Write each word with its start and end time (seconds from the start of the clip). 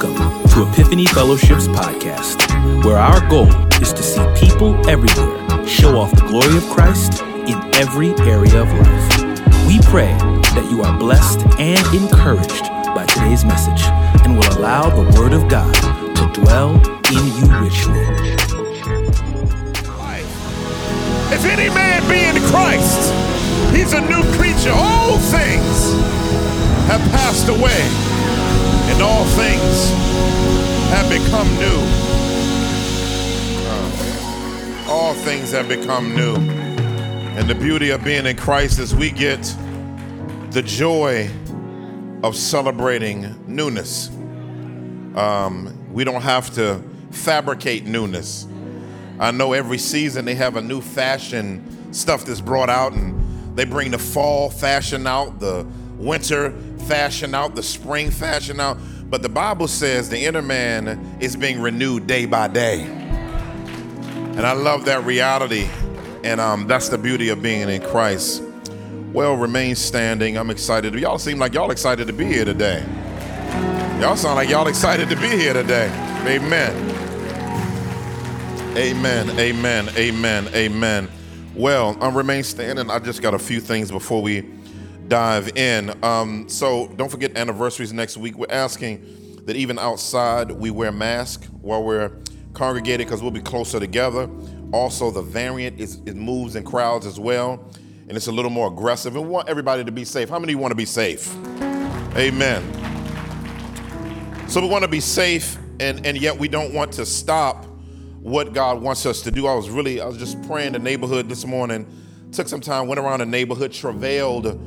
Welcome 0.00 0.48
to 0.50 0.70
Epiphany 0.70 1.06
Fellowship's 1.06 1.66
podcast, 1.66 2.84
where 2.84 2.98
our 2.98 3.28
goal 3.28 3.48
is 3.82 3.92
to 3.92 4.00
see 4.00 4.22
people 4.36 4.76
everywhere 4.88 5.66
show 5.66 5.98
off 5.98 6.12
the 6.12 6.24
glory 6.28 6.56
of 6.56 6.62
Christ 6.70 7.20
in 7.50 7.58
every 7.74 8.10
area 8.20 8.62
of 8.62 8.68
life. 8.68 9.66
We 9.66 9.80
pray 9.90 10.14
that 10.54 10.68
you 10.70 10.82
are 10.82 10.96
blessed 10.96 11.40
and 11.58 11.84
encouraged 11.92 12.62
by 12.94 13.06
today's 13.06 13.44
message 13.44 13.82
and 14.22 14.38
will 14.38 14.58
allow 14.58 14.88
the 14.88 15.18
Word 15.18 15.32
of 15.32 15.48
God 15.48 15.74
to 15.74 16.42
dwell 16.42 16.76
in 17.10 17.26
you 17.34 17.50
richly. 17.58 17.98
If 21.34 21.44
any 21.44 21.74
man 21.74 22.06
be 22.08 22.22
in 22.22 22.40
Christ, 22.52 23.12
he's 23.74 23.94
a 23.94 24.00
new 24.00 24.22
creature. 24.38 24.70
All 24.72 25.18
things 25.18 25.92
have 26.86 27.00
passed 27.10 27.48
away, 27.48 27.82
and 28.90 29.02
all 29.02 29.24
things 29.24 29.90
have 30.90 31.08
become 31.10 31.48
new. 31.56 31.80
Uh, 33.68 34.86
all 34.88 35.14
things 35.14 35.52
have 35.52 35.68
become 35.68 36.14
new. 36.16 36.36
And 37.38 37.48
the 37.48 37.54
beauty 37.54 37.90
of 37.90 38.02
being 38.02 38.26
in 38.26 38.36
Christ 38.36 38.78
is 38.78 38.94
we 38.94 39.10
get 39.10 39.42
the 40.50 40.62
joy 40.62 41.30
of 42.22 42.34
celebrating 42.34 43.34
newness. 43.46 44.08
Um, 45.14 45.92
we 45.92 46.04
don't 46.04 46.22
have 46.22 46.52
to 46.54 46.82
fabricate 47.10 47.84
newness. 47.84 48.48
I 49.20 49.30
know 49.30 49.52
every 49.52 49.78
season 49.78 50.24
they 50.24 50.34
have 50.34 50.56
a 50.56 50.62
new 50.62 50.80
fashion 50.80 51.92
stuff 51.92 52.24
that's 52.24 52.40
brought 52.40 52.70
out, 52.70 52.92
and 52.92 53.56
they 53.56 53.64
bring 53.64 53.90
the 53.90 53.98
fall 53.98 54.50
fashion 54.50 55.06
out, 55.06 55.38
the 55.38 55.66
winter 55.98 56.52
fashion 56.86 57.34
out, 57.34 57.54
the 57.54 57.62
spring 57.62 58.10
fashion 58.10 58.60
out. 58.60 58.78
But 59.10 59.22
the 59.22 59.28
Bible 59.28 59.68
says 59.68 60.08
the 60.08 60.24
inner 60.24 60.42
man 60.42 61.18
is 61.20 61.36
being 61.36 61.60
renewed 61.60 62.06
day 62.06 62.26
by 62.26 62.48
day. 62.48 62.82
And 62.82 64.46
I 64.46 64.52
love 64.52 64.84
that 64.84 65.04
reality. 65.04 65.68
And 66.24 66.40
um, 66.40 66.66
that's 66.66 66.88
the 66.88 66.98
beauty 66.98 67.28
of 67.30 67.42
being 67.42 67.68
in 67.68 67.82
Christ. 67.82 68.42
Well, 69.12 69.36
remain 69.36 69.74
standing. 69.74 70.36
I'm 70.36 70.50
excited. 70.50 70.94
Y'all 70.94 71.18
seem 71.18 71.38
like 71.38 71.54
y'all 71.54 71.70
excited 71.70 72.06
to 72.06 72.12
be 72.12 72.26
here 72.26 72.44
today. 72.44 72.84
Y'all 74.00 74.16
sound 74.16 74.36
like 74.36 74.48
y'all 74.48 74.68
excited 74.68 75.08
to 75.08 75.16
be 75.16 75.28
here 75.28 75.54
today. 75.54 75.88
Amen. 76.26 76.98
Amen. 78.76 79.30
Amen. 79.40 79.88
Amen. 79.96 80.48
Amen. 80.54 81.08
Well, 81.56 81.96
I 82.00 82.10
remain 82.10 82.44
standing. 82.44 82.90
I 82.90 83.00
just 83.00 83.22
got 83.22 83.34
a 83.34 83.38
few 83.38 83.60
things 83.60 83.90
before 83.90 84.22
we 84.22 84.42
dive 85.08 85.56
in. 85.56 85.92
Um, 86.04 86.48
so 86.48 86.88
don't 86.96 87.10
forget 87.10 87.36
anniversaries 87.36 87.92
next 87.92 88.16
week. 88.16 88.36
We're 88.36 88.46
asking 88.50 89.44
that 89.46 89.56
even 89.56 89.78
outside 89.78 90.50
we 90.50 90.70
wear 90.70 90.92
masks 90.92 91.48
while 91.60 91.82
we're 91.82 92.12
congregated 92.52 93.06
because 93.06 93.22
we'll 93.22 93.30
be 93.30 93.40
closer 93.40 93.80
together. 93.80 94.28
Also, 94.72 95.10
the 95.10 95.22
variant 95.22 95.80
is 95.80 96.00
it 96.04 96.16
moves 96.16 96.54
in 96.54 96.64
crowds 96.64 97.06
as 97.06 97.18
well, 97.18 97.64
and 98.08 98.16
it's 98.16 98.26
a 98.26 98.32
little 98.32 98.50
more 98.50 98.68
aggressive. 98.68 99.16
And 99.16 99.24
we 99.24 99.30
want 99.30 99.48
everybody 99.48 99.84
to 99.84 99.92
be 99.92 100.04
safe. 100.04 100.28
How 100.28 100.38
many 100.38 100.54
want 100.54 100.72
to 100.72 100.76
be 100.76 100.84
safe? 100.84 101.34
Amen. 102.16 102.62
So 104.48 104.60
we 104.60 104.68
want 104.68 104.84
to 104.84 104.90
be 104.90 105.00
safe, 105.00 105.56
and 105.80 106.04
and 106.04 106.20
yet 106.20 106.38
we 106.38 106.48
don't 106.48 106.74
want 106.74 106.92
to 106.94 107.06
stop 107.06 107.64
what 108.20 108.52
God 108.52 108.82
wants 108.82 109.06
us 109.06 109.22
to 109.22 109.30
do. 109.30 109.46
I 109.46 109.54
was 109.54 109.70
really 109.70 110.00
I 110.00 110.06
was 110.06 110.18
just 110.18 110.42
praying 110.42 110.72
the 110.72 110.78
neighborhood 110.78 111.28
this 111.28 111.46
morning. 111.46 111.86
Took 112.32 112.48
some 112.48 112.60
time, 112.60 112.86
went 112.86 113.00
around 113.00 113.20
the 113.20 113.26
neighborhood, 113.26 113.72
travailed 113.72 114.60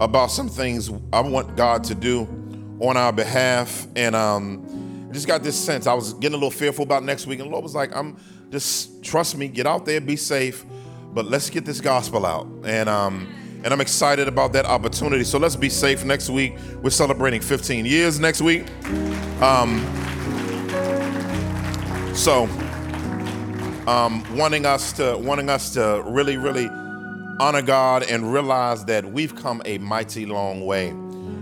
about 0.00 0.30
some 0.30 0.48
things 0.48 0.90
I 1.12 1.20
want 1.20 1.56
God 1.56 1.84
to 1.84 1.94
do 1.94 2.28
on 2.80 2.96
our 2.96 3.12
behalf. 3.12 3.86
And 3.96 4.14
um, 4.14 5.08
just 5.12 5.26
got 5.26 5.42
this 5.42 5.58
sense. 5.58 5.86
I 5.86 5.94
was 5.94 6.14
getting 6.14 6.34
a 6.34 6.36
little 6.36 6.50
fearful 6.50 6.82
about 6.82 7.04
next 7.04 7.26
week. 7.26 7.40
And 7.40 7.50
Lord 7.50 7.62
was 7.62 7.74
like, 7.74 7.94
I'm 7.94 8.16
just 8.50 9.02
trust 9.02 9.36
me, 9.36 9.48
get 9.48 9.66
out 9.66 9.86
there, 9.86 10.00
be 10.00 10.16
safe, 10.16 10.64
but 11.12 11.26
let's 11.26 11.50
get 11.50 11.64
this 11.64 11.80
gospel 11.80 12.26
out. 12.26 12.46
And 12.64 12.88
um, 12.88 13.32
and 13.64 13.72
I'm 13.72 13.80
excited 13.80 14.28
about 14.28 14.52
that 14.52 14.66
opportunity. 14.66 15.24
So 15.24 15.38
let's 15.38 15.56
be 15.56 15.70
safe 15.70 16.04
next 16.04 16.28
week. 16.28 16.54
We're 16.82 16.90
celebrating 16.90 17.40
15 17.40 17.86
years 17.86 18.20
next 18.20 18.42
week. 18.42 18.66
Um, 19.40 19.80
so 22.14 22.44
um, 23.86 24.22
wanting 24.36 24.66
us 24.66 24.92
to 24.94 25.16
wanting 25.16 25.48
us 25.48 25.72
to 25.74 26.02
really, 26.06 26.36
really 26.36 26.68
honor 27.40 27.62
God 27.62 28.04
and 28.04 28.32
realize 28.32 28.84
that 28.86 29.04
we've 29.04 29.34
come 29.34 29.62
a 29.64 29.78
mighty 29.78 30.26
long 30.26 30.64
way. 30.64 30.92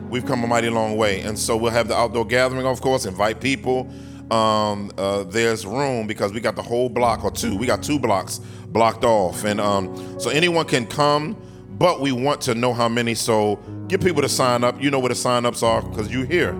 We've 0.09 0.25
come 0.25 0.45
a 0.45 0.47
mighty 0.47 0.71
long 0.71 0.97
way. 0.97 1.21
And 1.21 1.39
so 1.39 1.57
we'll 1.57 1.73
have 1.73 1.89
the 1.89 1.97
outdoor 1.97 2.27
gathering, 2.27 2.67
of 2.67 2.81
course, 2.81 3.07
invite 3.07 3.41
people. 3.41 3.91
Um, 4.31 4.91
uh, 4.97 5.25
there's 5.25 5.67
room 5.67 6.07
because 6.07 6.33
we 6.33 6.41
got 6.41 6.57
the 6.57 6.63
whole 6.63 6.89
block 6.89 7.25
or 7.25 7.31
two. 7.31 7.57
We 7.57 7.67
got 7.67 7.83
two 7.83 7.99
blocks 7.99 8.39
blocked 8.69 9.05
off. 9.05 9.45
And 9.45 9.61
um, 9.61 10.19
so 10.19 10.31
anyone 10.31 10.67
can 10.67 10.87
come, 10.87 11.37
but 11.79 12.01
we 12.01 12.13
want 12.13 12.41
to 12.43 12.55
know 12.55 12.73
how 12.73 12.89
many. 12.89 13.15
So 13.15 13.57
get 13.89 14.03
people 14.03 14.23
to 14.23 14.29
sign 14.29 14.65
up. 14.65 14.81
You 14.81 14.91
know 14.91 14.99
where 14.99 15.11
the 15.11 15.15
sign 15.15 15.45
ups 15.45 15.63
are 15.63 15.83
because 15.83 16.13
you're 16.13 16.27
here. 16.27 16.53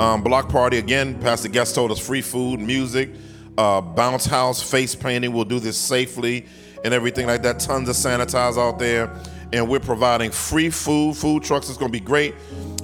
Um, 0.00 0.22
block 0.22 0.48
party, 0.48 0.78
again, 0.78 1.18
Pastor 1.20 1.48
Guest 1.48 1.74
told 1.74 1.90
us 1.90 1.98
free 1.98 2.20
food, 2.20 2.60
music, 2.60 3.10
uh, 3.56 3.80
bounce 3.80 4.26
house, 4.26 4.62
face 4.62 4.94
painting. 4.94 5.32
We'll 5.32 5.44
do 5.44 5.58
this 5.58 5.78
safely 5.78 6.46
and 6.86 6.94
everything 6.94 7.26
like 7.26 7.42
that. 7.42 7.58
Tons 7.58 7.88
of 7.88 7.96
sanitize 7.96 8.56
out 8.56 8.78
there. 8.78 9.12
And 9.52 9.68
we're 9.68 9.80
providing 9.80 10.30
free 10.30 10.70
food. 10.70 11.16
Food 11.16 11.42
trucks 11.42 11.68
is 11.68 11.76
going 11.76 11.90
to 11.90 11.98
be 11.98 12.04
great. 12.04 12.34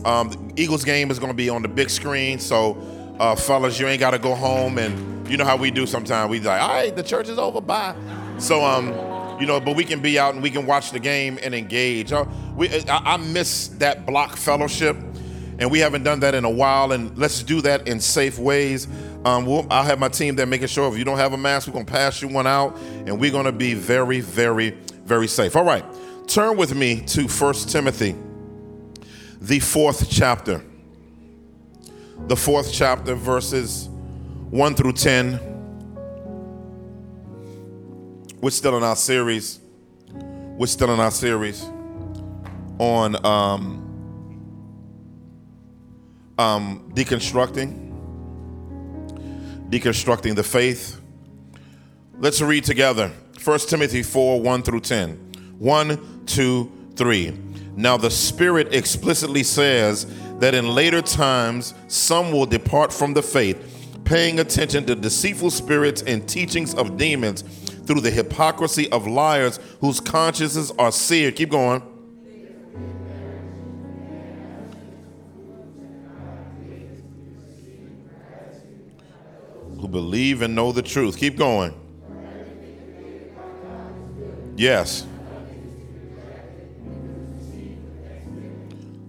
Um, 0.05 0.29
the 0.29 0.63
Eagles 0.63 0.85
game 0.85 1.11
is 1.13 1.21
going 1.21 1.31
to 1.31 1.37
be 1.37 1.49
on 1.49 1.63
the 1.63 1.69
big 1.69 1.89
screen. 1.89 2.41
So, 2.41 2.77
uh, 3.21 3.37
fellas, 3.37 3.79
you 3.79 3.87
ain't 3.87 4.01
got 4.01 4.11
to 4.11 4.19
go 4.19 4.35
home. 4.35 4.79
And 4.79 5.29
you 5.29 5.37
know 5.37 5.45
how 5.45 5.57
we 5.57 5.71
do 5.71 5.87
sometimes. 5.87 6.31
We 6.31 6.41
like, 6.41 6.61
all 6.61 6.69
right, 6.69 6.95
the 6.95 7.05
church 7.05 7.29
is 7.29 7.39
over. 7.39 7.61
Bye. 7.61 7.95
So, 8.39 8.65
um, 8.65 8.89
you 9.41 9.47
know, 9.47 9.61
but 9.61 9.77
we 9.77 9.85
can 9.85 10.01
be 10.01 10.19
out 10.19 10.35
and 10.35 10.43
we 10.43 10.51
can 10.51 10.67
watch 10.67 10.91
the 10.91 11.01
game 11.01 11.39
and 11.41 11.55
engage. 11.55 12.13
Uh, 12.13 12.25
we, 12.57 12.69
I, 12.89 13.15
I 13.15 13.17
miss 13.19 13.69
that 13.79 14.05
block 14.05 14.37
fellowship. 14.37 14.97
And 15.61 15.71
we 15.71 15.79
haven't 15.79 16.03
done 16.03 16.21
that 16.21 16.35
in 16.35 16.45
a 16.45 16.51
while. 16.51 16.91
And 16.91 17.17
let's 17.17 17.41
do 17.45 17.61
that 17.61 17.87
in 17.87 18.01
safe 18.01 18.37
ways. 18.37 18.89
Um, 19.25 19.47
we'll, 19.47 19.67
I'll 19.71 19.85
have 19.85 19.99
my 19.99 20.09
team 20.09 20.35
there 20.37 20.47
making 20.47 20.67
sure 20.69 20.91
if 20.93 20.99
you 20.99 21.05
don't 21.05 21.19
have 21.19 21.33
a 21.33 21.37
mask, 21.37 21.69
we're 21.69 21.75
going 21.75 21.87
to 21.87 21.93
pass 21.93 22.21
you 22.21 22.29
one 22.29 22.47
out. 22.47 22.77
And 22.79 23.21
we're 23.21 23.31
going 23.31 23.45
to 23.45 23.53
be 23.53 23.75
very, 23.75 24.21
very, 24.21 24.71
very 25.05 25.29
safe. 25.29 25.55
All 25.57 25.65
right. 25.65 25.85
Turn 26.27 26.57
with 26.57 26.75
me 26.75 27.01
to 27.07 27.29
First 27.29 27.71
Timothy, 27.71 28.17
the 29.41 29.59
fourth 29.61 30.09
chapter. 30.11 30.65
The 32.29 32.37
fourth 32.37 32.73
chapter, 32.73 33.15
verses 33.15 33.89
1 34.51 34.75
through 34.77 34.93
10. 34.93 35.41
We're 38.41 38.51
still 38.51 38.77
in 38.77 38.83
our 38.83 38.97
series. 38.97 39.59
We're 40.13 40.67
still 40.67 40.93
in 40.95 41.01
our 41.01 41.11
series 41.11 41.65
on 42.79 43.25
um, 43.25 43.83
um, 46.39 46.91
deconstructing, 46.95 47.92
deconstructing 49.73 50.37
the 50.37 50.43
faith. 50.43 51.01
Let's 52.19 52.43
read 52.43 52.63
together 52.65 53.11
1 53.43 53.59
Timothy 53.61 54.03
4 54.03 54.41
1 54.41 54.63
through 54.63 54.81
10. 54.81 55.17
1, 55.59 56.25
2, 56.27 56.73
3. 56.95 57.39
Now, 57.75 57.97
the 57.97 58.11
Spirit 58.11 58.75
explicitly 58.75 59.43
says 59.43 60.07
that 60.41 60.55
in 60.55 60.69
later 60.69 61.01
times 61.01 61.73
some 61.89 62.33
will 62.33 62.45
depart 62.45 62.93
from 62.93 63.15
the 63.15 63.23
faith, 63.23 63.99
paying 64.05 64.41
attention 64.41 64.85
to 64.85 64.95
deceitful 64.95 65.51
spirits 65.51 66.03
and 66.03 66.29
teachings 66.29 66.75
of 66.75 66.99
demons 66.99 67.41
through 67.87 68.03
the 68.03 68.11
hypocrisy 68.11 68.93
of 68.93 69.07
liars 69.07 69.59
whose 69.81 70.01
consciences 70.01 70.71
are 70.79 70.93
seared. 70.93 71.37
Keep 71.37 71.49
going. 71.49 71.83
Who 79.83 79.89
believe 79.89 80.43
and 80.43 80.55
know 80.55 80.71
the 80.71 80.81
truth. 80.81 81.19
Keep 81.19 81.37
going. 81.37 81.75
Yes. 84.57 85.05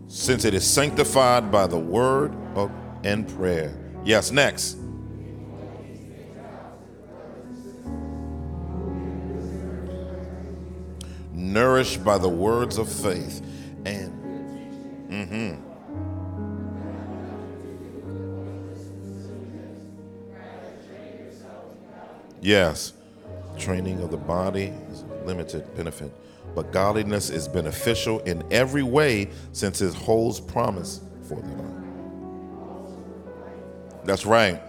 Since 0.07 0.45
it 0.45 0.55
is 0.55 0.65
sanctified 0.65 1.51
by 1.51 1.67
the 1.67 1.77
word 1.77 2.35
and 3.03 3.27
prayer. 3.37 3.77
Yes, 4.03 4.31
next. 4.31 4.77
Nourished 11.31 12.03
by 12.03 12.17
the 12.17 12.29
words 12.29 12.79
of 12.79 12.91
faith 12.91 13.45
Yes, 22.43 22.91
training 23.57 24.01
of 24.01 24.11
the 24.11 24.17
body 24.17 24.73
is 24.91 25.05
limited 25.23 25.73
benefit, 25.77 26.11
but 26.53 26.73
godliness 26.73 27.29
is 27.29 27.47
beneficial 27.47 28.19
in 28.19 28.43
every 28.51 28.83
way 28.83 29.29
since 29.53 29.79
it 29.79 29.93
holds 29.93 30.41
promise 30.41 30.99
for 31.21 31.35
the 31.35 31.47
life. 31.47 31.69
That's 34.03 34.25
right. 34.25 34.61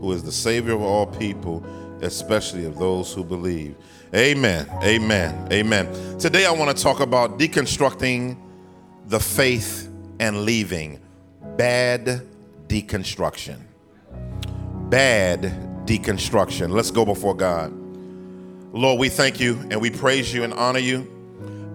Who 0.00 0.12
is 0.12 0.22
the 0.22 0.32
Savior 0.32 0.72
of 0.72 0.80
all 0.80 1.06
people, 1.06 1.62
especially 2.04 2.64
of 2.64 2.78
those 2.78 3.12
who 3.12 3.24
believe. 3.24 3.76
Amen. 4.14 4.68
Amen. 4.82 5.48
Amen. 5.52 6.18
Today 6.18 6.46
I 6.46 6.52
want 6.52 6.76
to 6.76 6.82
talk 6.82 7.00
about 7.00 7.38
deconstructing 7.38 8.36
the 9.06 9.20
faith 9.20 9.90
and 10.20 10.44
leaving. 10.44 11.00
Bad 11.56 12.22
deconstruction. 12.68 13.60
Bad 14.88 15.42
deconstruction. 15.86 16.70
Let's 16.70 16.90
go 16.90 17.04
before 17.04 17.34
God. 17.34 17.72
Lord, 18.72 18.98
we 18.98 19.08
thank 19.08 19.40
you 19.40 19.58
and 19.70 19.80
we 19.80 19.90
praise 19.90 20.32
you 20.32 20.44
and 20.44 20.52
honor 20.54 20.78
you. 20.78 21.10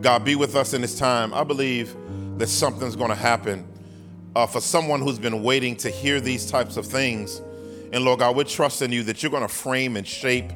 God, 0.01 0.23
be 0.23 0.35
with 0.35 0.55
us 0.55 0.73
in 0.73 0.81
this 0.81 0.97
time. 0.97 1.33
I 1.33 1.43
believe 1.43 1.95
that 2.37 2.47
something's 2.47 2.95
going 2.95 3.09
to 3.09 3.15
happen 3.15 3.67
uh, 4.35 4.45
for 4.45 4.61
someone 4.61 5.01
who's 5.01 5.19
been 5.19 5.43
waiting 5.43 5.75
to 5.77 5.89
hear 5.89 6.21
these 6.21 6.49
types 6.49 6.77
of 6.77 6.85
things. 6.85 7.41
And 7.91 8.05
Lord 8.05 8.19
God, 8.19 8.35
we're 8.35 8.43
trusting 8.43 8.91
you 8.91 9.03
that 9.03 9.23
you're 9.23 9.31
going 9.31 9.43
to 9.43 9.53
frame 9.53 9.97
and 9.97 10.07
shape, 10.07 10.51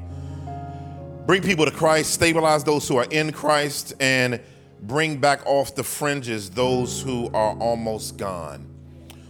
bring 1.25 1.41
people 1.41 1.65
to 1.65 1.71
Christ, 1.71 2.13
stabilize 2.13 2.63
those 2.63 2.87
who 2.87 2.97
are 2.97 3.07
in 3.09 3.31
Christ, 3.31 3.93
and 3.99 4.39
bring 4.81 5.17
back 5.17 5.45
off 5.45 5.75
the 5.75 5.83
fringes 5.83 6.49
those 6.49 7.01
who 7.01 7.27
are 7.33 7.57
almost 7.57 8.17
gone. 8.17 8.67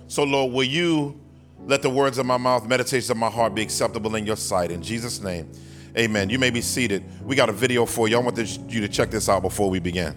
So, 0.08 0.24
Lord, 0.24 0.52
will 0.54 0.64
you 0.64 1.20
let 1.66 1.82
the 1.82 1.90
words 1.90 2.18
of 2.18 2.26
my 2.26 2.38
mouth, 2.38 2.68
meditations 2.68 3.10
of 3.10 3.18
my 3.18 3.30
heart 3.30 3.56
be 3.56 3.62
acceptable 3.62 4.16
in 4.16 4.26
your 4.26 4.36
sight? 4.36 4.70
In 4.70 4.82
Jesus' 4.82 5.22
name, 5.22 5.50
amen. 5.98 6.30
You 6.30 6.40
may 6.40 6.50
be 6.50 6.62
seated. 6.62 7.04
We 7.24 7.36
got 7.36 7.50
a 7.50 7.54
video 7.54 7.86
for 7.86 8.08
you. 8.08 8.18
I 8.18 8.20
want 8.20 8.38
you 8.38 8.82
to 8.82 8.90
check 8.90 9.12
this 9.12 9.30
out 9.30 9.42
before 9.42 9.70
we 9.70 9.80
begin. 9.80 10.16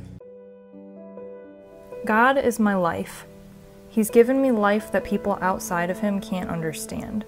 God 2.05 2.37
is 2.37 2.59
my 2.59 2.75
life. 2.75 3.27
He's 3.89 4.11
given 4.11 4.43
me 4.43 4.51
life 4.51 4.93
that 4.93 5.05
people 5.05 5.39
outside 5.41 5.89
of 5.89 6.01
Him 6.01 6.21
can't 6.21 6.51
understand. 6.51 7.25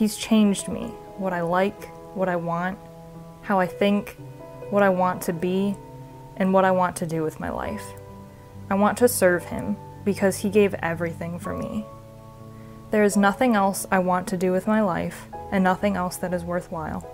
He's 0.00 0.16
changed 0.16 0.66
me, 0.66 0.84
what 1.18 1.34
I 1.34 1.42
like, 1.42 1.90
what 2.14 2.30
I 2.30 2.36
want, 2.36 2.78
how 3.42 3.60
I 3.60 3.66
think, 3.66 4.16
what 4.70 4.82
I 4.82 4.88
want 4.88 5.20
to 5.24 5.34
be, 5.34 5.76
and 6.38 6.54
what 6.54 6.64
I 6.64 6.70
want 6.70 6.96
to 6.96 7.06
do 7.06 7.22
with 7.22 7.38
my 7.38 7.50
life. 7.50 7.84
I 8.70 8.76
want 8.76 8.96
to 8.96 9.08
serve 9.08 9.44
Him 9.44 9.76
because 10.02 10.38
He 10.38 10.48
gave 10.48 10.72
everything 10.72 11.38
for 11.38 11.54
me. 11.54 11.84
There 12.90 13.04
is 13.04 13.14
nothing 13.14 13.54
else 13.54 13.86
I 13.90 13.98
want 13.98 14.26
to 14.28 14.38
do 14.38 14.52
with 14.52 14.66
my 14.66 14.80
life, 14.80 15.26
and 15.52 15.62
nothing 15.62 15.96
else 15.96 16.16
that 16.16 16.32
is 16.32 16.44
worthwhile, 16.44 17.06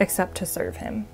except 0.00 0.34
to 0.36 0.46
serve 0.46 0.78
Him. 0.78 1.08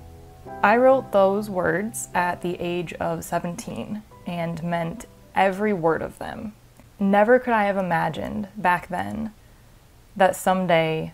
I 0.63 0.77
wrote 0.77 1.11
those 1.11 1.49
words 1.49 2.07
at 2.13 2.39
the 2.39 2.55
age 2.57 2.93
of 3.01 3.25
17 3.25 4.01
and 4.25 4.63
meant 4.63 5.07
every 5.35 5.73
word 5.73 6.01
of 6.01 6.19
them. 6.19 6.53
Never 7.01 7.37
could 7.37 7.53
I 7.53 7.65
have 7.65 7.75
imagined 7.75 8.47
back 8.55 8.87
then 8.87 9.33
that 10.15 10.37
someday 10.37 11.11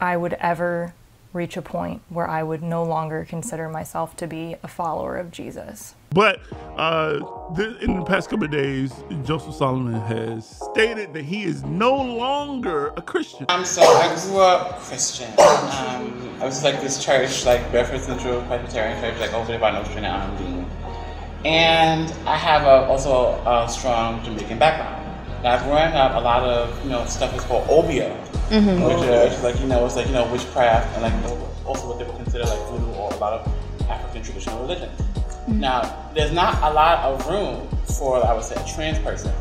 I 0.00 0.16
would 0.16 0.34
ever 0.34 0.94
reach 1.32 1.56
a 1.56 1.62
point 1.62 2.00
where 2.08 2.28
I 2.28 2.42
would 2.42 2.62
no 2.62 2.82
longer 2.82 3.26
consider 3.28 3.68
myself 3.68 4.16
to 4.16 4.26
be 4.26 4.56
a 4.62 4.68
follower 4.68 5.16
of 5.16 5.30
Jesus. 5.30 5.94
But 6.10 6.40
uh, 6.76 7.20
th- 7.54 7.82
in 7.82 7.98
the 7.98 8.04
past 8.04 8.30
couple 8.30 8.46
of 8.46 8.50
days, 8.50 8.94
Joseph 9.24 9.54
Solomon 9.54 10.00
has 10.00 10.58
stated 10.72 11.12
that 11.12 11.24
he 11.24 11.44
is 11.44 11.62
no 11.64 11.94
longer 11.94 12.94
a 12.96 13.02
Christian. 13.02 13.44
Um, 13.50 13.64
so 13.64 13.82
I 13.82 14.08
grew 14.24 14.40
up 14.40 14.78
Christian. 14.80 15.30
Um, 15.32 16.38
I 16.40 16.44
was 16.44 16.64
like 16.64 16.80
this 16.80 17.04
church, 17.04 17.44
like 17.44 17.70
Bedford 17.70 18.00
Central 18.00 18.40
Presbyterian 18.42 18.98
Church, 19.00 19.20
like 19.20 19.34
over 19.34 19.46
there 19.46 19.58
by 19.58 19.70
Nostrand 19.70 20.06
and 20.06 20.66
And 21.44 22.12
I 22.26 22.36
have 22.36 22.62
a, 22.62 22.88
also 22.88 23.34
a 23.44 23.68
strong 23.68 24.24
Jamaican 24.24 24.58
background. 24.58 25.07
Now, 25.42 25.62
growing 25.62 25.94
up, 25.94 26.14
a 26.14 26.20
lot 26.20 26.42
of 26.42 26.84
you 26.84 26.90
know 26.90 27.04
stuff 27.06 27.34
is 27.34 27.42
called 27.44 27.68
obeah, 27.68 28.10
mm-hmm. 28.50 28.82
which 28.82 29.08
is 29.08 29.42
like 29.42 29.58
you 29.60 29.66
know 29.66 29.86
it's 29.86 29.96
like 29.96 30.06
you 30.06 30.12
know 30.12 30.30
witchcraft 30.32 30.94
and 30.96 31.02
like 31.02 31.12
also 31.64 31.88
what 31.88 31.98
they 31.98 32.04
would 32.04 32.16
consider 32.16 32.44
like 32.44 32.58
voodoo 32.68 32.90
or 32.92 33.12
a 33.12 33.16
lot 33.16 33.40
of 33.40 33.52
African 33.88 34.22
traditional 34.22 34.60
religions. 34.60 35.00
Mm-hmm. 35.00 35.60
Now, 35.60 36.10
there's 36.14 36.32
not 36.32 36.60
a 36.62 36.74
lot 36.74 36.98
of 37.04 37.26
room 37.28 37.68
for 37.98 38.24
I 38.24 38.32
would 38.34 38.44
say 38.44 38.56
a 38.56 38.74
trans 38.74 38.98
person 38.98 39.32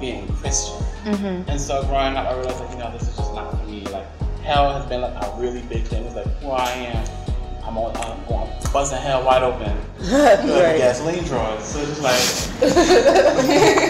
being 0.00 0.26
Christian, 0.34 0.82
mm-hmm. 1.04 1.48
and 1.48 1.60
so 1.60 1.82
growing 1.84 2.16
up, 2.16 2.26
I 2.26 2.34
realized 2.36 2.60
like 2.60 2.70
you 2.72 2.78
know 2.78 2.92
this 2.92 3.08
is 3.08 3.16
just 3.16 3.34
not 3.34 3.50
for 3.50 3.64
me. 3.66 3.86
Like 3.86 4.06
hell 4.42 4.72
has 4.72 4.86
been 4.86 5.02
like 5.02 5.14
a 5.22 5.34
really 5.38 5.62
big 5.62 5.84
thing. 5.84 6.04
It's 6.04 6.16
like 6.16 6.26
who 6.40 6.50
I 6.50 6.70
am. 6.70 7.21
I'm 7.64 7.78
on, 7.78 7.96
I'm, 7.96 8.28
on, 8.28 8.50
busting 8.72 8.98
hell 8.98 9.24
wide 9.24 9.42
open. 9.42 9.76
right. 10.00 10.78
Gasoline 10.78 11.24
drawers. 11.24 11.64
So 11.64 11.80
it's 11.80 12.00
like. 12.00 12.18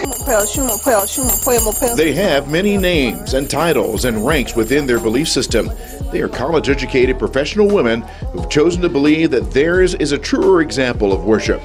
They 1.97 2.13
have 2.13 2.49
many 2.49 2.77
names 2.77 3.33
and 3.33 3.49
titles 3.49 4.05
and 4.05 4.25
ranks 4.25 4.55
within 4.55 4.85
their 4.85 4.99
belief 4.99 5.27
system. 5.27 5.69
They 6.11 6.21
are 6.21 6.29
college 6.29 6.69
educated 6.69 7.17
professional 7.17 7.67
women 7.67 8.01
who've 8.31 8.49
chosen 8.49 8.81
to 8.83 8.89
believe 8.89 9.31
that 9.31 9.51
theirs 9.51 9.95
is 9.95 10.11
a 10.11 10.17
truer 10.17 10.61
example 10.61 11.11
of 11.11 11.25
worship 11.25 11.61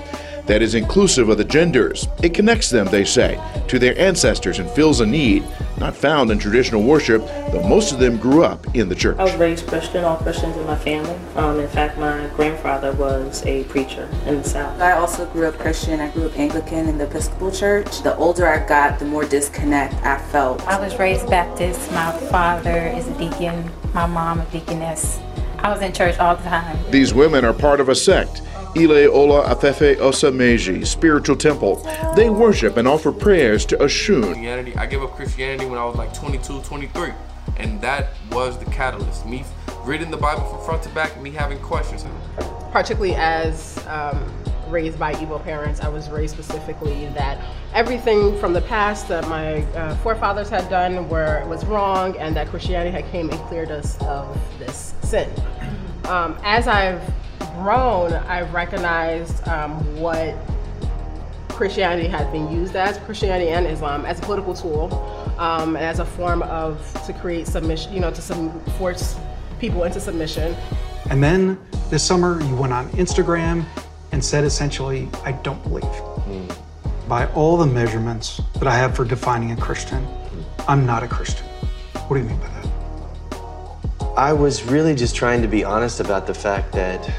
that 0.49 0.63
is 0.63 0.75
inclusive 0.75 1.29
of 1.29 1.39
the 1.39 1.45
genders. 1.45 2.09
It 2.23 2.35
connects 2.35 2.71
them, 2.71 2.87
they 2.87 3.05
say, 3.05 3.41
to 3.69 3.79
their 3.79 3.97
ancestors 3.99 4.59
and 4.59 4.69
fills 4.71 5.01
a 5.01 5.07
need 5.07 5.45
not 5.79 5.95
found 5.95 6.31
in 6.31 6.39
traditional 6.39 6.83
worship, 6.83 7.25
though 7.53 7.63
most 7.69 7.93
of 7.93 7.99
them 7.99 8.17
grew 8.17 8.43
up 8.43 8.75
in 8.75 8.89
the 8.89 8.95
church. 8.95 9.17
I 9.19 9.25
was 9.25 9.37
raised 9.37 9.67
Christian, 9.67 10.05
all 10.05 10.17
Christians 10.17 10.57
in 10.57 10.67
my 10.67 10.77
family. 10.77 11.15
Um, 11.37 11.61
in 11.61 11.69
fact, 11.69 11.99
my 11.99 12.29
grandfather 12.35 12.93
was 12.93 13.45
a 13.47 13.65
preacher 13.65 14.09
in 14.27 14.39
the 14.39 14.45
South. 14.45 14.81
I 14.81 14.93
also 14.93 15.27
grew 15.27 15.47
up 15.47 15.59
Christian. 15.59 16.01
I 16.01 16.11
grew 16.11 16.27
up 16.27 16.39
Anglican 16.39 16.89
in 16.89 16.99
the 16.99 17.05
Episcopal 17.05 17.53
Church. 17.53 18.03
The 18.03 18.17
older 18.17 18.49
I 18.49 18.67
got, 18.67 18.99
the 18.99 19.05
more 19.05 19.25
disconnect 19.25 19.95
I 20.05 20.19
felt. 20.19 20.67
I 20.67 20.81
was 20.81 20.99
raised 20.99 21.29
Baptist. 21.29 21.93
My 21.93 22.11
father 22.31 22.89
is 22.89 23.07
a 23.07 23.19
deacon, 23.19 23.71
my 23.93 24.07
mom 24.07 24.41
a 24.41 24.45
deaconess. 24.47 25.21
I 25.59 25.71
was 25.71 25.83
in 25.83 25.93
church 25.93 26.19
all 26.19 26.37
the 26.37 26.43
time. 26.45 26.79
These 26.91 27.13
women 27.13 27.45
are 27.45 27.53
part 27.53 27.81
of 27.81 27.89
a 27.89 27.95
sect 27.95 28.43
Ile 28.77 29.09
Ola 29.09 29.45
Afefe 29.45 29.97
Osameji 29.97 30.87
Spiritual 30.87 31.37
Temple. 31.37 31.77
They 32.15 32.29
worship 32.31 32.77
and 32.77 32.87
offer 32.87 33.13
prayers 33.13 33.65
to 33.67 33.77
Oshun. 33.79 34.23
Christianity. 34.25 34.77
I 34.77 34.87
gave 34.87 35.03
up 35.03 35.17
Christianity 35.17 35.67
when 35.67 35.79
I 35.79 35.85
was 35.85 35.97
like 35.97 36.13
22, 36.13 36.63
23. 36.63 37.13
And 37.57 37.81
that 37.81 38.11
was 38.31 38.59
the 38.59 38.67
catalyst. 38.67 39.27
Me 39.27 39.45
reading 39.85 40.11
the 40.11 40.17
Bible 40.17 40.45
from 40.45 40.63
front 40.65 40.83
to 40.83 40.89
back, 40.91 41.21
me 41.21 41.31
having 41.31 41.59
questions. 41.61 42.05
Particularly 42.71 43.15
as 43.15 43.83
um, 43.87 44.23
raised 44.69 44.99
by 44.99 45.19
evil 45.21 45.39
parents, 45.39 45.81
I 45.81 45.89
was 45.89 46.11
raised 46.11 46.35
specifically 46.35 47.07
that 47.15 47.43
everything 47.73 48.39
from 48.39 48.53
the 48.53 48.61
past 48.61 49.09
that 49.09 49.27
my 49.29 49.63
uh, 49.75 49.97
forefathers 49.97 50.51
had 50.51 50.69
done 50.69 51.09
were 51.09 51.43
was 51.49 51.65
wrong, 51.65 52.17
and 52.19 52.37
that 52.37 52.49
Christianity 52.49 52.91
had 52.91 53.11
came 53.11 53.31
and 53.31 53.41
cleared 53.49 53.71
us 53.71 53.99
of 54.03 54.39
this 54.59 54.95
sin. 55.03 55.31
Um, 56.05 56.39
as 56.43 56.69
I've 56.69 57.03
grown, 57.55 58.13
I've 58.13 58.53
recognized 58.53 59.47
um, 59.49 60.01
what 60.01 60.35
Christianity 61.49 62.09
has 62.09 62.27
been 62.29 62.51
used 62.53 62.77
as, 62.77 62.99
Christianity 62.99 63.51
and 63.51 63.67
Islam, 63.67 64.07
as 64.07 64.19
a 64.19 64.23
political 64.23 64.55
tool, 64.55 64.95
um, 65.39 65.77
and 65.77 65.85
as 65.85 65.99
a 65.99 66.05
form 66.05 66.43
of 66.43 66.81
to 67.07 67.13
create 67.13 67.47
submission, 67.47 67.93
you 67.93 68.01
know, 68.01 68.11
to 68.11 68.23
some, 68.23 68.61
force 68.79 69.17
people 69.59 69.83
into 69.85 70.01
submission. 70.01 70.55
And 71.11 71.23
then 71.23 71.59
this 71.91 72.03
summer, 72.03 72.41
you 72.45 72.55
went 72.55 72.73
on 72.73 72.89
Instagram 72.91 73.65
and 74.13 74.25
said 74.25 74.45
essentially, 74.45 75.09
I 75.25 75.33
don't 75.33 75.63
believe. 75.63 75.83
Mm. 75.85 76.57
By 77.09 77.27
all 77.33 77.57
the 77.57 77.67
measurements 77.67 78.41
that 78.55 78.69
I 78.69 78.77
have 78.77 78.95
for 78.95 79.05
defining 79.05 79.53
a 79.53 79.57
Christian, 79.57 80.07
I'm 80.69 80.87
not 80.87 81.03
a 81.03 81.09
Christian. 81.09 81.47
What 82.07 82.17
do 82.17 82.23
you 82.23 82.29
mean 82.29 82.39
by 82.39 82.49
that? 82.49 82.59
I 84.17 84.33
was 84.33 84.63
really 84.63 84.95
just 84.95 85.17
trying 85.17 85.43
to 85.43 85.49
be 85.49 85.65
honest 85.65 86.01
about 86.01 86.27
the 86.27 86.35
fact 86.35 86.73
that 86.73 87.11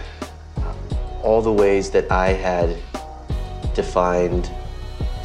all 1.23 1.41
the 1.41 1.51
ways 1.51 1.89
that 1.91 2.11
I 2.11 2.29
had 2.29 2.77
defined 3.73 4.49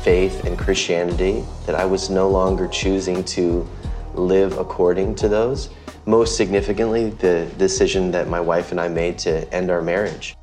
faith 0.03 0.45
and 0.45 0.59
Christianity, 0.59 1.45
that 1.67 1.75
I 1.75 1.85
was 1.85 2.11
no 2.11 2.29
longer 2.29 2.69
choosing 2.69 3.25
to 3.25 3.69
live 4.15 4.59
according 4.59 5.15
to 5.17 5.29
those. 5.29 5.71
Most 6.07 6.37
significantly, 6.37 7.11
the 7.11 7.51
decision 7.57 8.11
that 8.11 8.29
my 8.29 8.41
wife 8.41 8.71
and 8.71 8.81
I 8.81 8.89
made 8.89 9.19
to 9.21 9.53
end 9.55 9.71
our 9.71 9.81
marriage. 9.81 10.37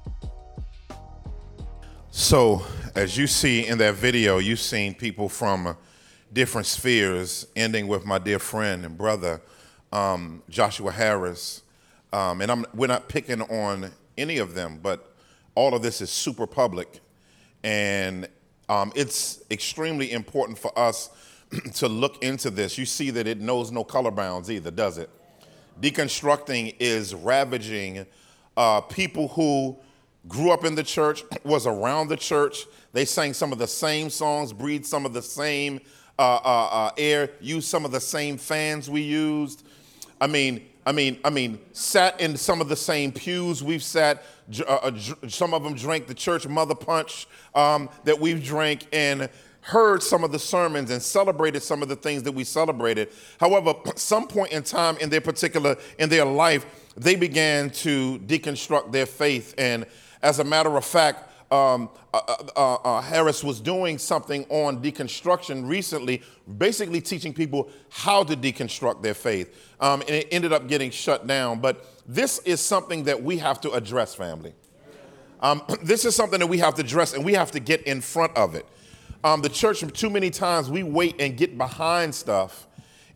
So, 2.10 2.64
as 2.96 3.18
you 3.18 3.28
see 3.28 3.68
in 3.68 3.78
that 3.78 3.96
video, 3.96 4.40
you've 4.40 4.60
seen 4.60 4.94
people 4.94 5.30
from 5.30 5.78
different 6.34 6.68
spheres, 6.68 7.48
ending 7.56 7.88
with 7.88 8.06
my 8.06 8.18
dear 8.18 8.40
friend 8.40 8.86
and 8.86 8.98
brother, 8.98 9.42
um, 9.92 10.42
Joshua 10.50 10.92
Harris. 10.92 11.62
Um, 12.12 12.42
and 12.42 12.52
I'm, 12.52 12.66
we're 12.74 12.88
not 12.88 13.08
picking 13.08 13.42
on 13.42 13.92
any 14.18 14.38
of 14.38 14.54
them, 14.56 14.80
but 14.82 15.11
all 15.56 15.74
of 15.74 15.82
this 15.82 16.02
is 16.02 16.10
super 16.10 16.48
public, 16.48 17.00
and 17.64 18.28
um, 18.70 18.92
it's 18.96 19.44
extremely 19.52 20.12
important 20.12 20.58
for 20.58 20.78
us 20.78 21.10
to 21.76 21.88
look 21.88 22.24
into 22.24 22.50
this. 22.50 22.78
You 22.78 22.86
see 22.86 23.10
that 23.12 23.28
it 23.28 23.40
knows 23.40 23.72
no 23.72 23.84
color 23.84 24.12
bounds 24.12 24.50
either, 24.50 24.72
does 24.72 24.98
it? 24.98 25.10
Deconstructing 25.82 26.76
is 26.80 27.14
ravaging 27.14 28.06
uh, 28.56 28.82
people 28.82 29.28
who 29.30 29.78
grew 30.28 30.52
up 30.52 30.64
in 30.64 30.76
the 30.76 30.84
church, 30.84 31.24
was 31.44 31.68
around 31.68 32.08
the 32.08 32.18
church. 32.18 32.66
They 32.94 33.06
sang 33.06 33.34
some 33.34 33.52
of 33.52 33.58
the 33.58 33.68
same 33.68 34.10
songs, 34.10 34.54
breathed 34.54 34.86
some 34.86 35.06
of 35.06 35.14
the 35.14 35.22
same 35.22 35.80
uh, 36.20 36.36
uh, 36.44 36.70
uh, 36.72 36.92
air, 36.98 37.32
used 37.40 37.68
some 37.68 37.86
of 37.86 37.92
the 37.92 38.00
same 38.00 38.38
fans 38.38 38.90
we 38.90 39.02
used. 39.02 39.66
I 40.20 40.28
mean, 40.28 40.68
I 40.86 40.92
mean, 40.92 41.20
I 41.24 41.30
mean, 41.30 41.60
sat 41.74 42.20
in 42.22 42.38
some 42.38 42.62
of 42.62 42.70
the 42.70 42.76
same 42.76 43.12
pews 43.12 43.64
we've 43.64 43.84
sat. 43.84 44.24
Uh, 44.60 44.64
uh, 44.74 45.00
some 45.28 45.54
of 45.54 45.64
them 45.64 45.74
drank 45.74 46.08
the 46.08 46.14
church 46.14 46.48
mother 46.48 46.76
punch 46.76 47.28
um, 47.56 47.90
that 48.04 48.20
we've 48.20 48.44
drank 48.44 48.88
and 48.92 49.30
heard 49.62 50.02
some 50.02 50.24
of 50.24 50.32
the 50.32 50.40
sermons 50.40 50.90
and 50.90 51.02
celebrated 51.02 51.62
some 51.62 51.82
of 51.84 51.88
the 51.88 51.96
things 51.96 52.24
that 52.24 52.32
we 52.32 52.44
celebrated. 52.44 53.10
However, 53.40 53.76
some 53.96 54.28
point 54.28 54.52
in 54.52 54.64
time 54.64 54.98
in 54.98 55.10
their 55.10 55.22
particular 55.22 55.78
in 56.00 56.10
their 56.10 56.26
life, 56.26 56.66
they 56.98 57.16
began 57.16 57.70
to 57.70 58.20
deconstruct 58.20 58.92
their 58.92 59.06
faith. 59.06 59.54
And 59.58 59.86
as 60.22 60.40
a 60.40 60.44
matter 60.44 60.76
of 60.76 60.86
fact, 60.86 61.31
um, 61.52 61.90
uh, 62.14 62.22
uh, 62.28 62.36
uh, 62.56 62.76
uh, 62.76 63.02
Harris 63.02 63.44
was 63.44 63.60
doing 63.60 63.98
something 63.98 64.46
on 64.50 64.82
deconstruction 64.82 65.68
recently, 65.68 66.22
basically 66.58 67.02
teaching 67.02 67.34
people 67.34 67.70
how 67.90 68.24
to 68.24 68.38
deconstruct 68.38 69.02
their 69.04 69.14
faith. 69.14 69.54
Um, 69.80 70.02
and 70.02 70.12
it 70.12 70.28
ended 70.32 70.54
up 70.54 70.68
getting 70.68 70.92
shut 70.92 71.28
down. 71.28 71.60
But 71.60 71.86
this 72.08 72.40
is 72.40 72.62
something 72.62 73.04
that 73.04 73.22
we 73.22 73.38
have 73.40 73.60
to 73.62 73.72
address, 73.72 74.16
family. 74.16 74.54
Um, 75.42 75.62
this 75.84 76.06
is 76.06 76.16
something 76.16 76.40
that 76.40 76.48
we 76.48 76.60
have 76.60 76.76
to 76.76 76.82
address, 76.82 77.14
and 77.14 77.26
we 77.26 77.34
have 77.34 77.52
to 77.52 77.60
get 77.60 77.84
in 77.84 78.00
front 78.00 78.36
of 78.38 78.56
it. 78.56 78.66
Um, 79.24 79.42
the 79.42 79.50
church, 79.50 79.84
too 79.94 80.10
many 80.10 80.30
times, 80.30 80.70
we 80.70 80.84
wait 80.84 81.20
and 81.20 81.38
get 81.38 81.58
behind 81.58 82.16
stuff, 82.16 82.66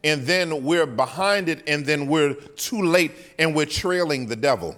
and 0.04 0.24
then 0.24 0.64
we're 0.64 0.86
behind 0.86 1.50
it, 1.50 1.64
and 1.68 1.86
then 1.86 2.08
we're 2.08 2.34
too 2.34 2.84
late, 2.84 3.12
and 3.40 3.56
we're 3.56 3.66
trailing 3.66 4.28
the 4.28 4.36
devil. 4.36 4.78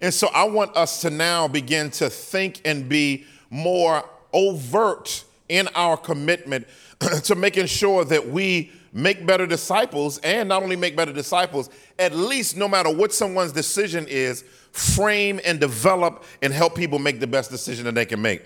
And 0.00 0.12
so 0.12 0.28
I 0.28 0.44
want 0.44 0.76
us 0.76 1.00
to 1.02 1.10
now 1.10 1.46
begin 1.46 1.90
to 1.92 2.08
think 2.08 2.60
and 2.64 2.88
be 2.88 3.26
more 3.50 4.08
overt 4.32 5.24
in 5.48 5.68
our 5.74 5.96
commitment 5.96 6.66
to 7.24 7.34
making 7.34 7.66
sure 7.66 8.04
that 8.04 8.28
we 8.28 8.70
make 8.92 9.26
better 9.26 9.46
disciples 9.46 10.18
and 10.18 10.48
not 10.48 10.62
only 10.62 10.76
make 10.76 10.96
better 10.96 11.12
disciples, 11.12 11.70
at 11.98 12.14
least 12.14 12.56
no 12.56 12.68
matter 12.68 12.90
what 12.90 13.12
someone's 13.12 13.52
decision 13.52 14.06
is, 14.08 14.44
frame 14.72 15.40
and 15.44 15.60
develop 15.60 16.24
and 16.42 16.52
help 16.52 16.74
people 16.74 16.98
make 16.98 17.20
the 17.20 17.26
best 17.26 17.50
decision 17.50 17.84
that 17.84 17.94
they 17.94 18.06
can 18.06 18.22
make. 18.22 18.42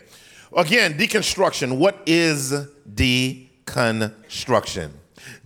Again, 0.57 0.95
deconstruction. 0.95 1.79
What 1.79 2.03
is 2.07 2.53
deconstruction? 2.95 4.91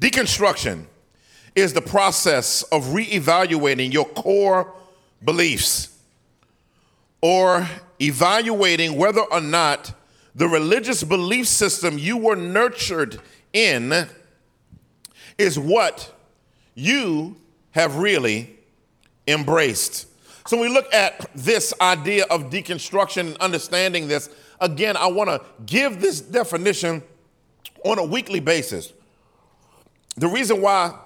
Deconstruction 0.01 0.85
is 1.55 1.73
the 1.73 1.81
process 1.81 2.63
of 2.65 2.85
reevaluating 2.87 3.93
your 3.93 4.07
core 4.07 4.73
beliefs 5.25 5.98
or 7.21 7.69
evaluating 8.01 8.97
whether 8.97 9.21
or 9.21 9.41
not 9.41 9.93
the 10.35 10.47
religious 10.47 11.03
belief 11.03 11.47
system 11.49 11.99
you 11.99 12.17
were 12.17 12.37
nurtured 12.37 13.21
in 13.53 14.07
is 15.37 15.59
what 15.59 16.15
you 16.75 17.37
have 17.73 17.97
really 17.97 18.57
embraced. 19.27 20.07
So, 20.47 20.57
when 20.57 20.71
we 20.71 20.75
look 20.75 20.93
at 20.95 21.31
this 21.35 21.75
idea 21.81 22.25
of 22.31 22.51
deconstruction 22.51 23.29
and 23.29 23.37
understanding 23.39 24.09
this, 24.09 24.31
again, 24.61 24.97
I 24.97 25.09
want 25.09 25.29
to 25.29 25.43
give 25.67 26.01
this 26.01 26.21
definition 26.21 27.03
on 27.85 27.99
a 27.99 28.05
weekly 28.05 28.41
basis. 28.41 28.93
The 30.17 30.29
reason 30.29 30.63
why 30.63 30.99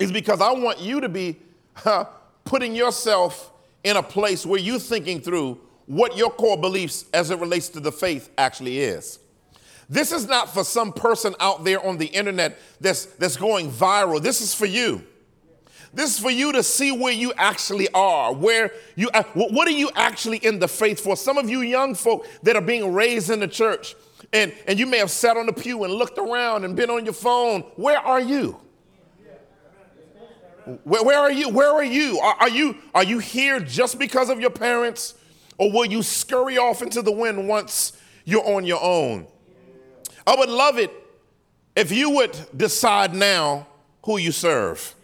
is 0.00 0.10
because 0.10 0.40
I 0.40 0.52
want 0.52 0.80
you 0.80 1.00
to 1.00 1.08
be 1.08 1.36
uh, 1.84 2.04
putting 2.44 2.74
yourself 2.74 3.51
in 3.84 3.96
a 3.96 4.02
place 4.02 4.46
where 4.46 4.60
you're 4.60 4.78
thinking 4.78 5.20
through 5.20 5.60
what 5.86 6.16
your 6.16 6.30
core 6.30 6.56
beliefs 6.56 7.04
as 7.12 7.30
it 7.30 7.38
relates 7.38 7.68
to 7.70 7.80
the 7.80 7.92
faith 7.92 8.30
actually 8.38 8.78
is. 8.78 9.18
This 9.88 10.12
is 10.12 10.26
not 10.26 10.52
for 10.52 10.64
some 10.64 10.92
person 10.92 11.34
out 11.40 11.64
there 11.64 11.84
on 11.84 11.98
the 11.98 12.06
internet 12.06 12.58
that's, 12.80 13.06
that's 13.06 13.36
going 13.36 13.70
viral. 13.70 14.22
This 14.22 14.40
is 14.40 14.54
for 14.54 14.66
you. 14.66 15.04
This 15.92 16.14
is 16.14 16.18
for 16.18 16.30
you 16.30 16.52
to 16.52 16.62
see 16.62 16.90
where 16.90 17.12
you 17.12 17.34
actually 17.36 17.88
are, 17.92 18.32
where 18.32 18.72
you, 18.96 19.10
uh, 19.12 19.24
what 19.34 19.68
are 19.68 19.72
you 19.72 19.90
actually 19.94 20.38
in 20.38 20.58
the 20.58 20.68
faith 20.68 20.98
for? 21.00 21.16
Some 21.16 21.36
of 21.36 21.50
you 21.50 21.60
young 21.60 21.94
folk 21.94 22.26
that 22.42 22.56
are 22.56 22.62
being 22.62 22.94
raised 22.94 23.28
in 23.28 23.40
the 23.40 23.48
church, 23.48 23.94
and, 24.32 24.54
and 24.66 24.78
you 24.78 24.86
may 24.86 24.96
have 24.96 25.10
sat 25.10 25.36
on 25.36 25.44
the 25.44 25.52
pew 25.52 25.84
and 25.84 25.92
looked 25.92 26.16
around 26.16 26.64
and 26.64 26.74
been 26.74 26.88
on 26.88 27.04
your 27.04 27.12
phone. 27.12 27.60
Where 27.76 27.98
are 27.98 28.20
you? 28.20 28.58
Where, 30.84 31.02
where, 31.02 31.18
are 31.18 31.32
you? 31.32 31.48
Where 31.48 31.70
are 31.70 31.84
you? 31.84 32.18
Are, 32.20 32.36
are 32.40 32.48
you? 32.48 32.76
are 32.94 33.04
you 33.04 33.18
here 33.18 33.60
just 33.60 33.98
because 33.98 34.30
of 34.30 34.40
your 34.40 34.50
parents? 34.50 35.14
Or 35.58 35.70
will 35.70 35.84
you 35.84 36.02
scurry 36.02 36.58
off 36.58 36.82
into 36.82 37.02
the 37.02 37.12
wind 37.12 37.48
once 37.48 37.92
you're 38.24 38.44
on 38.44 38.64
your 38.64 38.82
own? 38.82 39.26
I 40.26 40.36
would 40.36 40.48
love 40.48 40.78
it 40.78 40.92
if 41.76 41.90
you 41.90 42.10
would 42.10 42.36
decide 42.56 43.14
now 43.14 43.66
who 44.04 44.18
you 44.18 44.32
serve. 44.32 44.94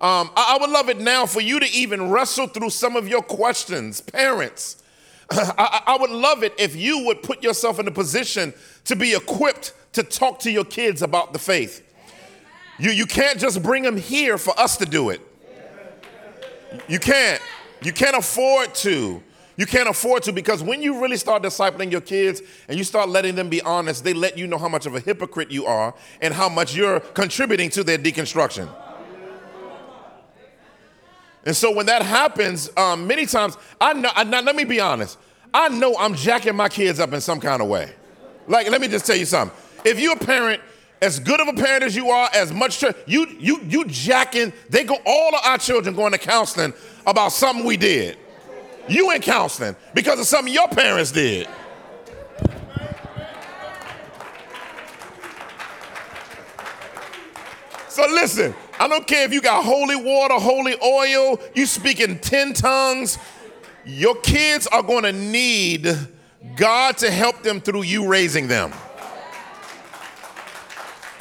Um, 0.00 0.30
I, 0.36 0.56
I 0.56 0.58
would 0.60 0.70
love 0.70 0.88
it 0.88 0.98
now 0.98 1.26
for 1.26 1.40
you 1.40 1.60
to 1.60 1.70
even 1.70 2.10
wrestle 2.10 2.48
through 2.48 2.70
some 2.70 2.96
of 2.96 3.06
your 3.06 3.22
questions, 3.22 4.00
parents. 4.00 4.82
I, 5.30 5.82
I 5.86 5.96
would 5.96 6.10
love 6.10 6.42
it 6.42 6.52
if 6.58 6.74
you 6.74 7.04
would 7.06 7.22
put 7.22 7.42
yourself 7.42 7.78
in 7.78 7.86
a 7.86 7.92
position 7.92 8.52
to 8.84 8.96
be 8.96 9.14
equipped 9.14 9.74
to 9.92 10.02
talk 10.02 10.40
to 10.40 10.50
your 10.50 10.64
kids 10.64 11.02
about 11.02 11.32
the 11.32 11.38
faith. 11.38 11.86
You, 12.82 12.90
you 12.90 13.06
can't 13.06 13.38
just 13.38 13.62
bring 13.62 13.84
them 13.84 13.96
here 13.96 14.36
for 14.36 14.58
us 14.58 14.76
to 14.78 14.84
do 14.84 15.10
it. 15.10 15.20
You 16.88 16.98
can't. 16.98 17.40
You 17.80 17.92
can't 17.92 18.16
afford 18.16 18.74
to. 18.76 19.22
You 19.56 19.66
can't 19.66 19.88
afford 19.88 20.24
to 20.24 20.32
because 20.32 20.64
when 20.64 20.82
you 20.82 21.00
really 21.00 21.16
start 21.16 21.44
discipling 21.44 21.92
your 21.92 22.00
kids 22.00 22.42
and 22.66 22.76
you 22.76 22.82
start 22.82 23.08
letting 23.08 23.36
them 23.36 23.48
be 23.48 23.62
honest, 23.62 24.02
they 24.02 24.12
let 24.12 24.36
you 24.36 24.48
know 24.48 24.58
how 24.58 24.66
much 24.66 24.86
of 24.86 24.96
a 24.96 25.00
hypocrite 25.00 25.52
you 25.52 25.64
are 25.64 25.94
and 26.20 26.34
how 26.34 26.48
much 26.48 26.74
you're 26.74 26.98
contributing 26.98 27.70
to 27.70 27.84
their 27.84 27.98
deconstruction. 27.98 28.68
And 31.46 31.56
so 31.56 31.72
when 31.72 31.86
that 31.86 32.02
happens, 32.02 32.68
um, 32.76 33.06
many 33.06 33.26
times, 33.26 33.56
I 33.80 33.92
know, 33.92 34.10
I, 34.12 34.24
let 34.24 34.56
me 34.56 34.64
be 34.64 34.80
honest, 34.80 35.20
I 35.54 35.68
know 35.68 35.94
I'm 35.96 36.16
jacking 36.16 36.56
my 36.56 36.68
kids 36.68 36.98
up 36.98 37.12
in 37.12 37.20
some 37.20 37.38
kind 37.38 37.62
of 37.62 37.68
way. 37.68 37.92
Like, 38.48 38.68
let 38.70 38.80
me 38.80 38.88
just 38.88 39.06
tell 39.06 39.16
you 39.16 39.24
something. 39.24 39.56
If 39.84 40.00
you're 40.00 40.14
a 40.14 40.18
parent 40.18 40.60
as 41.02 41.18
good 41.18 41.40
of 41.40 41.48
a 41.48 41.52
parent 41.52 41.82
as 41.82 41.96
you 41.96 42.10
are, 42.10 42.30
as 42.32 42.52
much 42.52 42.78
ch- 42.78 42.94
you 43.06 43.26
you 43.38 43.60
you 43.64 43.84
jacking. 43.86 44.52
They 44.70 44.84
go 44.84 44.96
all 45.04 45.34
of 45.34 45.44
our 45.44 45.58
children 45.58 45.96
going 45.96 46.12
to 46.12 46.18
counseling 46.18 46.72
about 47.04 47.32
something 47.32 47.66
we 47.66 47.76
did. 47.76 48.16
You 48.88 49.10
in 49.10 49.20
counseling 49.20 49.74
because 49.94 50.20
of 50.20 50.26
something 50.26 50.54
your 50.54 50.68
parents 50.68 51.10
did. 51.10 51.48
So 57.88 58.06
listen, 58.08 58.54
I 58.78 58.88
don't 58.88 59.06
care 59.06 59.24
if 59.24 59.34
you 59.34 59.42
got 59.42 59.64
holy 59.64 59.96
water, 59.96 60.34
holy 60.34 60.76
oil, 60.82 61.38
you 61.54 61.66
speak 61.66 62.00
in 62.00 62.20
10 62.20 62.54
tongues. 62.54 63.18
Your 63.84 64.14
kids 64.20 64.66
are 64.68 64.82
going 64.82 65.02
to 65.02 65.12
need 65.12 65.94
God 66.56 66.96
to 66.98 67.10
help 67.10 67.42
them 67.42 67.60
through 67.60 67.82
you 67.82 68.08
raising 68.08 68.46
them. 68.48 68.72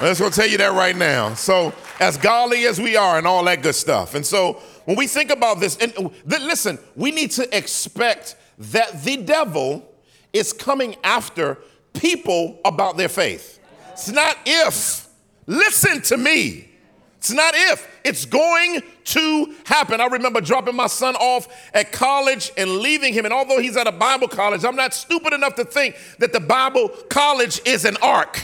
I'm 0.02 0.08
just 0.16 0.20
to 0.20 0.32
tell 0.32 0.50
you 0.50 0.58
that 0.58 0.74
right 0.74 0.96
now. 0.96 1.36
So, 1.36 1.76
as 2.00 2.18
godly 2.18 2.66
as 2.66 2.82
we 2.82 2.96
are 2.96 3.20
and 3.20 3.28
all 3.28 3.44
that 3.44 3.62
good 3.62 3.76
stuff. 3.76 4.16
And 4.16 4.26
so, 4.26 4.54
when 4.86 4.98
we 4.98 5.06
think 5.06 5.30
about 5.30 5.60
this, 5.60 5.78
and 5.78 5.94
uh, 5.96 6.10
listen, 6.26 6.80
we 6.96 7.12
need 7.12 7.30
to 7.32 7.56
expect 7.56 8.36
that 8.58 9.04
the 9.04 9.18
devil 9.18 9.88
is 10.34 10.54
coming 10.54 10.96
after 11.04 11.60
people 11.94 12.60
about 12.66 12.98
their 12.98 13.10
faith. 13.10 13.60
It's 13.92 14.10
not 14.10 14.38
if. 14.44 15.08
Listen 15.46 16.02
to 16.02 16.18
me. 16.18 16.70
It's 17.20 17.32
not 17.32 17.54
if, 17.56 17.88
it's 18.04 18.26
going 18.26 18.82
to 19.04 19.56
happen. 19.66 20.02
I 20.02 20.08
remember 20.08 20.42
dropping 20.42 20.76
my 20.76 20.88
son 20.88 21.16
off 21.18 21.48
at 21.76 21.92
college 21.92 22.52
and 22.58 22.80
leaving 22.80 23.14
him. 23.14 23.26
And 23.26 23.34
although 23.34 23.60
he's 23.60 23.78
at 23.78 23.86
a 23.86 23.92
Bible 23.92 24.28
college, 24.28 24.66
I'm 24.66 24.76
not 24.76 24.96
stupid 24.96 25.32
enough 25.32 25.54
to 25.56 25.66
think 25.66 25.96
that 26.18 26.34
the 26.34 26.40
Bible 26.40 26.90
college 27.10 27.62
is 27.66 27.86
an 27.86 27.98
ark. 28.02 28.42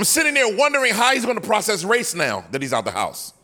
I'm 0.00 0.04
sitting 0.04 0.32
there 0.32 0.56
wondering 0.56 0.94
how 0.94 1.12
he's 1.12 1.26
going 1.26 1.38
to 1.38 1.46
process 1.46 1.84
race 1.84 2.14
now 2.14 2.46
that 2.52 2.62
he's 2.62 2.72
out 2.72 2.86
the 2.86 2.90
house. 2.90 3.34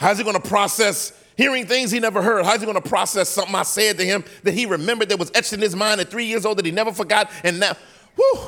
How's 0.00 0.16
he 0.16 0.24
going 0.24 0.40
to 0.40 0.48
process 0.48 1.12
hearing 1.36 1.66
things 1.66 1.90
he 1.90 2.00
never 2.00 2.22
heard? 2.22 2.46
How's 2.46 2.60
he 2.60 2.64
going 2.64 2.80
to 2.80 2.88
process 2.88 3.28
something 3.28 3.54
I 3.54 3.64
said 3.64 3.98
to 3.98 4.04
him 4.06 4.24
that 4.44 4.54
he 4.54 4.64
remembered 4.64 5.10
that 5.10 5.18
was 5.18 5.30
etched 5.34 5.52
in 5.52 5.60
his 5.60 5.76
mind 5.76 6.00
at 6.00 6.10
three 6.10 6.24
years 6.24 6.46
old 6.46 6.56
that 6.56 6.64
he 6.64 6.72
never 6.72 6.90
forgot? 6.90 7.30
And 7.42 7.60
now, 7.60 7.74
whew, 8.16 8.38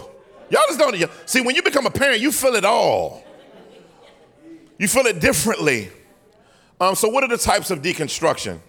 y'all 0.48 0.62
just 0.66 0.78
don't. 0.78 0.96
See, 1.26 1.42
when 1.42 1.54
you 1.54 1.62
become 1.62 1.84
a 1.84 1.90
parent, 1.90 2.20
you 2.20 2.32
feel 2.32 2.54
it 2.54 2.64
all. 2.64 3.22
You 4.78 4.88
feel 4.88 5.04
it 5.04 5.20
differently. 5.20 5.90
Um, 6.80 6.94
so, 6.94 7.06
what 7.06 7.22
are 7.22 7.28
the 7.28 7.36
types 7.36 7.70
of 7.70 7.82
deconstruction? 7.82 8.60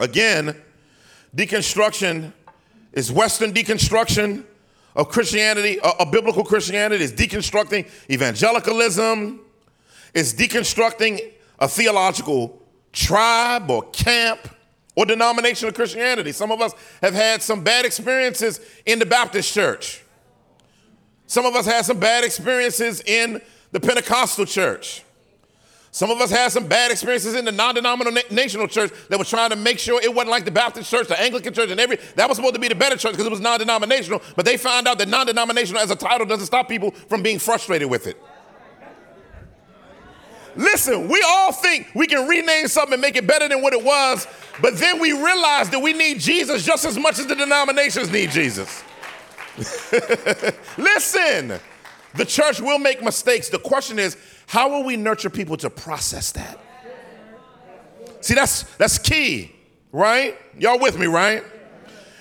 Again, 0.00 0.60
deconstruction 1.32 2.32
is 2.92 3.12
Western 3.12 3.52
deconstruction 3.52 4.46
of 4.98 5.08
Christianity, 5.08 5.78
a, 5.82 6.04
biblical 6.04 6.44
Christianity, 6.44 7.04
is 7.04 7.12
deconstructing 7.12 7.88
evangelicalism, 8.10 9.40
it's 10.12 10.32
deconstructing 10.34 11.32
a 11.60 11.68
theological 11.68 12.60
tribe 12.92 13.70
or 13.70 13.84
camp 13.90 14.40
or 14.96 15.06
denomination 15.06 15.68
of 15.68 15.74
Christianity. 15.74 16.32
Some 16.32 16.50
of 16.50 16.60
us 16.60 16.74
have 17.00 17.14
had 17.14 17.42
some 17.42 17.62
bad 17.62 17.84
experiences 17.84 18.60
in 18.84 18.98
the 18.98 19.06
Baptist 19.06 19.54
church. 19.54 20.02
Some 21.28 21.46
of 21.46 21.54
us 21.54 21.64
had 21.64 21.84
some 21.84 22.00
bad 22.00 22.24
experiences 22.24 23.00
in 23.02 23.40
the 23.70 23.78
Pentecostal 23.78 24.46
church. 24.46 25.04
Some 25.90 26.10
of 26.10 26.20
us 26.20 26.30
had 26.30 26.52
some 26.52 26.66
bad 26.66 26.90
experiences 26.90 27.34
in 27.34 27.44
the 27.44 27.52
non-denominational 27.52 28.68
church 28.68 28.92
that 29.08 29.18
was 29.18 29.28
trying 29.28 29.50
to 29.50 29.56
make 29.56 29.78
sure 29.78 30.00
it 30.02 30.14
wasn't 30.14 30.30
like 30.30 30.44
the 30.44 30.50
Baptist 30.50 30.90
church, 30.90 31.08
the 31.08 31.18
Anglican 31.18 31.54
church, 31.54 31.70
and 31.70 31.80
every 31.80 31.96
that 32.14 32.28
was 32.28 32.36
supposed 32.36 32.54
to 32.54 32.60
be 32.60 32.68
the 32.68 32.74
better 32.74 32.96
church 32.96 33.12
because 33.12 33.26
it 33.26 33.30
was 33.30 33.40
non-denominational. 33.40 34.22
But 34.36 34.44
they 34.44 34.56
found 34.56 34.86
out 34.86 34.98
that 34.98 35.08
non-denominational 35.08 35.80
as 35.80 35.90
a 35.90 35.96
title 35.96 36.26
doesn't 36.26 36.46
stop 36.46 36.68
people 36.68 36.90
from 36.90 37.22
being 37.22 37.38
frustrated 37.38 37.88
with 37.88 38.06
it. 38.06 38.20
Listen, 40.56 41.08
we 41.08 41.24
all 41.26 41.52
think 41.52 41.86
we 41.94 42.06
can 42.06 42.26
rename 42.26 42.66
something 42.66 42.94
and 42.94 43.00
make 43.00 43.16
it 43.16 43.26
better 43.26 43.48
than 43.48 43.62
what 43.62 43.72
it 43.72 43.82
was, 43.82 44.26
but 44.60 44.76
then 44.76 45.00
we 45.00 45.12
realize 45.12 45.70
that 45.70 45.78
we 45.78 45.92
need 45.92 46.18
Jesus 46.18 46.66
just 46.66 46.84
as 46.84 46.98
much 46.98 47.18
as 47.18 47.26
the 47.26 47.36
denominations 47.36 48.10
need 48.10 48.30
Jesus. 48.30 48.82
Listen, 50.76 51.60
the 52.14 52.24
church 52.24 52.60
will 52.60 52.78
make 52.80 53.02
mistakes. 53.02 53.48
The 53.48 53.58
question 53.60 53.98
is, 54.00 54.16
how 54.48 54.70
will 54.70 54.82
we 54.82 54.96
nurture 54.96 55.28
people 55.28 55.58
to 55.58 55.68
process 55.68 56.32
that? 56.32 56.58
See, 58.22 58.34
that's 58.34 58.62
that's 58.78 58.98
key, 58.98 59.54
right? 59.92 60.38
Y'all 60.58 60.80
with 60.80 60.98
me, 60.98 61.06
right? 61.06 61.44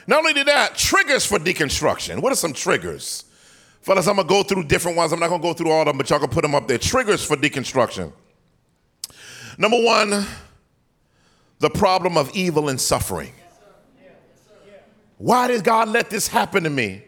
Not 0.07 0.19
only 0.19 0.33
did 0.33 0.47
that, 0.47 0.75
triggers 0.75 1.25
for 1.25 1.39
deconstruction. 1.39 2.21
What 2.21 2.33
are 2.33 2.35
some 2.35 2.51
triggers? 2.51 3.23
Fellas, 3.81 4.07
I'm 4.07 4.17
gonna 4.17 4.27
go 4.27 4.43
through 4.43 4.65
different 4.65 4.97
ones. 4.97 5.13
I'm 5.13 5.21
not 5.21 5.29
gonna 5.29 5.41
go 5.41 5.53
through 5.53 5.71
all 5.71 5.79
of 5.79 5.87
them, 5.87 5.97
but 5.97 6.09
y'all 6.09 6.19
can 6.19 6.27
put 6.27 6.41
them 6.41 6.53
up 6.53 6.67
there. 6.67 6.77
Triggers 6.77 7.23
for 7.23 7.37
deconstruction. 7.37 8.11
Number 9.57 9.81
one, 9.81 10.25
the 11.59 11.69
problem 11.69 12.17
of 12.17 12.29
evil 12.35 12.67
and 12.67 12.79
suffering. 12.79 13.31
Why 15.17 15.47
did 15.47 15.63
God 15.63 15.87
let 15.87 16.09
this 16.09 16.27
happen 16.27 16.65
to 16.65 16.69
me? 16.69 17.05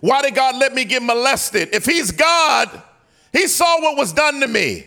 Why 0.00 0.22
did 0.22 0.34
God 0.34 0.56
let 0.56 0.74
me 0.74 0.84
get 0.84 1.04
molested? 1.04 1.68
If 1.72 1.86
He's 1.86 2.10
God, 2.10 2.82
He 3.32 3.46
saw 3.46 3.80
what 3.80 3.96
was 3.96 4.12
done 4.12 4.40
to 4.40 4.48
me. 4.48 4.86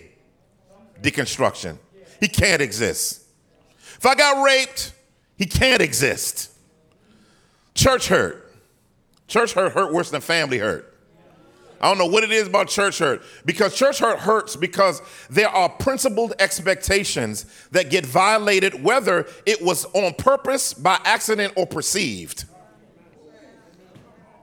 Deconstruction. 1.01 1.77
He 2.19 2.27
can't 2.27 2.61
exist. 2.61 3.23
If 3.97 4.05
I 4.05 4.15
got 4.15 4.43
raped, 4.43 4.93
He 5.37 5.45
can't 5.45 5.81
exist. 5.81 6.51
Church 7.73 8.07
hurt. 8.07 8.55
Church 9.27 9.53
hurt 9.53 9.73
hurt 9.73 9.93
worse 9.93 10.11
than 10.11 10.21
family 10.21 10.59
hurt. 10.59 10.93
I 11.81 11.89
don't 11.89 11.97
know 11.97 12.05
what 12.05 12.23
it 12.23 12.31
is 12.31 12.47
about 12.47 12.69
church 12.69 12.99
hurt 12.99 13.23
because 13.45 13.75
church 13.75 13.99
hurt 13.99 14.19
hurts 14.19 14.55
because 14.55 15.01
there 15.29 15.49
are 15.49 15.67
principled 15.67 16.33
expectations 16.39 17.45
that 17.71 17.89
get 17.89 18.05
violated, 18.05 18.81
whether 18.81 19.27
it 19.45 19.61
was 19.61 19.83
on 19.93 20.13
purpose, 20.13 20.73
by 20.73 20.97
accident, 21.03 21.51
or 21.57 21.67
perceived. 21.67 22.45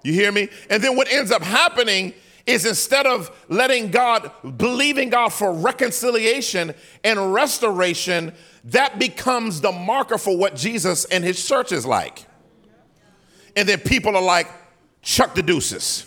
You 0.02 0.12
hear 0.12 0.32
me? 0.32 0.50
And 0.68 0.82
then 0.82 0.96
what 0.96 1.10
ends 1.10 1.30
up 1.30 1.40
happening 1.40 2.12
is 2.50 2.66
instead 2.66 3.06
of 3.06 3.30
letting 3.48 3.90
God, 3.90 4.30
believing 4.56 5.08
God 5.08 5.28
for 5.28 5.52
reconciliation 5.52 6.74
and 7.04 7.32
restoration, 7.32 8.32
that 8.64 8.98
becomes 8.98 9.60
the 9.60 9.72
marker 9.72 10.18
for 10.18 10.36
what 10.36 10.56
Jesus 10.56 11.04
and 11.06 11.22
his 11.22 11.46
church 11.46 11.70
is 11.72 11.86
like. 11.86 12.26
And 13.56 13.68
then 13.68 13.78
people 13.78 14.16
are 14.16 14.22
like, 14.22 14.48
chuck 15.02 15.34
the 15.34 15.42
deuces 15.42 16.06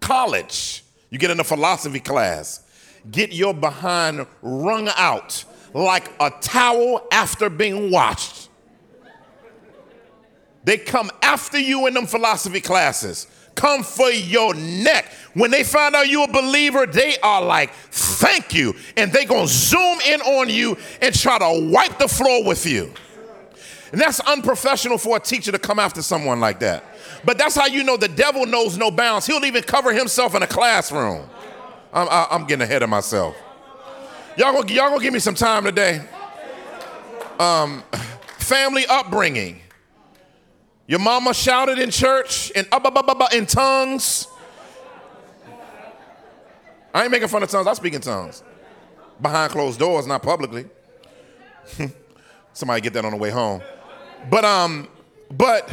college, 0.00 0.84
you 1.10 1.18
get 1.18 1.30
in 1.32 1.40
a 1.40 1.44
philosophy 1.44 1.98
class, 1.98 2.64
get 3.10 3.32
your 3.32 3.52
behind 3.52 4.24
wrung 4.40 4.88
out 4.96 5.44
like 5.74 6.12
a 6.20 6.30
towel 6.40 7.06
after 7.10 7.50
being 7.50 7.90
washed. 7.90 8.48
They 10.62 10.78
come 10.78 11.10
after 11.22 11.58
you 11.58 11.86
in 11.86 11.94
them 11.94 12.06
philosophy 12.06 12.60
classes. 12.60 13.26
Come 13.56 13.82
for 13.82 14.10
your 14.10 14.54
neck. 14.54 15.12
When 15.34 15.50
they 15.50 15.64
find 15.64 15.96
out 15.96 16.08
you're 16.08 16.24
a 16.24 16.32
believer, 16.32 16.86
they 16.86 17.16
are 17.22 17.42
like, 17.42 17.72
thank 17.72 18.54
you. 18.54 18.74
And 18.96 19.12
they 19.12 19.24
gonna 19.24 19.48
zoom 19.48 19.98
in 20.06 20.20
on 20.20 20.48
you 20.48 20.78
and 21.02 21.14
try 21.14 21.38
to 21.38 21.70
wipe 21.72 21.98
the 21.98 22.08
floor 22.08 22.44
with 22.44 22.64
you. 22.64 22.92
And 23.92 24.00
that's 24.00 24.20
unprofessional 24.20 24.98
for 24.98 25.16
a 25.16 25.20
teacher 25.20 25.52
to 25.52 25.58
come 25.58 25.78
after 25.78 26.02
someone 26.02 26.40
like 26.40 26.60
that. 26.60 26.84
But 27.24 27.38
that's 27.38 27.54
how 27.54 27.66
you 27.66 27.82
know 27.82 27.96
the 27.96 28.08
devil 28.08 28.46
knows 28.46 28.76
no 28.76 28.90
bounds. 28.90 29.26
He'll 29.26 29.44
even 29.44 29.62
cover 29.62 29.92
himself 29.92 30.34
in 30.34 30.42
a 30.42 30.46
classroom. 30.46 31.28
I'm, 31.92 32.08
I'm 32.10 32.46
getting 32.46 32.62
ahead 32.62 32.82
of 32.82 32.90
myself. 32.90 33.36
Y'all 34.36 34.52
gonna, 34.52 34.72
y'all 34.72 34.90
gonna 34.90 35.02
give 35.02 35.14
me 35.14 35.18
some 35.18 35.34
time 35.34 35.64
today. 35.64 36.02
Um, 37.38 37.82
family 38.38 38.84
upbringing. 38.86 39.60
Your 40.86 41.00
mama 41.00 41.34
shouted 41.34 41.78
in 41.78 41.90
church 41.90 42.50
in, 42.52 42.66
uh, 42.70 43.28
in 43.32 43.46
tongues. 43.46 44.28
I 46.94 47.02
ain't 47.02 47.10
making 47.10 47.28
fun 47.28 47.42
of 47.42 47.50
tongues. 47.50 47.66
I 47.66 47.74
speak 47.74 47.94
in 47.94 48.00
tongues. 48.00 48.42
Behind 49.20 49.50
closed 49.50 49.78
doors, 49.78 50.06
not 50.06 50.22
publicly. 50.22 50.66
Somebody 52.52 52.80
get 52.80 52.92
that 52.92 53.04
on 53.04 53.12
the 53.12 53.18
way 53.18 53.30
home. 53.30 53.62
But 54.30 54.44
um, 54.44 54.88
but 55.30 55.70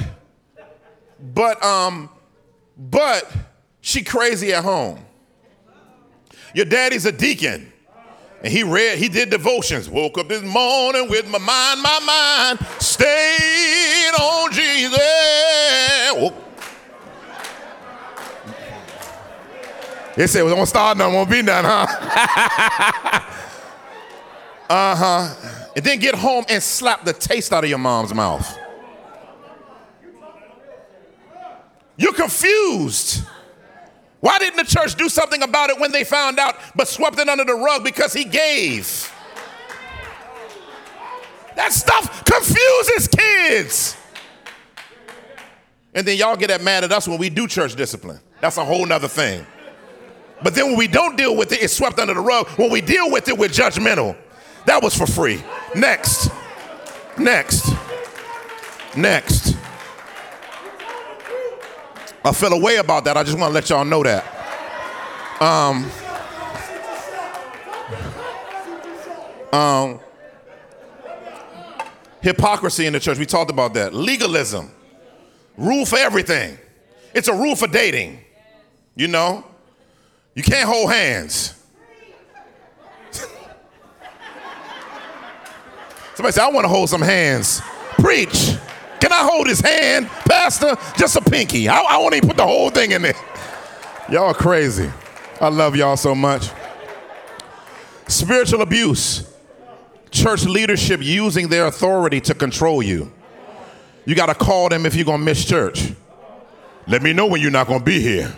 but 1.34 1.64
um, 1.64 2.10
but 2.78 3.32
she 3.82 4.04
crazy 4.04 4.54
at 4.54 4.64
home. 4.64 5.06
Your 6.54 6.66
daddy's 6.66 7.06
a 7.06 7.12
deacon. 7.12 7.73
And 8.44 8.52
he 8.52 8.64
read, 8.64 8.98
he 8.98 9.08
did 9.08 9.30
devotions. 9.30 9.90
Woke 9.90 10.18
up 10.18 10.28
this 10.28 10.44
morning 10.44 11.08
with 11.10 11.30
my 11.30 11.38
mind, 11.38 11.82
my 11.82 12.00
mind 12.06 12.60
stayed 12.82 14.12
on 14.20 14.52
Jesus. 14.52 15.00
Whoop. 16.14 16.34
They 20.18 20.28
said, 20.28 20.44
well, 20.44 20.54
don't 20.56 20.66
start 20.66 20.98
none, 20.98 21.14
won't 21.14 21.30
be 21.30 21.42
none, 21.42 21.64
huh? 21.66 21.88
uh 24.70 24.96
huh. 24.96 25.34
And 25.76 25.86
then 25.86 26.00
get 26.00 26.14
home 26.14 26.46
and 26.50 26.62
slap 26.62 27.06
the 27.06 27.14
taste 27.14 27.54
out 27.54 27.64
of 27.64 27.70
your 27.70 27.80
mom's 27.80 28.14
mouth. 28.14 28.60
You're 31.96 32.14
confused. 32.14 33.24
Why 34.24 34.40
didn't 34.40 34.56
the 34.56 34.64
church 34.64 34.96
do 34.96 35.10
something 35.10 35.44
about 35.44 35.70
it 35.70 35.78
when 35.82 35.92
they 35.92 36.06
found 36.06 36.40
out, 36.40 36.56
but 36.78 36.88
swept 36.88 37.20
it 37.20 37.28
under 37.28 37.44
the 37.44 37.56
rug 37.56 37.84
because 37.84 38.14
he 38.14 38.24
gave? 38.24 39.12
That 41.58 41.74
stuff 41.74 42.24
confuses 42.24 43.10
kids. 43.10 43.98
And 45.94 46.08
then 46.08 46.18
y'all 46.18 46.38
get 46.38 46.48
that 46.48 46.64
mad 46.64 46.86
at 46.86 46.94
us 46.94 47.06
when 47.06 47.18
we 47.18 47.30
do 47.30 47.50
church 47.50 47.76
discipline. 47.76 48.22
That's 48.40 48.56
a 48.56 48.64
whole 48.64 48.86
nother 48.86 49.10
thing. 49.10 49.46
But 50.42 50.56
then 50.56 50.68
when 50.68 50.78
we 50.78 50.88
don't 50.88 51.18
deal 51.18 51.36
with 51.36 51.52
it, 51.52 51.62
it's 51.62 51.74
swept 51.74 52.00
under 52.00 52.14
the 52.14 52.22
rug. 52.22 52.48
When 52.52 52.72
we 52.72 52.80
deal 52.80 53.12
with 53.12 53.28
it, 53.28 53.38
we're 53.38 53.50
judgmental. 53.50 54.16
That 54.68 54.82
was 54.82 54.96
for 54.96 55.06
free. 55.06 55.44
Next. 55.76 56.32
Next. 57.18 57.70
Next. 58.96 59.58
I 62.26 62.32
feel 62.32 62.54
a 62.54 62.60
way 62.60 62.78
about 62.78 63.04
that. 63.06 63.18
I 63.18 63.24
just 63.24 63.38
want 63.38 63.50
to 63.50 63.54
let 63.54 63.70
y'all 63.70 63.84
know 63.84 64.02
that. 64.04 64.24
Um, 65.42 65.92
um, 69.52 70.00
hypocrisy 72.22 72.86
in 72.86 72.94
the 72.94 73.00
church. 73.00 73.20
We 73.20 73.26
talked 73.26 73.52
about 73.52 73.74
that. 73.74 73.94
Legalism. 73.94 74.72
Rule 75.58 75.86
for 75.86 75.98
everything. 76.00 76.58
It's 77.14 77.28
a 77.28 77.34
rule 77.34 77.58
for 77.58 77.68
dating. 77.68 78.20
You 78.96 79.10
know? 79.10 79.44
You 80.34 80.44
can't 80.44 80.68
hold 80.68 80.92
hands. 80.92 81.54
Somebody 86.16 86.32
say, 86.32 86.42
I 86.42 86.50
want 86.50 86.64
to 86.64 86.70
hold 86.70 86.90
some 86.90 87.02
hands. 87.02 87.62
Preach. 88.00 88.56
Can 89.04 89.12
I 89.12 89.28
hold 89.30 89.48
his 89.48 89.60
hand, 89.60 90.08
Pastor? 90.08 90.78
Just 90.98 91.18
a 91.18 91.22
pinky. 91.22 91.68
I, 91.68 91.78
I 91.78 91.98
won't 91.98 92.16
even 92.16 92.30
put 92.30 92.38
the 92.38 92.48
whole 92.48 92.70
thing 92.70 92.92
in 92.92 93.02
there. 93.02 93.14
Y'all 94.10 94.34
crazy. 94.34 94.90
I 95.42 95.50
love 95.50 95.76
y'all 95.76 95.98
so 95.98 96.16
much. 96.16 96.50
Spiritual 98.08 98.62
abuse. 98.62 99.30
Church 100.10 100.46
leadership 100.46 101.02
using 101.04 101.50
their 101.50 101.66
authority 101.66 102.22
to 102.22 102.34
control 102.34 102.82
you. 102.82 103.12
You 104.06 104.16
got 104.16 104.28
to 104.28 104.36
call 104.36 104.70
them 104.70 104.86
if 104.86 104.96
you're 104.96 105.04
going 105.04 105.20
to 105.20 105.26
miss 105.26 105.44
church. 105.44 105.92
Let 106.88 107.04
me 107.04 107.12
know 107.12 107.26
when 107.26 107.42
you're 107.42 107.52
not 107.52 107.68
going 107.68 107.80
to 107.80 107.86
be 107.86 108.00
here. 108.00 108.34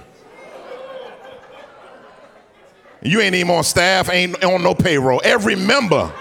You 3.03 3.21
ain't 3.21 3.35
even 3.35 3.53
on 3.53 3.63
staff, 3.63 4.09
ain't 4.09 4.43
on 4.43 4.63
no 4.63 4.73
payroll. 4.73 5.21
Every 5.23 5.55
member 5.55 6.11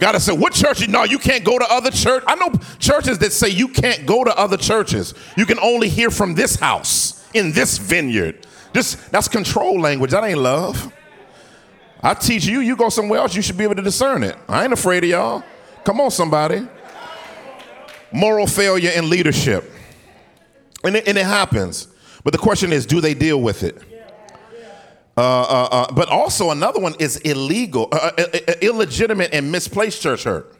Gotta 0.00 0.18
say, 0.18 0.32
what 0.32 0.54
church? 0.54 0.88
No, 0.88 1.04
you 1.04 1.18
can't 1.18 1.44
go 1.44 1.58
to 1.58 1.66
other 1.70 1.90
church. 1.90 2.24
I 2.26 2.34
know 2.34 2.50
churches 2.78 3.18
that 3.18 3.32
say 3.32 3.50
you 3.50 3.68
can't 3.68 4.06
go 4.06 4.24
to 4.24 4.36
other 4.36 4.56
churches. 4.56 5.14
You 5.36 5.46
can 5.46 5.58
only 5.58 5.88
hear 5.88 6.10
from 6.10 6.34
this 6.34 6.56
house 6.56 7.28
in 7.34 7.52
this 7.52 7.78
vineyard. 7.78 8.46
This 8.72 8.94
that's 9.10 9.28
control 9.28 9.78
language. 9.80 10.12
That 10.12 10.24
ain't 10.24 10.38
love. 10.38 10.92
I 12.02 12.14
teach 12.14 12.46
you, 12.46 12.60
you 12.60 12.76
go 12.76 12.88
somewhere 12.88 13.20
else, 13.20 13.34
you 13.34 13.42
should 13.42 13.58
be 13.58 13.64
able 13.64 13.74
to 13.74 13.82
discern 13.82 14.22
it. 14.22 14.34
I 14.48 14.64
ain't 14.64 14.72
afraid 14.72 15.04
of 15.04 15.10
y'all. 15.10 15.44
Come 15.84 16.00
on, 16.00 16.10
somebody. 16.10 16.66
moral 18.12 18.46
failure 18.46 18.90
in 18.90 19.10
leadership. 19.10 19.70
And 20.82 20.96
it, 20.96 21.06
and 21.06 21.18
it 21.18 21.26
happens. 21.26 21.88
But 22.24 22.32
the 22.32 22.38
question 22.38 22.72
is, 22.72 22.86
do 22.86 23.00
they 23.00 23.14
deal 23.14 23.40
with 23.40 23.62
it? 23.62 23.82
Uh, 25.20 25.22
uh, 25.22 25.68
uh, 25.70 25.92
but 25.92 26.08
also 26.08 26.50
another 26.50 26.80
one 26.80 26.94
is 26.98 27.18
illegal, 27.18 27.92
illegitimate 28.62 29.34
and 29.34 29.52
misplaced 29.52 30.00
church 30.00 30.24
hurt. 30.24 30.56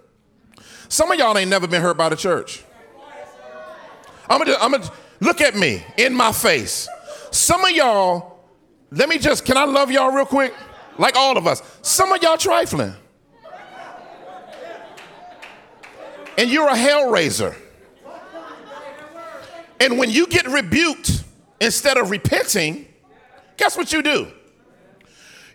Some 0.91 1.11
of 1.11 1.19
y'all 1.19 1.39
ain't 1.39 1.49
never 1.49 1.67
been 1.67 1.81
hurt 1.81 1.97
by 1.97 2.11
the 2.11 2.15
church. 2.15 2.63
I'm 4.29 4.39
gonna, 4.39 4.59
I'm 4.61 4.73
gonna 4.73 4.93
look 5.21 5.41
at 5.41 5.57
me 5.57 5.83
in 5.97 6.15
my 6.15 6.31
face. 6.31 6.87
Some 7.31 7.65
of 7.65 7.71
y'all, 7.71 8.39
let 8.91 9.09
me 9.09 9.17
just, 9.17 9.47
can 9.47 9.57
I 9.57 9.65
love 9.65 9.91
y'all 9.91 10.13
real 10.13 10.27
quick? 10.27 10.53
Like 10.99 11.17
all 11.17 11.39
of 11.39 11.47
us. 11.47 11.63
Some 11.81 12.13
of 12.13 12.23
y'all 12.23 12.37
trifling. 12.37 12.93
And 16.37 16.51
you're 16.51 16.69
a 16.69 16.77
hell 16.77 17.11
raiser. 17.11 17.57
And 19.81 19.97
when 19.97 20.11
you 20.11 20.27
get 20.27 20.47
rebuked, 20.47 21.25
instead 21.63 21.97
of 21.97 22.11
repenting, 22.11 22.87
guess 23.57 23.75
what 23.75 23.91
you 23.91 24.03
do? 24.03 24.31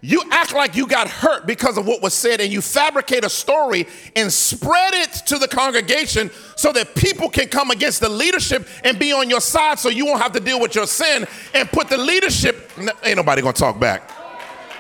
You 0.08 0.22
act 0.30 0.54
like 0.54 0.76
you 0.76 0.86
got 0.86 1.08
hurt 1.08 1.48
because 1.48 1.80
of 1.80 1.88
what 1.88 2.00
was 2.00 2.14
said, 2.14 2.40
and 2.40 2.54
you 2.54 2.62
fabricate 2.62 3.26
a 3.26 3.30
story 3.30 3.88
and 4.16 4.32
spread 4.32 4.94
it 4.94 5.12
to 5.26 5.40
the 5.40 5.48
congregation 5.48 6.30
so 6.56 6.72
that 6.74 6.94
people 6.94 7.28
can 7.28 7.48
come 7.48 7.72
against 7.72 8.02
the 8.02 8.10
leadership 8.10 8.68
and 8.84 9.00
be 9.00 9.12
on 9.14 9.32
your 9.32 9.42
side 9.42 9.80
so 9.80 9.90
you 9.90 10.06
won't 10.06 10.22
have 10.22 10.32
to 10.34 10.40
deal 10.40 10.62
with 10.62 10.76
your 10.76 10.86
sin 10.86 11.26
and 11.56 11.68
put 11.72 11.90
the 11.90 11.98
leadership. 11.98 12.70
Ain't 13.04 13.16
nobody 13.16 13.42
gonna 13.42 13.54
talk 13.54 13.80
back. 13.80 14.12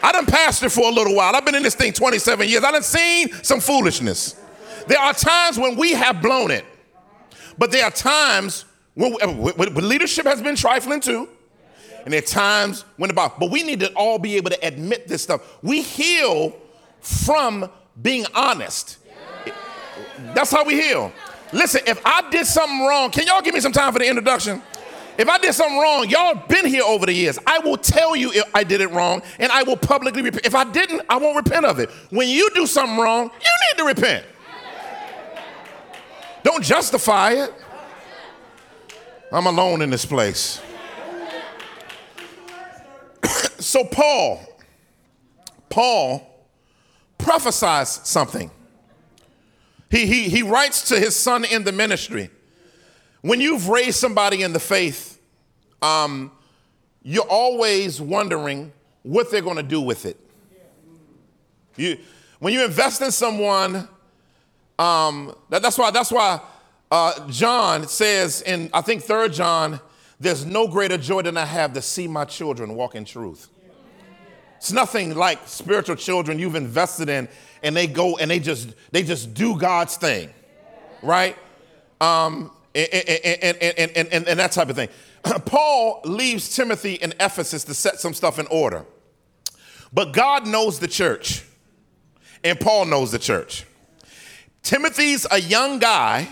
I 0.03 0.11
done 0.11 0.27
pastored 0.27 0.71
for 0.71 0.88
a 0.88 0.93
little 0.93 1.15
while. 1.15 1.35
I've 1.35 1.43
been 1.43 1.55
in 1.55 1.63
this 1.63 1.73
thing 1.73 1.91
27 1.91 2.47
years. 2.47 2.63
I 2.63 2.71
done 2.71 2.83
seen 2.83 3.33
some 3.41 3.59
foolishness. 3.59 4.39
There 4.88 4.99
are 4.99 5.13
times 5.15 5.57
when 5.57 5.75
we 5.75 5.93
have 5.93 6.21
blown 6.21 6.51
it, 6.51 6.65
but 7.57 7.71
there 7.71 7.83
are 7.83 7.89
times 7.89 8.65
when, 8.93 9.13
when 9.13 9.89
leadership 9.89 10.27
has 10.27 10.39
been 10.39 10.55
trifling 10.55 10.99
too. 10.99 11.29
And 12.05 12.13
are 12.13 12.21
times 12.21 12.85
when 12.97 13.09
about, 13.09 13.39
but 13.39 13.49
we 13.49 13.63
need 13.63 13.79
to 13.79 13.91
all 13.93 14.19
be 14.19 14.37
able 14.37 14.51
to 14.51 14.65
admit 14.65 15.07
this 15.07 15.23
stuff. 15.23 15.57
We 15.63 15.81
heal 15.81 16.55
from 17.01 17.69
being 18.01 18.25
honest. 18.33 18.99
That's 20.35 20.51
how 20.51 20.63
we 20.63 20.75
heal. 20.75 21.11
Listen, 21.51 21.81
if 21.87 21.99
I 22.05 22.29
did 22.29 22.45
something 22.45 22.85
wrong, 22.85 23.09
can 23.11 23.25
y'all 23.25 23.41
give 23.41 23.53
me 23.53 23.59
some 23.59 23.71
time 23.71 23.91
for 23.91 23.99
the 23.99 24.07
introduction? 24.07 24.61
If 25.17 25.29
I 25.29 25.37
did 25.37 25.53
something 25.53 25.79
wrong, 25.79 26.09
y'all 26.09 26.35
been 26.47 26.65
here 26.65 26.83
over 26.83 27.05
the 27.05 27.13
years. 27.13 27.39
I 27.47 27.59
will 27.59 27.77
tell 27.77 28.15
you 28.15 28.31
if 28.33 28.43
I 28.53 28.63
did 28.63 28.81
it 28.81 28.91
wrong, 28.91 29.21
and 29.39 29.51
I 29.51 29.63
will 29.63 29.77
publicly 29.77 30.21
repent. 30.21 30.45
If 30.45 30.55
I 30.55 30.65
didn't, 30.65 31.03
I 31.09 31.17
won't 31.17 31.37
repent 31.37 31.65
of 31.65 31.79
it. 31.79 31.89
When 32.09 32.27
you 32.27 32.49
do 32.53 32.67
something 32.67 32.97
wrong, 32.97 33.23
you 33.23 33.29
need 33.29 33.77
to 33.77 33.85
repent. 33.85 34.25
Don't 36.43 36.63
justify 36.63 37.31
it. 37.31 37.53
I'm 39.31 39.47
alone 39.47 39.81
in 39.81 39.89
this 39.89 40.05
place. 40.05 40.61
So 43.75 43.83
Paul, 43.83 44.39
Paul 45.67 46.45
prophesies 47.17 47.89
something. 48.05 48.49
He, 49.91 50.05
he, 50.05 50.29
he 50.29 50.43
writes 50.43 50.88
to 50.88 50.97
his 50.97 51.13
son 51.13 51.43
in 51.43 51.65
the 51.65 51.73
ministry. 51.73 52.29
When 53.19 53.41
you've 53.41 53.67
raised 53.67 53.97
somebody 53.97 54.43
in 54.43 54.53
the 54.53 54.61
faith, 54.61 55.19
um, 55.81 56.31
you're 57.03 57.27
always 57.27 57.99
wondering 57.99 58.71
what 59.03 59.29
they're 59.29 59.41
going 59.41 59.57
to 59.57 59.63
do 59.63 59.81
with 59.81 60.05
it. 60.05 60.17
You, 61.75 61.97
when 62.39 62.53
you 62.53 62.63
invest 62.63 63.01
in 63.01 63.11
someone, 63.11 63.89
um, 64.79 65.35
that, 65.49 65.61
that's 65.61 65.77
why 65.77 65.91
that's 65.91 66.13
why 66.13 66.39
uh, 66.89 67.27
John 67.27 67.89
says 67.89 68.41
in 68.41 68.69
I 68.73 68.79
think 68.79 69.01
Third 69.01 69.33
John, 69.33 69.81
there's 70.17 70.45
no 70.45 70.65
greater 70.65 70.97
joy 70.97 71.23
than 71.23 71.35
I 71.35 71.43
have 71.43 71.73
to 71.73 71.81
see 71.81 72.07
my 72.07 72.23
children 72.23 72.73
walk 72.75 72.95
in 72.95 73.03
truth. 73.03 73.49
It's 74.57 74.71
nothing 74.71 75.15
like 75.15 75.39
spiritual 75.45 75.95
children 75.95 76.39
you've 76.39 76.55
invested 76.55 77.09
in, 77.09 77.27
and 77.63 77.75
they 77.75 77.87
go 77.87 78.17
and 78.17 78.29
they 78.31 78.39
just 78.39 78.73
they 78.91 79.03
just 79.03 79.33
do 79.33 79.57
God's 79.57 79.97
thing, 79.97 80.29
right? 81.01 81.37
Um, 82.01 82.51
and, 82.73 82.93
and, 82.93 83.57
and, 83.77 84.11
and, 84.11 84.27
and 84.27 84.39
that 84.39 84.51
type 84.51 84.69
of 84.69 84.75
thing. 84.75 84.89
Paul 85.45 86.01
leaves 86.03 86.55
Timothy 86.55 86.95
in 86.95 87.13
Ephesus 87.19 87.63
to 87.65 87.73
set 87.73 87.99
some 87.99 88.13
stuff 88.13 88.37
in 88.37 88.47
order. 88.47 88.85
But 89.93 90.11
God 90.11 90.45
knows 90.45 90.79
the 90.79 90.87
church, 90.87 91.43
and 92.43 92.59
Paul 92.59 92.85
knows 92.85 93.11
the 93.11 93.19
church. 93.19 93.65
Timothy's 94.61 95.25
a 95.31 95.39
young 95.39 95.79
guy. 95.79 96.27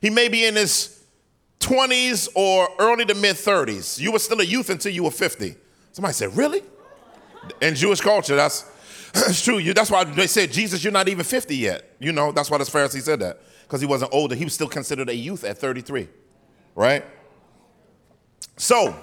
He 0.00 0.10
may 0.10 0.28
be 0.28 0.46
in 0.46 0.56
his 0.56 1.04
20s 1.60 2.28
or 2.34 2.68
early 2.78 3.04
to 3.04 3.14
mid 3.14 3.36
30s. 3.36 4.00
You 4.00 4.12
were 4.12 4.18
still 4.18 4.40
a 4.40 4.44
youth 4.44 4.70
until 4.70 4.92
you 4.92 5.04
were 5.04 5.10
50. 5.10 5.54
Somebody 5.92 6.14
said, 6.14 6.36
Really? 6.36 6.62
In 7.60 7.74
Jewish 7.74 8.00
culture, 8.00 8.36
that's, 8.36 8.62
that's 9.12 9.42
true. 9.42 9.58
You, 9.58 9.74
that's 9.74 9.90
why 9.90 10.04
they 10.04 10.26
said, 10.26 10.52
Jesus, 10.52 10.82
you're 10.82 10.92
not 10.92 11.08
even 11.08 11.24
50 11.24 11.56
yet. 11.56 11.94
You 11.98 12.12
know, 12.12 12.32
that's 12.32 12.50
why 12.50 12.58
the 12.58 12.64
Pharisee 12.64 13.02
said 13.02 13.20
that, 13.20 13.40
because 13.62 13.80
he 13.80 13.86
wasn't 13.86 14.12
older. 14.12 14.34
He 14.34 14.44
was 14.44 14.54
still 14.54 14.68
considered 14.68 15.08
a 15.08 15.14
youth 15.14 15.44
at 15.44 15.58
33, 15.58 16.08
right? 16.74 17.04
So, 18.56 18.96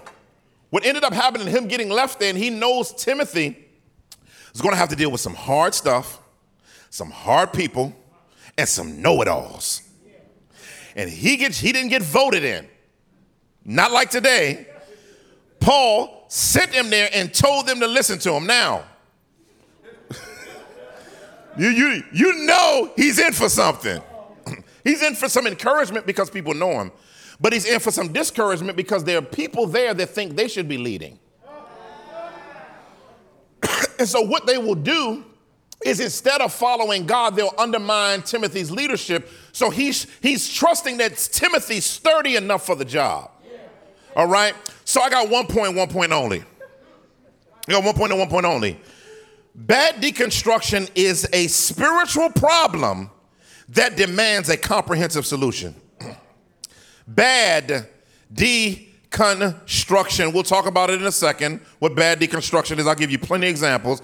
what 0.69 0.85
ended 0.85 1.03
up 1.03 1.13
happening, 1.13 1.47
him 1.47 1.67
getting 1.67 1.89
left 1.89 2.19
there, 2.19 2.29
and 2.29 2.37
he 2.37 2.49
knows 2.49 2.93
Timothy 2.93 3.57
is 4.53 4.61
going 4.61 4.73
to 4.73 4.77
have 4.77 4.89
to 4.89 4.95
deal 4.95 5.11
with 5.11 5.21
some 5.21 5.33
hard 5.33 5.73
stuff, 5.73 6.19
some 6.89 7.09
hard 7.09 7.53
people, 7.53 7.93
and 8.57 8.67
some 8.67 9.01
know-it-alls. 9.01 9.81
And 10.95 11.09
he 11.09 11.37
gets 11.37 11.59
he 11.59 11.71
didn't 11.71 11.89
get 11.89 12.01
voted 12.01 12.43
in. 12.43 12.67
Not 13.63 13.91
like 13.91 14.09
today. 14.09 14.67
Paul 15.59 16.18
sent 16.29 16.71
him 16.71 16.89
there 16.89 17.09
and 17.11 17.33
told 17.33 17.67
them 17.67 17.81
to 17.81 17.87
listen 17.87 18.17
to 18.19 18.33
him. 18.33 18.45
Now, 18.45 18.85
you, 21.57 21.67
you, 21.67 22.03
you 22.13 22.45
know 22.45 22.91
he's 22.95 23.19
in 23.19 23.33
for 23.33 23.49
something. 23.49 24.01
he's 24.83 25.03
in 25.03 25.15
for 25.15 25.27
some 25.27 25.47
encouragement 25.47 26.05
because 26.05 26.29
people 26.29 26.53
know 26.53 26.79
him, 26.79 26.91
but 27.41 27.51
he's 27.51 27.65
in 27.65 27.79
for 27.79 27.91
some 27.91 28.13
discouragement 28.13 28.77
because 28.77 29.03
there 29.03 29.17
are 29.17 29.23
people 29.23 29.65
there 29.65 29.93
that 29.93 30.09
think 30.09 30.35
they 30.35 30.47
should 30.47 30.69
be 30.69 30.77
leading. 30.77 31.19
and 33.99 34.07
so, 34.07 34.21
what 34.21 34.45
they 34.45 34.57
will 34.57 34.75
do 34.75 35.25
is 35.83 35.99
instead 35.99 36.41
of 36.41 36.53
following 36.53 37.05
God, 37.05 37.35
they'll 37.35 37.53
undermine 37.57 38.21
Timothy's 38.21 38.69
leadership. 38.69 39.29
So 39.53 39.69
he's, 39.69 40.07
he's 40.21 40.53
trusting 40.53 40.97
that 40.97 41.15
Timothy's 41.15 41.85
sturdy 41.85 42.35
enough 42.35 42.65
for 42.65 42.75
the 42.75 42.83
job. 42.83 43.31
All 44.15 44.27
right? 44.27 44.53
So 44.89 45.03
I 45.03 45.09
got 45.11 45.29
one 45.29 45.45
point, 45.45 45.75
one 45.75 45.87
point 45.87 46.11
only. 46.11 46.43
I 47.67 47.73
got 47.73 47.83
one 47.83 47.93
point 47.93 48.11
and 48.11 48.19
one 48.19 48.27
point 48.27 48.47
only. 48.47 48.81
Bad 49.53 50.01
deconstruction 50.01 50.89
is 50.95 51.29
a 51.31 51.45
spiritual 51.45 52.31
problem 52.31 53.11
that 53.67 53.95
demands 53.95 54.49
a 54.49 54.57
comprehensive 54.57 55.27
solution. 55.27 55.75
bad 57.07 57.87
deconstruction, 58.33 60.33
we'll 60.33 60.41
talk 60.41 60.65
about 60.65 60.89
it 60.89 60.99
in 60.99 61.05
a 61.05 61.11
second, 61.11 61.61
what 61.77 61.93
bad 61.93 62.19
deconstruction 62.19 62.79
is. 62.79 62.87
I'll 62.87 62.95
give 62.95 63.11
you 63.11 63.19
plenty 63.19 63.45
of 63.45 63.51
examples 63.51 64.01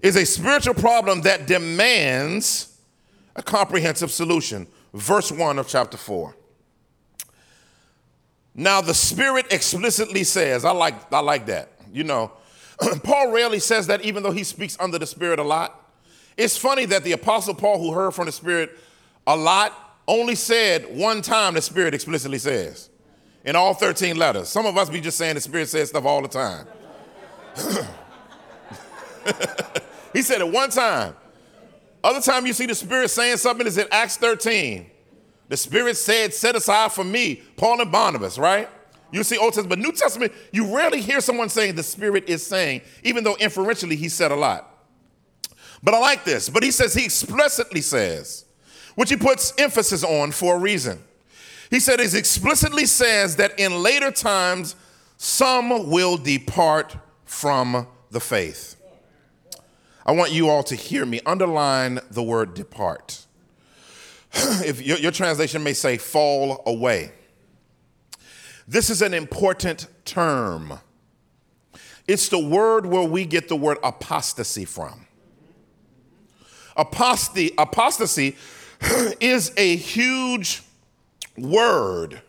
is 0.00 0.16
a 0.16 0.24
spiritual 0.24 0.72
problem 0.72 1.20
that 1.20 1.46
demands 1.46 2.78
a 3.36 3.42
comprehensive 3.42 4.10
solution. 4.10 4.66
Verse 4.94 5.30
1 5.30 5.58
of 5.58 5.68
chapter 5.68 5.98
4. 5.98 6.34
Now, 8.54 8.80
the 8.80 8.94
Spirit 8.94 9.46
explicitly 9.50 10.24
says, 10.24 10.64
I 10.64 10.72
like, 10.72 11.12
I 11.12 11.20
like 11.20 11.46
that. 11.46 11.70
You 11.92 12.04
know, 12.04 12.32
Paul 13.02 13.32
rarely 13.32 13.58
says 13.58 13.86
that, 13.86 14.02
even 14.02 14.22
though 14.22 14.30
he 14.30 14.44
speaks 14.44 14.76
under 14.78 14.98
the 14.98 15.06
Spirit 15.06 15.38
a 15.38 15.42
lot. 15.42 15.78
It's 16.36 16.56
funny 16.56 16.86
that 16.86 17.04
the 17.04 17.12
Apostle 17.12 17.54
Paul, 17.54 17.78
who 17.78 17.92
heard 17.92 18.12
from 18.12 18.26
the 18.26 18.32
Spirit 18.32 18.78
a 19.26 19.36
lot, 19.36 19.72
only 20.08 20.34
said 20.34 20.96
one 20.96 21.22
time 21.22 21.54
the 21.54 21.62
Spirit 21.62 21.94
explicitly 21.94 22.38
says 22.38 22.90
in 23.44 23.56
all 23.56 23.74
13 23.74 24.16
letters. 24.16 24.48
Some 24.48 24.66
of 24.66 24.76
us 24.76 24.88
be 24.90 25.00
just 25.00 25.18
saying 25.18 25.34
the 25.34 25.40
Spirit 25.40 25.68
says 25.68 25.90
stuff 25.90 26.04
all 26.04 26.22
the 26.22 26.28
time. 26.28 26.66
He 30.12 30.22
said 30.22 30.40
it 30.40 30.50
one 30.50 30.70
time. 30.70 31.14
Other 32.04 32.20
time 32.20 32.46
you 32.46 32.52
see 32.52 32.66
the 32.66 32.74
Spirit 32.74 33.10
saying 33.10 33.38
something 33.38 33.66
is 33.66 33.78
in 33.78 33.86
Acts 33.90 34.16
13. 34.16 34.90
The 35.52 35.58
Spirit 35.58 35.98
said, 35.98 36.32
set 36.32 36.56
aside 36.56 36.92
for 36.92 37.04
me, 37.04 37.42
Paul 37.58 37.82
and 37.82 37.92
Barnabas, 37.92 38.38
right? 38.38 38.70
You 39.10 39.22
see 39.22 39.36
Old 39.36 39.52
Testament, 39.52 39.68
but 39.68 39.78
New 39.80 39.92
Testament, 39.92 40.32
you 40.50 40.74
rarely 40.74 41.02
hear 41.02 41.20
someone 41.20 41.50
saying 41.50 41.74
the 41.74 41.82
Spirit 41.82 42.26
is 42.26 42.46
saying, 42.46 42.80
even 43.02 43.22
though 43.22 43.34
inferentially 43.34 43.94
he 43.94 44.08
said 44.08 44.30
a 44.30 44.34
lot. 44.34 44.74
But 45.82 45.92
I 45.92 45.98
like 45.98 46.24
this. 46.24 46.48
But 46.48 46.62
he 46.62 46.70
says, 46.70 46.94
he 46.94 47.04
explicitly 47.04 47.82
says, 47.82 48.46
which 48.94 49.10
he 49.10 49.16
puts 49.16 49.52
emphasis 49.58 50.02
on 50.02 50.32
for 50.32 50.56
a 50.56 50.58
reason. 50.58 50.98
He 51.68 51.80
said, 51.80 52.00
he 52.00 52.16
explicitly 52.16 52.86
says 52.86 53.36
that 53.36 53.60
in 53.60 53.82
later 53.82 54.10
times, 54.10 54.74
some 55.18 55.90
will 55.90 56.16
depart 56.16 56.96
from 57.26 57.86
the 58.10 58.20
faith. 58.20 58.76
I 60.06 60.12
want 60.12 60.32
you 60.32 60.48
all 60.48 60.62
to 60.62 60.74
hear 60.74 61.04
me. 61.04 61.20
Underline 61.26 62.00
the 62.10 62.22
word 62.22 62.54
depart. 62.54 63.21
if 64.64 64.80
your, 64.80 64.98
your 64.98 65.12
translation 65.12 65.62
may 65.62 65.72
say 65.72 65.98
fall 65.98 66.62
away. 66.66 67.12
This 68.66 68.90
is 68.90 69.02
an 69.02 69.12
important 69.12 69.86
term. 70.04 70.78
It's 72.06 72.28
the 72.28 72.38
word 72.38 72.86
where 72.86 73.06
we 73.06 73.24
get 73.24 73.48
the 73.48 73.56
word 73.56 73.78
apostasy 73.82 74.64
from. 74.64 75.06
Apostasy, 76.76 77.52
apostasy 77.58 78.36
is 79.20 79.52
a 79.56 79.76
huge 79.76 80.62
word. 81.36 82.22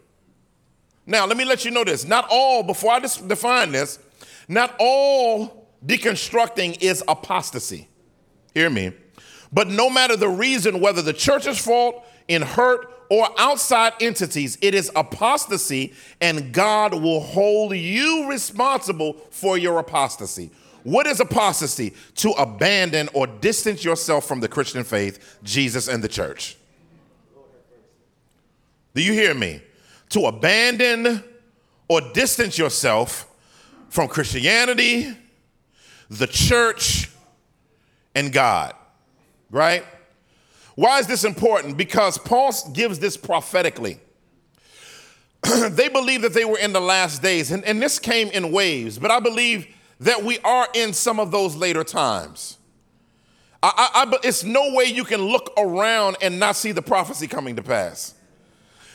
Now, 1.05 1.25
let 1.25 1.37
me 1.37 1.45
let 1.45 1.65
you 1.65 1.71
know 1.71 1.83
this. 1.83 2.05
Not 2.05 2.27
all, 2.29 2.63
before 2.63 2.93
I 2.93 2.99
define 2.99 3.71
this, 3.71 3.99
not 4.47 4.75
all 4.79 5.67
deconstructing 5.85 6.81
is 6.81 7.03
apostasy. 7.07 7.87
Hear 8.53 8.69
me. 8.69 8.93
But 9.53 9.67
no 9.67 9.89
matter 9.89 10.15
the 10.15 10.29
reason, 10.29 10.79
whether 10.79 11.01
the 11.01 11.13
church's 11.13 11.59
fault, 11.59 12.03
in 12.27 12.41
hurt, 12.41 12.89
or 13.09 13.29
outside 13.37 13.93
entities, 14.01 14.57
it 14.61 14.73
is 14.73 14.91
apostasy, 14.95 15.93
and 16.19 16.51
God 16.51 16.93
will 16.93 17.19
hold 17.19 17.75
you 17.75 18.27
responsible 18.27 19.13
for 19.29 19.57
your 19.57 19.77
apostasy. 19.77 20.49
What 20.83 21.05
is 21.05 21.19
apostasy? 21.19 21.93
To 22.15 22.31
abandon 22.31 23.09
or 23.13 23.27
distance 23.27 23.83
yourself 23.83 24.25
from 24.25 24.39
the 24.39 24.47
Christian 24.47 24.83
faith, 24.83 25.39
Jesus, 25.43 25.87
and 25.87 26.03
the 26.03 26.07
church. 26.07 26.57
Do 28.95 29.03
you 29.03 29.13
hear 29.13 29.33
me? 29.33 29.61
To 30.09 30.25
abandon 30.25 31.23
or 31.87 32.01
distance 32.13 32.57
yourself 32.57 33.29
from 33.89 34.07
Christianity, 34.07 35.15
the 36.09 36.27
church, 36.27 37.09
and 38.15 38.31
God, 38.31 38.73
right? 39.53 39.85
Why 40.75 40.99
is 40.99 41.07
this 41.07 41.23
important? 41.23 41.77
Because 41.77 42.17
Paul 42.17 42.51
gives 42.73 42.99
this 42.99 43.15
prophetically. 43.15 43.99
they 45.69 45.87
believe 45.87 46.23
that 46.23 46.33
they 46.33 46.43
were 46.43 46.57
in 46.57 46.73
the 46.73 46.81
last 46.81 47.21
days, 47.21 47.51
and, 47.51 47.63
and 47.63 47.81
this 47.81 47.99
came 47.99 48.29
in 48.29 48.51
waves, 48.51 48.97
but 48.97 49.11
I 49.11 49.19
believe 49.19 49.67
that 49.99 50.23
we 50.23 50.39
are 50.39 50.67
in 50.73 50.91
some 50.91 51.19
of 51.19 51.31
those 51.31 51.55
later 51.55 51.83
times. 51.83 52.57
I, 53.61 53.71
I, 53.93 54.03
I, 54.03 54.17
it's 54.23 54.43
no 54.43 54.73
way 54.73 54.85
you 54.85 55.03
can 55.03 55.21
look 55.21 55.53
around 55.57 56.17
and 56.21 56.39
not 56.39 56.55
see 56.55 56.71
the 56.71 56.81
prophecy 56.81 57.27
coming 57.27 57.55
to 57.55 57.63
pass. 57.63 58.15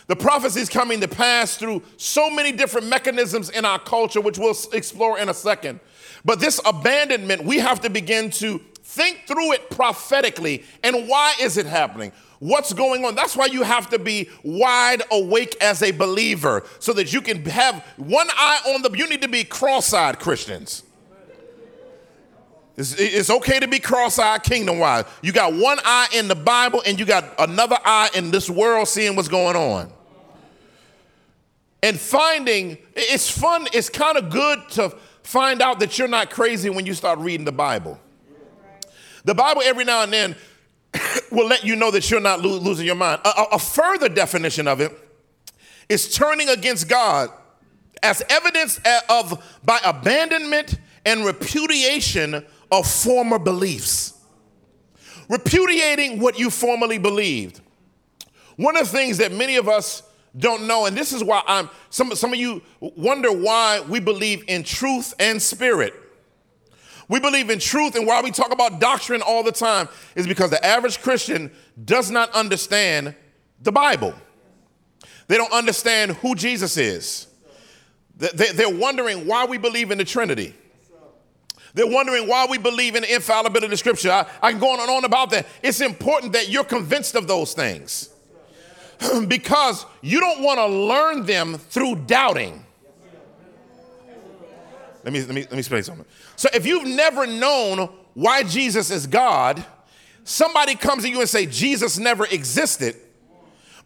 The 0.09 0.16
prophecy 0.16 0.61
is 0.61 0.68
coming 0.68 1.01
to 1.03 1.09
pass 1.09 1.57
through 1.57 1.83
so 1.99 2.31
many 2.31 2.51
different 2.51 2.88
mechanisms 2.88 3.51
in 3.51 3.64
our 3.64 3.79
culture, 3.79 4.21
which 4.21 4.38
we'll 4.38 4.57
explore 4.73 5.18
in 5.18 5.29
a 5.29 5.35
second. 5.35 5.81
But 6.25 6.40
this 6.40 6.61
abandonment, 6.64 7.44
we 7.44 7.59
have 7.59 7.81
to 7.83 7.90
begin 7.90 8.31
to 8.33 8.61
think 8.88 9.27
through 9.27 9.53
it 9.53 9.70
prophetically. 9.70 10.64
And 10.83 11.09
why 11.09 11.35
is 11.40 11.59
it 11.59 11.66
happening? 11.66 12.11
What's 12.38 12.72
going 12.72 13.05
on? 13.05 13.14
That's 13.14 13.37
why 13.37 13.46
you 13.46 13.62
have 13.62 13.90
to 13.90 13.98
be 13.98 14.31
wide 14.42 15.03
awake 15.12 15.57
as 15.61 15.83
a 15.83 15.90
believer 15.90 16.64
so 16.79 16.92
that 16.94 17.12
you 17.12 17.20
can 17.20 17.44
have 17.44 17.85
one 17.96 18.29
eye 18.31 18.61
on 18.74 18.83
the, 18.83 18.90
you 18.96 19.09
need 19.09 19.22
to 19.22 19.29
be 19.29 19.44
cross 19.44 19.92
eyed 19.92 20.18
Christians. 20.18 20.85
It's, 22.79 22.94
it's 22.96 23.29
okay 23.29 23.59
to 23.59 23.66
be 23.66 23.81
cross-eyed 23.81 24.44
kingdom-wise. 24.44 25.05
You 25.20 25.33
got 25.33 25.53
one 25.53 25.79
eye 25.85 26.07
in 26.14 26.29
the 26.29 26.37
Bible 26.37 26.81
and 26.87 26.98
you 26.98 27.05
got 27.05 27.24
another 27.37 27.77
eye 27.85 28.09
in 28.14 28.31
this 28.31 28.48
world 28.48 28.87
seeing 28.87 29.16
what's 29.16 29.27
going 29.27 29.57
on. 29.57 29.92
And 31.83 31.98
finding, 31.98 32.79
it's 32.94 33.29
fun, 33.29 33.66
it's 33.72 33.88
kind 33.88 34.16
of 34.16 34.31
good 34.31 34.61
to 34.70 34.90
find 35.24 35.61
out 35.61 35.81
that 35.81 35.98
you're 35.98 36.07
not 36.07 36.31
crazy 36.31 36.70
when 36.70 36.87
you 36.87 36.94
start 36.94 37.18
reading 37.18 37.44
the 37.44 37.53
Bible. 37.53 37.98
The 39.28 39.34
Bible 39.34 39.60
every 39.62 39.84
now 39.84 40.04
and 40.04 40.10
then 40.10 40.36
will 41.30 41.46
let 41.46 41.62
you 41.62 41.76
know 41.76 41.90
that 41.90 42.10
you're 42.10 42.18
not 42.18 42.40
lo- 42.40 42.58
losing 42.58 42.86
your 42.86 42.94
mind. 42.94 43.20
A, 43.26 43.42
a 43.52 43.58
further 43.58 44.08
definition 44.08 44.66
of 44.66 44.80
it 44.80 44.90
is 45.86 46.14
turning 46.14 46.48
against 46.48 46.88
God 46.88 47.28
as 48.02 48.22
evidence 48.30 48.80
of 49.10 49.44
by 49.62 49.80
abandonment 49.84 50.78
and 51.04 51.26
repudiation 51.26 52.42
of 52.72 52.90
former 52.90 53.38
beliefs, 53.38 54.18
repudiating 55.28 56.20
what 56.20 56.38
you 56.38 56.48
formerly 56.48 56.96
believed. 56.96 57.60
One 58.56 58.78
of 58.78 58.90
the 58.90 58.96
things 58.96 59.18
that 59.18 59.30
many 59.30 59.56
of 59.56 59.68
us 59.68 60.04
don't 60.38 60.66
know, 60.66 60.86
and 60.86 60.96
this 60.96 61.12
is 61.12 61.22
why 61.22 61.42
I'm 61.46 61.68
some, 61.90 62.14
some 62.14 62.32
of 62.32 62.38
you 62.38 62.62
wonder 62.80 63.30
why 63.30 63.82
we 63.90 64.00
believe 64.00 64.44
in 64.48 64.62
truth 64.62 65.12
and 65.20 65.42
spirit. 65.42 65.92
We 67.09 67.21
believe 67.21 67.49
in 67.49 67.59
truth, 67.59 67.94
and 67.94 68.07
why 68.07 68.21
we 68.21 68.31
talk 68.31 68.53
about 68.53 68.81
doctrine 68.81 69.23
all 69.23 69.42
the 69.42 69.53
time 69.53 69.88
is 70.14 70.27
because 70.27 70.51
the 70.51 70.64
average 70.64 71.01
Christian 71.01 71.51
does 71.83 72.11
not 72.11 72.31
understand 72.33 73.14
the 73.62 73.73
Bible. 73.73 74.14
They 75.27 75.37
don't 75.37 75.53
understand 75.53 76.12
who 76.12 76.35
Jesus 76.35 76.77
is. 76.77 77.27
They're 78.16 78.68
wondering 78.68 79.27
why 79.27 79.47
we 79.47 79.59
believe 79.59 79.90
in 79.90 79.99
the 79.99 80.05
Trinity. 80.05 80.55
They're 81.75 81.87
wondering 81.87 82.27
why 82.27 82.47
we 82.51 82.59
believe 82.59 82.97
in 82.97 83.03
the 83.03 83.14
infallibility 83.14 83.73
of 83.73 83.79
scripture. 83.79 84.11
I, 84.42 84.51
can 84.51 84.59
go 84.59 84.73
on 84.73 84.81
and 84.81 84.90
on 84.90 85.05
about 85.05 85.31
that. 85.31 85.47
It's 85.62 85.81
important 85.81 86.33
that 86.33 86.49
you're 86.49 86.64
convinced 86.64 87.14
of 87.14 87.29
those 87.29 87.55
things 87.55 88.11
because 89.29 89.87
you 90.01 90.18
don't 90.18 90.42
want 90.42 90.59
to 90.59 90.66
learn 90.66 91.25
them 91.25 91.57
through 91.57 91.97
doubting. 92.07 92.64
Let 95.04 95.12
me, 95.12 95.20
let, 95.20 95.34
me, 95.34 95.42
let 95.42 95.52
me 95.52 95.58
explain 95.58 95.82
something. 95.82 96.06
So 96.37 96.48
if 96.52 96.66
you've 96.66 96.87
never 96.87 97.26
known 97.26 97.88
why 98.14 98.42
Jesus 98.42 98.90
is 98.90 99.06
God, 99.06 99.64
somebody 100.24 100.74
comes 100.74 101.04
to 101.04 101.08
you 101.08 101.20
and 101.20 101.28
say 101.28 101.46
Jesus 101.46 101.98
never 101.98 102.26
existed, 102.26 102.96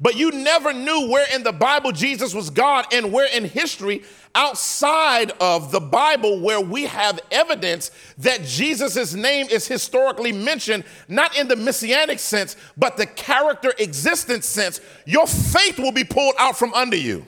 but 0.00 0.16
you 0.16 0.32
never 0.32 0.72
knew 0.72 1.08
where 1.10 1.26
in 1.32 1.44
the 1.44 1.52
Bible 1.52 1.92
Jesus 1.92 2.34
was 2.34 2.50
God 2.50 2.86
and 2.92 3.12
where 3.12 3.28
in 3.32 3.44
history 3.44 4.02
outside 4.34 5.30
of 5.40 5.70
the 5.70 5.78
Bible 5.78 6.40
where 6.40 6.60
we 6.60 6.84
have 6.86 7.20
evidence 7.30 7.90
that 8.18 8.42
Jesus' 8.42 9.14
name 9.14 9.46
is 9.48 9.68
historically 9.68 10.32
mentioned, 10.32 10.84
not 11.06 11.38
in 11.38 11.46
the 11.46 11.54
messianic 11.54 12.18
sense, 12.18 12.56
but 12.76 12.96
the 12.96 13.06
character 13.06 13.72
existence 13.78 14.46
sense, 14.46 14.80
your 15.06 15.26
faith 15.26 15.78
will 15.78 15.92
be 15.92 16.04
pulled 16.04 16.34
out 16.38 16.58
from 16.58 16.74
under 16.74 16.96
you. 16.96 17.26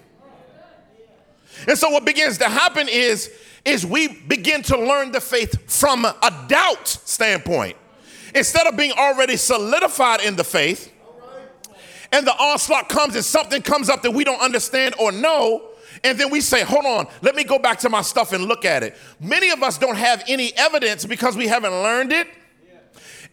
And 1.69 1.79
so 1.79 1.91
what 1.91 2.05
begins 2.05 2.39
to 2.39 2.49
happen 2.49 2.89
is, 2.89 3.31
is 3.65 3.87
we 3.87 4.09
begin 4.09 4.63
to 4.63 4.79
learn 4.79 5.13
the 5.13 5.21
faith 5.21 5.71
from 5.71 6.05
a 6.05 6.45
doubt 6.49 6.87
standpoint. 6.87 7.77
Instead 8.35 8.67
of 8.67 8.77
being 8.77 8.93
already 8.93 9.37
solidified 9.37 10.21
in 10.21 10.37
the 10.37 10.45
faith, 10.45 10.93
and 12.13 12.27
the 12.27 12.33
onslaught 12.33 12.89
comes 12.89 13.17
and 13.17 13.25
something 13.25 13.63
comes 13.63 13.89
up 13.89 14.03
that 14.03 14.11
we 14.13 14.23
don't 14.23 14.41
understand 14.41 14.95
or 15.01 15.11
know, 15.11 15.71
and 16.03 16.19
then 16.19 16.31
we 16.31 16.41
say, 16.41 16.63
hold 16.63 16.85
on, 16.85 17.07
let 17.23 17.35
me 17.35 17.45
go 17.45 17.59
back 17.59 17.79
to 17.81 17.89
my 17.89 18.03
stuff 18.03 18.33
and 18.33 18.45
look 18.45 18.65
at 18.65 18.83
it. 18.83 18.97
Many 19.21 19.51
of 19.51 19.63
us 19.63 19.79
don't 19.79 19.97
have 19.97 20.23
any 20.29 20.53
evidence 20.57 21.07
because 21.07 21.37
we 21.37 21.47
haven't 21.47 21.73
learned 21.73 22.13
it. 22.13 22.29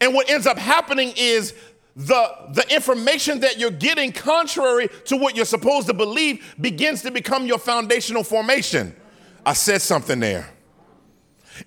And 0.00 0.14
what 0.14 0.30
ends 0.30 0.46
up 0.46 0.58
happening 0.58 1.12
is 1.16 1.54
the, 1.94 2.30
the 2.54 2.64
information 2.74 3.40
that 3.40 3.58
you're 3.58 3.70
getting, 3.70 4.10
contrary 4.10 4.88
to 5.04 5.16
what 5.16 5.36
you're 5.36 5.44
supposed 5.44 5.86
to 5.88 5.94
believe, 5.94 6.54
begins 6.60 7.02
to 7.02 7.10
become 7.10 7.46
your 7.46 7.58
foundational 7.58 8.24
formation. 8.24 8.96
I 9.44 9.54
said 9.54 9.82
something 9.82 10.20
there. 10.20 10.48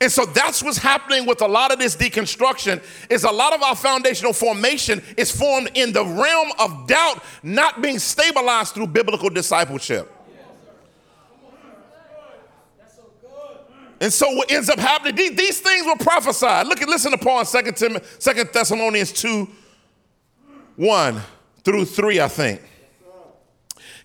And 0.02 0.12
so 0.12 0.26
that's 0.26 0.64
what's 0.64 0.78
happening 0.78 1.26
with 1.26 1.42
a 1.42 1.48
lot 1.48 1.72
of 1.72 1.80
this 1.80 1.96
deconstruction 1.96 2.84
is 3.10 3.24
a 3.24 3.32
lot 3.32 3.54
of 3.54 3.62
our 3.62 3.76
foundational 3.76 4.34
formation 4.34 5.02
is 5.16 5.32
formed 5.32 5.72
in 5.76 5.94
the 5.94 6.04
realm 6.04 6.50
of 6.60 6.88
doubt, 6.88 7.24
not 7.44 7.82
being 7.82 8.00
stabilized 8.00 8.74
through 8.74 8.88
biblical 8.88 9.30
discipleship. 9.30 10.12
And 14.02 14.12
so 14.12 14.30
what 14.32 14.52
ends 14.52 14.70
up 14.70 14.78
happening, 14.78 15.16
these, 15.16 15.36
these 15.36 15.62
things 15.62 15.86
were 15.86 15.96
prophesied. 15.96 16.68
Look 16.68 16.82
at 16.82 16.90
listen 16.90 17.12
to 17.12 17.18
Paul 17.18 17.40
in 17.40 17.46
2 17.46 17.72
Tim, 17.72 17.98
2 18.20 18.44
Thessalonians 18.52 19.12
2, 19.14 19.48
1 20.76 21.22
through 21.64 21.86
3, 21.86 22.20
I 22.20 22.28
think. 22.28 22.62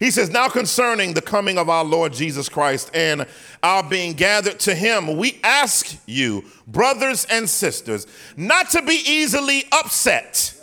He 0.00 0.10
says, 0.10 0.30
Now 0.30 0.48
concerning 0.48 1.12
the 1.12 1.20
coming 1.20 1.58
of 1.58 1.68
our 1.68 1.84
Lord 1.84 2.14
Jesus 2.14 2.48
Christ 2.48 2.90
and 2.94 3.26
our 3.62 3.82
being 3.82 4.14
gathered 4.14 4.58
to 4.60 4.74
him, 4.74 5.18
we 5.18 5.38
ask 5.44 5.94
you, 6.06 6.42
brothers 6.66 7.26
and 7.26 7.48
sisters, 7.48 8.06
not 8.34 8.70
to 8.70 8.82
be 8.82 9.02
easily 9.06 9.64
upset 9.70 10.54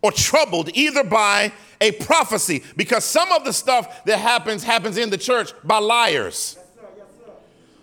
or 0.00 0.10
troubled 0.10 0.70
either 0.72 1.04
by 1.04 1.52
a 1.80 1.92
prophecy, 1.92 2.62
because 2.76 3.04
some 3.04 3.30
of 3.32 3.44
the 3.44 3.52
stuff 3.52 4.04
that 4.06 4.18
happens 4.18 4.64
happens 4.64 4.96
in 4.96 5.10
the 5.10 5.18
church 5.18 5.52
by 5.62 5.78
liars 5.78 6.56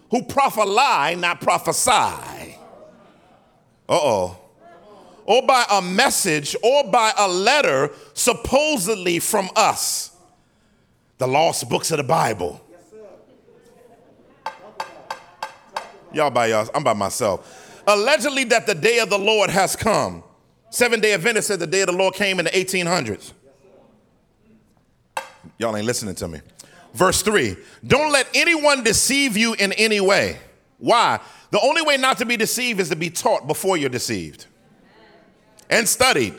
who 0.10 0.24
prophesy, 0.24 1.16
not 1.16 1.42
prophesy. 1.42 2.58
Uh 3.88 4.00
oh. 4.02 4.38
Or 5.26 5.46
by 5.46 5.64
a 5.72 5.82
message 5.82 6.56
or 6.64 6.86
by 6.86 7.14
a 7.18 7.28
letter 7.28 7.92
supposedly 8.14 9.20
from 9.20 9.50
us, 9.56 10.11
the 11.22 11.28
lost 11.28 11.70
books 11.70 11.92
of 11.92 11.98
the 11.98 12.04
Bible. 12.04 12.60
Y'all 16.12 16.32
by 16.32 16.48
y'all, 16.48 16.68
I'm 16.74 16.84
by 16.84 16.94
myself. 16.94 17.84
Allegedly, 17.86 18.46
that 18.46 18.66
the 18.66 18.74
day 18.74 18.98
of 18.98 19.12
the 19.12 19.20
Lord 19.20 19.52
has 19.52 19.76
come. 19.76 20.24
Seven 20.72 21.00
day 21.00 21.14
Adventist 21.14 21.48
said 21.48 21.60
the 21.60 21.68
day 21.68 21.82
of 21.82 21.88
the 21.88 21.96
Lord 21.96 22.16
came 22.16 22.40
in 22.40 22.46
the 22.46 22.52
1800s. 22.52 23.34
Y'all 25.60 25.78
ain't 25.78 25.86
listening 25.86 26.16
to 26.16 26.28
me. 26.28 26.42
Verse 26.96 27.22
3 27.22 27.56
Don't 27.86 28.12
let 28.12 28.28
anyone 28.34 28.84
deceive 28.84 29.38
you 29.38 29.54
in 29.54 29.74
any 29.74 30.02
way. 30.02 30.40
Why? 30.80 31.20
The 31.52 31.62
only 31.62 31.84
way 31.84 31.98
not 31.98 32.18
to 32.18 32.26
be 32.26 32.36
deceived 32.36 32.80
is 32.80 32.90
to 32.90 32.96
be 32.96 33.12
taught 33.12 33.46
before 33.46 33.78
you're 33.78 33.92
deceived 33.92 34.48
and 35.70 35.88
studied. 35.88 36.34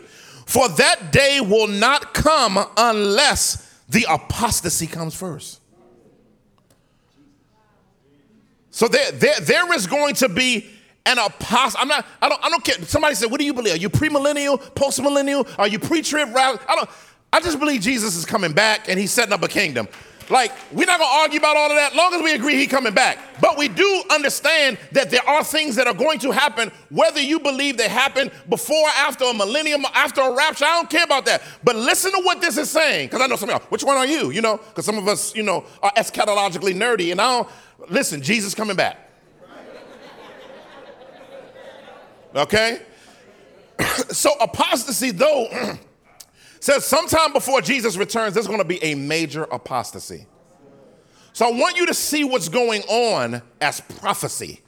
For 0.44 0.68
that 0.68 1.12
day 1.12 1.40
will 1.40 1.68
not 1.68 2.14
come 2.14 2.58
unless 2.76 3.71
the 3.92 4.06
apostasy 4.08 4.86
comes 4.86 5.14
first. 5.14 5.60
So 8.70 8.88
there, 8.88 9.12
there, 9.12 9.38
there 9.40 9.74
is 9.74 9.86
going 9.86 10.14
to 10.16 10.28
be 10.30 10.66
an 11.04 11.18
apostle. 11.18 11.78
I'm 11.82 11.88
not, 11.88 12.06
I 12.22 12.28
don't, 12.28 12.42
I 12.42 12.48
don't 12.48 12.64
care. 12.64 12.76
Somebody 12.86 13.14
said, 13.14 13.30
what 13.30 13.38
do 13.38 13.44
you 13.44 13.52
believe? 13.52 13.74
Are 13.74 13.78
you 13.78 13.90
premillennial, 13.90 14.58
postmillennial? 14.74 15.46
Are 15.58 15.68
you 15.68 15.78
pre-trib? 15.78 16.30
I 16.34 16.56
don't, 16.68 16.90
I 17.32 17.40
just 17.40 17.58
believe 17.58 17.82
Jesus 17.82 18.16
is 18.16 18.24
coming 18.24 18.52
back 18.52 18.88
and 18.88 18.98
he's 18.98 19.10
setting 19.10 19.32
up 19.32 19.42
a 19.42 19.48
kingdom. 19.48 19.88
Like, 20.32 20.52
we're 20.72 20.86
not 20.86 20.98
gonna 20.98 21.20
argue 21.20 21.38
about 21.38 21.58
all 21.58 21.70
of 21.70 21.76
that 21.76 21.94
long 21.94 22.14
as 22.14 22.22
we 22.22 22.32
agree 22.32 22.54
he's 22.54 22.68
coming 22.68 22.94
back. 22.94 23.18
But 23.38 23.58
we 23.58 23.68
do 23.68 24.02
understand 24.10 24.78
that 24.92 25.10
there 25.10 25.20
are 25.28 25.44
things 25.44 25.76
that 25.76 25.86
are 25.86 25.92
going 25.92 26.18
to 26.20 26.30
happen, 26.30 26.72
whether 26.88 27.20
you 27.20 27.38
believe 27.38 27.76
they 27.76 27.88
happen 27.88 28.30
before, 28.48 28.88
after 28.96 29.24
a 29.24 29.34
millennium, 29.34 29.84
after 29.92 30.22
a 30.22 30.34
rapture. 30.34 30.64
I 30.64 30.76
don't 30.76 30.88
care 30.88 31.04
about 31.04 31.26
that. 31.26 31.42
But 31.62 31.76
listen 31.76 32.12
to 32.12 32.22
what 32.22 32.40
this 32.40 32.56
is 32.56 32.70
saying, 32.70 33.08
because 33.08 33.20
I 33.20 33.26
know 33.26 33.36
some 33.36 33.50
of 33.50 33.56
y'all, 33.56 33.68
which 33.68 33.84
one 33.84 33.98
are 33.98 34.06
you? 34.06 34.30
You 34.30 34.40
know, 34.40 34.56
because 34.56 34.86
some 34.86 34.96
of 34.96 35.06
us, 35.06 35.34
you 35.36 35.42
know, 35.42 35.66
are 35.82 35.92
eschatologically 35.92 36.74
nerdy, 36.74 37.12
and 37.12 37.20
I 37.20 37.42
don't 37.42 37.48
listen, 37.90 38.22
Jesus 38.22 38.54
coming 38.54 38.76
back. 38.76 39.10
Okay? 42.34 42.80
so 44.08 44.30
apostasy, 44.40 45.10
though, 45.10 45.78
says 46.62 46.86
sometime 46.86 47.32
before 47.32 47.60
Jesus 47.60 47.96
returns, 47.96 48.34
there's 48.34 48.46
going 48.46 48.60
to 48.60 48.64
be 48.64 48.82
a 48.84 48.94
major 48.94 49.44
apostasy. 49.44 50.26
So 51.32 51.46
I 51.46 51.50
want 51.50 51.76
you 51.76 51.86
to 51.86 51.94
see 51.94 52.22
what's 52.22 52.48
going 52.48 52.82
on 52.82 53.42
as 53.60 53.80
prophecy. 53.80 54.60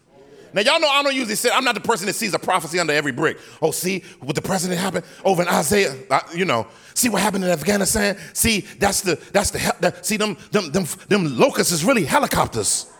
Now, 0.52 0.62
y'all 0.62 0.80
know 0.80 0.88
I 0.88 1.02
don't 1.04 1.14
usually 1.14 1.36
say, 1.36 1.50
I'm 1.52 1.64
not 1.64 1.76
the 1.76 1.80
person 1.80 2.06
that 2.06 2.14
sees 2.14 2.34
a 2.34 2.38
prophecy 2.38 2.80
under 2.80 2.92
every 2.92 3.12
brick. 3.12 3.38
Oh, 3.62 3.70
see 3.70 4.02
what 4.20 4.34
the 4.34 4.42
president 4.42 4.80
happened 4.80 5.04
over 5.24 5.42
in 5.42 5.48
Isaiah, 5.48 5.94
I, 6.10 6.22
you 6.34 6.44
know, 6.44 6.66
see 6.94 7.08
what 7.08 7.22
happened 7.22 7.44
in 7.44 7.50
Afghanistan? 7.50 8.18
See, 8.32 8.60
that's 8.78 9.00
the, 9.02 9.16
that's 9.32 9.50
the, 9.50 9.74
that, 9.80 10.04
see 10.04 10.16
them, 10.16 10.36
them, 10.50 10.72
them, 10.72 10.86
them 11.08 11.38
locusts 11.38 11.72
is 11.72 11.84
really 11.84 12.04
helicopters. 12.04 12.90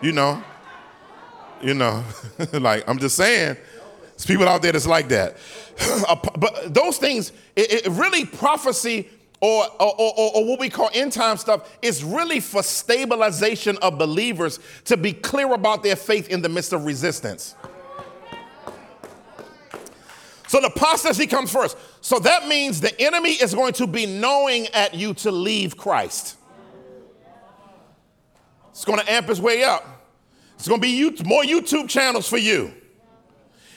You 0.00 0.12
know, 0.12 0.42
you 1.60 1.74
know, 1.74 2.04
like 2.52 2.88
I'm 2.88 2.98
just 2.98 3.16
saying, 3.16 3.56
there's 4.18 4.26
people 4.26 4.48
out 4.48 4.62
there 4.62 4.72
that's 4.72 4.86
like 4.86 5.08
that. 5.08 5.36
but 6.22 6.74
those 6.74 6.98
things, 6.98 7.32
it, 7.56 7.86
it 7.86 7.90
really 7.92 8.24
prophecy 8.24 9.08
or, 9.40 9.64
or, 9.80 9.94
or, 10.00 10.32
or, 10.34 10.44
what 10.44 10.58
we 10.58 10.68
call 10.68 10.90
end 10.92 11.12
time 11.12 11.36
stuff 11.36 11.78
is 11.80 12.02
really 12.02 12.40
for 12.40 12.60
stabilization 12.60 13.78
of 13.78 13.96
believers 13.96 14.58
to 14.86 14.96
be 14.96 15.12
clear 15.12 15.54
about 15.54 15.84
their 15.84 15.94
faith 15.94 16.28
in 16.28 16.42
the 16.42 16.48
midst 16.48 16.72
of 16.72 16.84
resistance. 16.84 17.54
So 20.48 20.60
the 20.60 20.68
apostasy 20.68 21.26
comes 21.26 21.52
first. 21.52 21.76
So 22.00 22.18
that 22.20 22.48
means 22.48 22.80
the 22.80 22.98
enemy 23.00 23.32
is 23.32 23.54
going 23.54 23.74
to 23.74 23.86
be 23.86 24.06
knowing 24.06 24.66
at 24.68 24.94
you 24.94 25.14
to 25.14 25.30
leave 25.30 25.76
Christ. 25.76 26.36
It's 28.70 28.84
going 28.84 28.98
to 28.98 29.12
amp 29.12 29.28
his 29.28 29.40
way 29.40 29.62
up. 29.62 29.84
It's 30.54 30.66
going 30.66 30.80
to 30.80 30.86
be 30.86 31.24
more 31.24 31.44
YouTube 31.44 31.88
channels 31.88 32.28
for 32.28 32.38
you. 32.38 32.72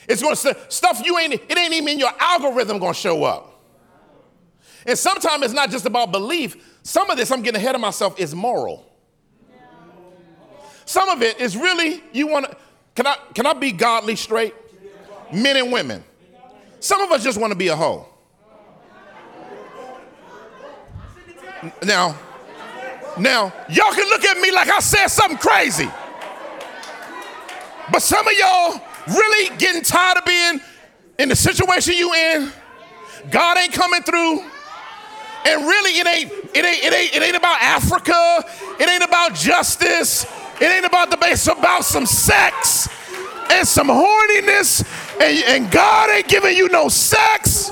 It's 0.08 0.22
going 0.22 0.34
to 0.34 0.56
stuff 0.68 1.02
you 1.04 1.18
ain't, 1.18 1.34
it 1.34 1.58
ain't 1.58 1.72
even 1.72 1.88
in 1.88 1.98
your 1.98 2.12
algorithm 2.18 2.78
going 2.78 2.94
to 2.94 2.98
show 2.98 3.24
up. 3.24 3.60
And 4.86 4.98
sometimes 4.98 5.44
it's 5.44 5.54
not 5.54 5.70
just 5.70 5.86
about 5.86 6.10
belief. 6.10 6.78
Some 6.82 7.08
of 7.10 7.16
this, 7.16 7.30
I'm 7.30 7.42
getting 7.42 7.60
ahead 7.60 7.74
of 7.74 7.80
myself, 7.80 8.18
is 8.18 8.34
moral. 8.34 8.88
Some 10.84 11.08
of 11.08 11.22
it 11.22 11.40
is 11.40 11.56
really, 11.56 12.02
you 12.12 12.26
want 12.26 12.50
to, 12.50 12.56
can 12.94 13.06
I, 13.06 13.16
can 13.34 13.46
I 13.46 13.52
be 13.52 13.70
godly 13.70 14.16
straight? 14.16 14.54
Men 15.32 15.56
and 15.56 15.72
women. 15.72 16.04
Some 16.80 17.00
of 17.00 17.12
us 17.12 17.22
just 17.22 17.38
want 17.38 17.52
to 17.52 17.56
be 17.56 17.68
a 17.68 17.76
hoe. 17.76 18.08
Now, 21.84 22.18
now, 23.18 23.52
y'all 23.68 23.92
can 23.92 24.08
look 24.08 24.24
at 24.24 24.38
me 24.38 24.50
like 24.50 24.68
I 24.68 24.80
said 24.80 25.06
something 25.06 25.38
crazy. 25.38 25.88
But 27.90 28.02
some 28.02 28.26
of 28.26 28.32
y'all 28.32 28.80
really 29.08 29.56
getting 29.56 29.82
tired 29.82 30.18
of 30.18 30.24
being 30.24 30.60
in 31.18 31.28
the 31.28 31.36
situation 31.36 31.94
you 31.94 32.12
in. 32.14 32.52
God 33.30 33.58
ain't 33.58 33.72
coming 33.72 34.02
through. 34.02 34.40
And 35.44 35.62
really, 35.62 35.98
it 35.98 36.06
ain't, 36.06 36.32
it 36.54 36.64
ain't, 36.64 36.84
it 36.84 36.92
ain't, 36.92 37.16
it 37.16 37.22
ain't 37.22 37.36
about 37.36 37.60
Africa. 37.60 38.44
It 38.78 38.88
ain't 38.88 39.02
about 39.02 39.34
justice. 39.34 40.24
It 40.60 40.66
ain't 40.66 40.84
about 40.84 41.10
the 41.10 41.16
base. 41.16 41.46
It's 41.46 41.58
about 41.58 41.84
some 41.84 42.06
sex 42.06 42.88
and 43.50 43.66
some 43.66 43.88
horniness. 43.88 44.84
And, 45.20 45.64
and 45.64 45.70
God 45.72 46.10
ain't 46.10 46.28
giving 46.28 46.56
you 46.56 46.68
no 46.68 46.88
sex. 46.88 47.70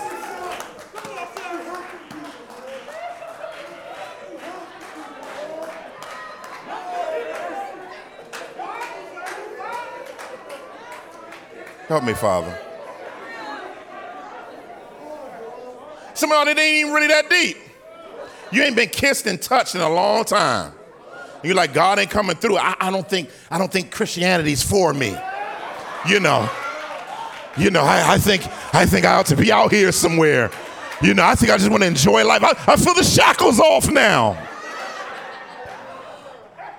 Help 11.91 12.05
me, 12.05 12.13
Father. 12.13 12.57
Some 16.15 16.31
of 16.31 16.37
y'all, 16.37 16.47
it 16.47 16.57
ain't 16.57 16.87
even 16.87 16.93
really 16.93 17.09
that 17.09 17.29
deep. 17.29 17.57
You 18.53 18.63
ain't 18.63 18.77
been 18.77 18.91
kissed 18.91 19.27
and 19.27 19.43
touched 19.43 19.75
in 19.75 19.81
a 19.81 19.89
long 19.93 20.23
time. 20.23 20.73
You're 21.43 21.57
like, 21.57 21.75
God 21.75 21.99
ain't 21.99 22.09
coming 22.09 22.37
through. 22.37 22.59
I, 22.59 22.77
I 22.79 22.93
don't 22.93 23.09
think, 23.09 23.29
I 23.51 23.59
don't 23.59 23.73
think 23.73 23.91
Christianity's 23.91 24.63
for 24.63 24.95
me. 24.95 25.17
You 26.09 26.21
know. 26.21 26.49
You 27.59 27.71
know, 27.73 27.83
I, 27.83 28.13
I 28.15 28.19
think 28.19 28.47
I 28.73 28.87
think 28.87 29.05
I 29.05 29.15
ought 29.15 29.27
to 29.27 29.37
be 29.37 29.51
out 29.51 29.73
here 29.73 29.91
somewhere. 29.91 30.53
You 31.03 31.15
know, 31.15 31.25
I 31.25 31.35
think 31.35 31.51
I 31.51 31.57
just 31.57 31.71
want 31.71 31.83
to 31.83 31.89
enjoy 31.89 32.25
life. 32.25 32.45
I, 32.45 32.51
I 32.73 32.77
feel 32.77 32.95
the 32.95 33.03
shackles 33.03 33.59
off 33.59 33.91
now. 33.91 34.41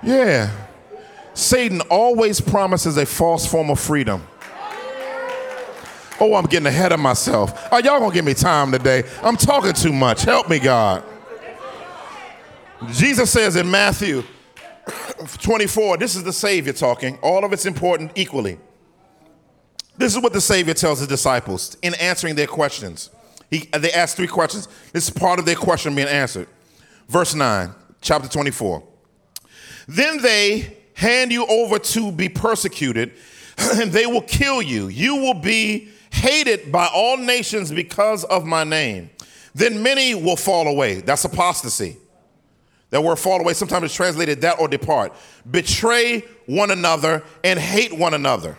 Yeah. 0.04 0.50
Satan 1.34 1.82
always 1.89 2.39
promises 2.39 2.95
a 2.95 3.06
false 3.06 3.45
form 3.45 3.69
of 3.69 3.78
freedom. 3.78 4.26
Oh, 6.21 6.36
I'm 6.36 6.45
getting 6.45 6.67
ahead 6.67 6.91
of 6.91 6.99
myself. 6.99 7.73
Are 7.73 7.81
y'all 7.81 7.99
gonna 7.99 8.13
give 8.13 8.23
me 8.23 8.36
time 8.36 8.71
today? 8.71 9.05
I'm 9.23 9.36
talking 9.36 9.73
too 9.73 9.91
much. 9.91 10.21
Help 10.21 10.47
me, 10.51 10.60
God. 10.60 11.03
Jesus 12.91 13.31
says 13.31 13.55
in 13.55 13.69
Matthew 13.69 14.23
24, 15.41 15.97
this 15.97 16.15
is 16.15 16.23
the 16.23 16.31
Savior 16.31 16.73
talking. 16.73 17.17
All 17.23 17.43
of 17.43 17.53
it's 17.53 17.65
important 17.65 18.12
equally. 18.13 18.60
This 19.97 20.15
is 20.15 20.21
what 20.21 20.31
the 20.31 20.41
Savior 20.41 20.75
tells 20.75 20.99
his 20.99 21.07
disciples 21.07 21.75
in 21.81 21.95
answering 21.95 22.36
their 22.36 22.45
questions. 22.45 23.10
He, 23.49 23.67
they 23.75 23.91
ask 23.91 24.15
three 24.15 24.27
questions. 24.27 24.67
This 24.93 25.05
is 25.05 25.10
part 25.10 25.39
of 25.39 25.45
their 25.45 25.55
question 25.55 25.95
being 25.95 26.07
answered. 26.07 26.47
Verse 27.07 27.34
9, 27.34 27.73
chapter 27.99 28.29
24. 28.29 28.84
Then 29.88 30.21
they 30.21 30.77
hand 30.93 31.31
you 31.31 31.47
over 31.47 31.79
to 31.79 32.12
be 32.12 32.29
persecuted, 32.29 33.12
and 33.57 33.91
they 33.91 34.05
will 34.05 34.21
kill 34.21 34.62
you. 34.62 34.88
You 34.88 35.15
will 35.15 35.34
be 35.34 35.89
hated 36.12 36.71
by 36.71 36.88
all 36.93 37.17
nations 37.17 37.71
because 37.71 38.24
of 38.26 38.45
my 38.45 38.63
name. 38.63 39.10
Then 39.56 39.82
many 39.82 40.13
will 40.15 40.36
fall 40.36 40.67
away. 40.67 41.02
That's 41.02 41.26
apostasy. 41.26 41.97
That 42.91 43.04
word 43.04 43.17
fall 43.17 43.39
away 43.39 43.54
sometimes 43.54 43.86
it's 43.86 43.95
translated 43.95 44.41
that 44.41 44.60
or 44.60 44.68
depart. 44.68 45.14
Betray 45.49 46.22
one 46.45 46.72
another 46.72 47.24
and 47.43 47.57
hate 47.57 47.97
one 47.97 48.14
another. 48.14 48.57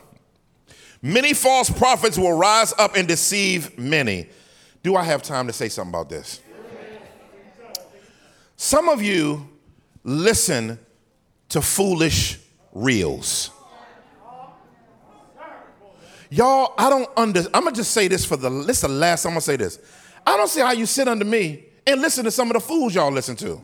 Many 1.03 1.35
false 1.35 1.69
prophets 1.69 2.17
will 2.17 2.33
rise 2.33 2.73
up 2.79 2.97
and 2.97 3.07
deceive 3.07 3.79
many. 3.79 4.29
Do 4.83 4.97
I 4.97 5.05
have 5.05 5.23
time 5.23 5.47
to 5.49 5.53
say 5.53 5.69
something 5.69 5.91
about 5.91 6.09
this? 6.09 6.41
Some 8.57 8.89
of 8.89 9.03
you 9.03 9.49
listen 10.05 10.79
to 11.51 11.61
foolish 11.61 12.39
reels. 12.73 13.51
Y'all, 16.33 16.73
I 16.79 16.89
don't 16.89 17.11
under, 17.15 17.41
I'm 17.53 17.65
gonna 17.65 17.73
just 17.73 17.91
say 17.91 18.09
this 18.09 18.25
for 18.25 18.39
the, 18.39 18.49
this 18.49 18.81
the 18.81 18.89
last 18.89 19.27
I'm 19.27 19.33
gonna 19.33 19.43
say 19.43 19.57
this. 19.57 19.79
I 20.27 20.39
don't 20.39 20.49
see 20.49 20.63
how 20.63 20.73
you 20.73 20.87
sit 20.87 21.07
under 21.07 21.27
me 21.27 21.67
and 21.87 22.01
listen 22.01 22.25
to 22.25 22.31
some 22.31 22.49
of 22.49 22.55
the 22.55 22.61
fools 22.61 22.95
y'all 22.95 23.13
listen 23.13 23.37
to. 23.37 23.61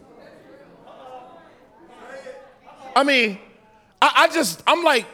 I 2.95 3.05
mean, 3.05 3.39
I, 4.03 4.13
I 4.15 4.29
just, 4.29 4.63
I'm 4.67 4.85
like, 4.85 5.07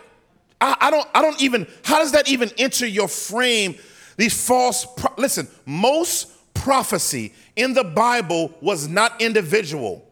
I, 0.61 0.77
I, 0.81 0.91
don't, 0.91 1.07
I 1.15 1.23
don't 1.23 1.41
even, 1.41 1.69
how 1.85 2.01
does 2.01 2.11
that 2.11 2.29
even 2.29 2.51
enter 2.59 2.89
your 2.89 3.07
frame? 3.07 3.77
These 4.17 4.45
false, 4.45 4.85
pro- 4.97 5.15
listen, 5.17 5.47
most 5.65 6.33
prophecy 6.55 7.35
in 7.55 7.73
the 7.73 7.85
Bible 7.85 8.53
was 8.63 8.89
not 8.89 9.23
individual. 9.23 10.05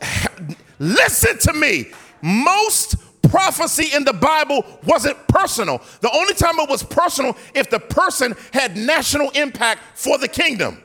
Listen 0.78 1.36
to 1.38 1.52
me. 1.52 1.86
Most 2.22 2.94
prophecy 3.22 3.94
in 3.94 4.04
the 4.04 4.12
Bible 4.12 4.64
wasn't 4.84 5.16
personal. 5.28 5.82
The 6.00 6.10
only 6.10 6.34
time 6.34 6.58
it 6.58 6.68
was 6.68 6.82
personal 6.82 7.36
if 7.54 7.70
the 7.70 7.80
person 7.80 8.34
had 8.52 8.76
national 8.76 9.30
impact 9.30 9.80
for 9.94 10.18
the 10.18 10.28
kingdom. 10.28 10.82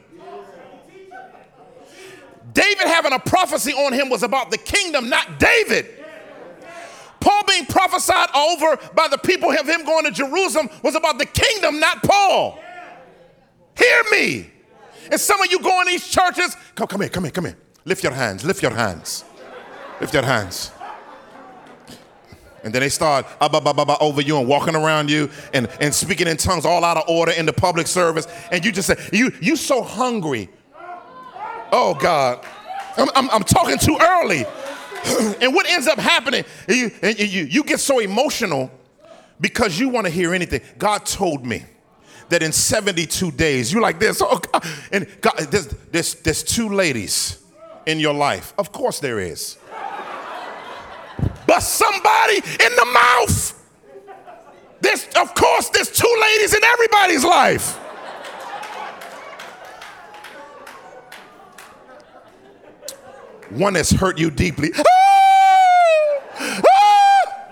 David 2.54 2.88
having 2.88 3.14
a 3.14 3.20
prophecy 3.20 3.72
on 3.74 3.94
him 3.94 4.10
was 4.10 4.22
about 4.22 4.52
the 4.52 4.58
kingdom, 4.58 5.10
not 5.10 5.40
David. 5.40 5.88
Paul 7.20 7.44
being 7.48 7.66
prophesied 7.66 8.30
over 8.36 8.78
by 8.94 9.08
the 9.08 9.18
people 9.18 9.50
of 9.50 9.68
him 9.68 9.86
going 9.86 10.04
to 10.04 10.12
Jerusalem 10.12 10.70
was 10.84 10.94
about 10.94 11.18
the 11.18 11.26
kingdom, 11.26 11.80
not 11.80 12.04
Paul. 12.04 12.60
Hear 13.78 14.04
me. 14.12 14.52
And 15.10 15.20
some 15.20 15.42
of 15.42 15.50
you 15.50 15.60
go 15.60 15.80
in 15.82 15.88
these 15.88 16.08
churches, 16.08 16.56
come, 16.76 16.88
come 16.88 17.00
here, 17.00 17.10
come 17.10 17.24
here, 17.24 17.32
come 17.32 17.46
here. 17.46 17.58
Lift 17.86 18.04
your 18.04 18.12
hands, 18.12 18.44
lift 18.44 18.62
your 18.62 18.72
hands, 18.72 19.24
lift 20.02 20.14
your 20.14 20.24
hands. 20.24 20.73
And 22.64 22.74
then 22.74 22.82
they 22.82 22.90
start 22.90 23.26
ah, 23.42 23.98
over 24.00 24.22
you 24.22 24.38
and 24.40 24.48
walking 24.48 24.76
around 24.76 25.10
you 25.10 25.30
and, 25.54 25.68
and 25.82 25.94
speaking 25.94 26.28
in 26.28 26.38
tongues 26.38 26.66
all 26.66 26.84
out 26.84 26.98
of 26.98 27.04
order 27.10 27.34
in 27.34 27.46
the 27.46 27.54
public 27.54 27.88
service. 27.88 28.28
And 28.52 28.64
you 28.64 28.72
just 28.72 28.88
say, 28.88 28.96
you 29.12 29.32
you 29.42 29.56
so 29.56 29.84
hungry. 29.84 30.50
Oh 31.72 31.96
God. 32.00 32.46
I'm, 32.98 33.10
I'm, 33.16 33.30
I'm 33.32 33.44
talking 33.44 33.78
too 33.78 33.98
early. 34.00 34.46
and 35.42 35.54
what 35.54 35.68
ends 35.68 35.88
up 35.88 36.00
happening, 36.00 36.46
you, 36.68 36.92
you, 37.02 37.44
you 37.44 37.64
get 37.64 37.80
so 37.80 38.00
emotional 38.00 38.72
because 39.42 39.80
you 39.80 39.90
want 39.90 40.06
to 40.06 40.12
hear 40.12 40.34
anything. 40.34 40.62
God 40.78 41.06
told 41.06 41.46
me 41.46 41.64
that 42.30 42.42
in 42.42 42.52
72 42.52 43.32
days, 43.32 43.74
you're 43.74 43.82
like 43.82 44.00
this, 44.00 44.22
oh 44.22 44.40
God, 44.40 44.66
and 44.92 45.08
God, 45.20 45.38
there's, 45.52 45.68
there's, 45.92 46.16
there's 46.16 46.44
two 46.44 46.70
ladies 46.70 47.44
in 47.86 48.00
your 48.00 48.14
life. 48.14 48.54
Of 48.58 48.72
course 48.72 49.00
there 49.00 49.20
is. 49.20 49.58
But 51.54 51.60
somebody 51.60 52.38
in 52.38 52.76
the 52.76 52.90
mouth. 52.92 53.64
There's, 54.82 55.06
of 55.16 55.36
course, 55.36 55.70
there's 55.70 55.92
two 55.92 56.12
ladies 56.20 56.56
in 56.56 56.64
everybody's 56.64 57.24
life. 57.24 57.76
One 63.52 63.76
has 63.76 63.92
hurt 63.92 64.18
you 64.18 64.32
deeply. 64.32 64.72
Ah! 64.76 64.84
Ah! 66.66 67.44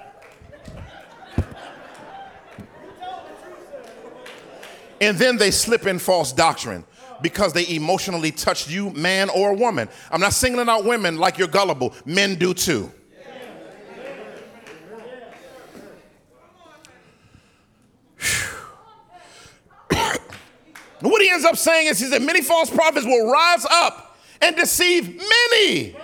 And 4.99 5.15
then 5.15 5.37
they 5.37 5.51
slip 5.51 5.85
in 5.85 5.99
false 5.99 6.33
doctrine 6.33 6.85
because 7.21 7.53
they 7.53 7.67
emotionally 7.69 8.31
touched 8.31 8.67
you, 8.67 8.89
man 8.89 9.29
or 9.29 9.53
woman. 9.53 9.89
I'm 10.09 10.21
not 10.21 10.33
singling 10.33 10.69
out 10.69 10.85
women 10.85 11.17
like 11.17 11.37
you're 11.37 11.47
gullible, 11.47 11.93
men 12.03 12.33
do 12.33 12.55
too. 12.55 12.91
What 21.09 21.21
he 21.21 21.29
ends 21.29 21.45
up 21.45 21.57
saying 21.57 21.87
is 21.87 21.99
he 21.99 22.05
said 22.05 22.21
many 22.21 22.41
false 22.41 22.69
prophets 22.69 23.05
will 23.05 23.31
rise 23.31 23.65
up 23.69 24.17
and 24.41 24.55
deceive 24.55 25.17
many. 25.17 25.95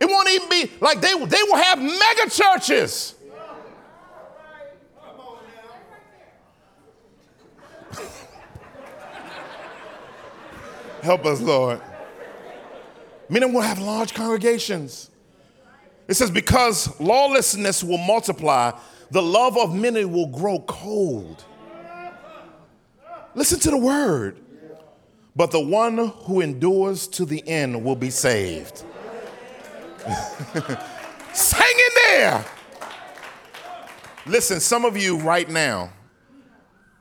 It 0.00 0.06
won't 0.06 0.28
even 0.30 0.48
be 0.48 0.70
like 0.80 1.00
they, 1.00 1.12
they 1.12 1.42
will 1.42 1.56
have 1.56 1.80
mega 1.80 2.30
churches. 2.30 3.14
Help 11.02 11.26
us, 11.26 11.40
Lord. 11.40 11.82
Many 13.28 13.46
will 13.46 13.60
have 13.60 13.78
large 13.78 14.14
congregations. 14.14 15.10
It 16.08 16.14
says, 16.14 16.30
because 16.30 16.98
lawlessness 17.00 17.82
will 17.84 17.98
multiply, 17.98 18.72
the 19.10 19.22
love 19.22 19.56
of 19.56 19.74
many 19.74 20.04
will 20.04 20.26
grow 20.26 20.60
cold. 20.60 21.44
Listen 23.34 23.58
to 23.60 23.70
the 23.70 23.78
word. 23.78 24.40
But 25.36 25.50
the 25.50 25.60
one 25.60 25.98
who 25.98 26.40
endures 26.40 27.08
to 27.08 27.24
the 27.24 27.46
end 27.48 27.84
will 27.84 27.96
be 27.96 28.10
saved. 28.10 28.84
Hang 30.06 30.66
in 30.66 31.94
there. 31.96 32.44
Listen, 34.26 34.60
some 34.60 34.84
of 34.84 34.96
you 34.96 35.18
right 35.18 35.48
now, 35.48 35.92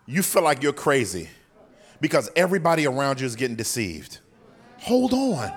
you 0.05 0.23
feel 0.23 0.41
like 0.43 0.63
you're 0.63 0.73
crazy 0.73 1.29
because 2.01 2.29
everybody 2.35 2.87
around 2.87 3.21
you 3.21 3.25
is 3.25 3.35
getting 3.35 3.55
deceived. 3.55 4.19
Hold 4.79 5.13
on. 5.13 5.53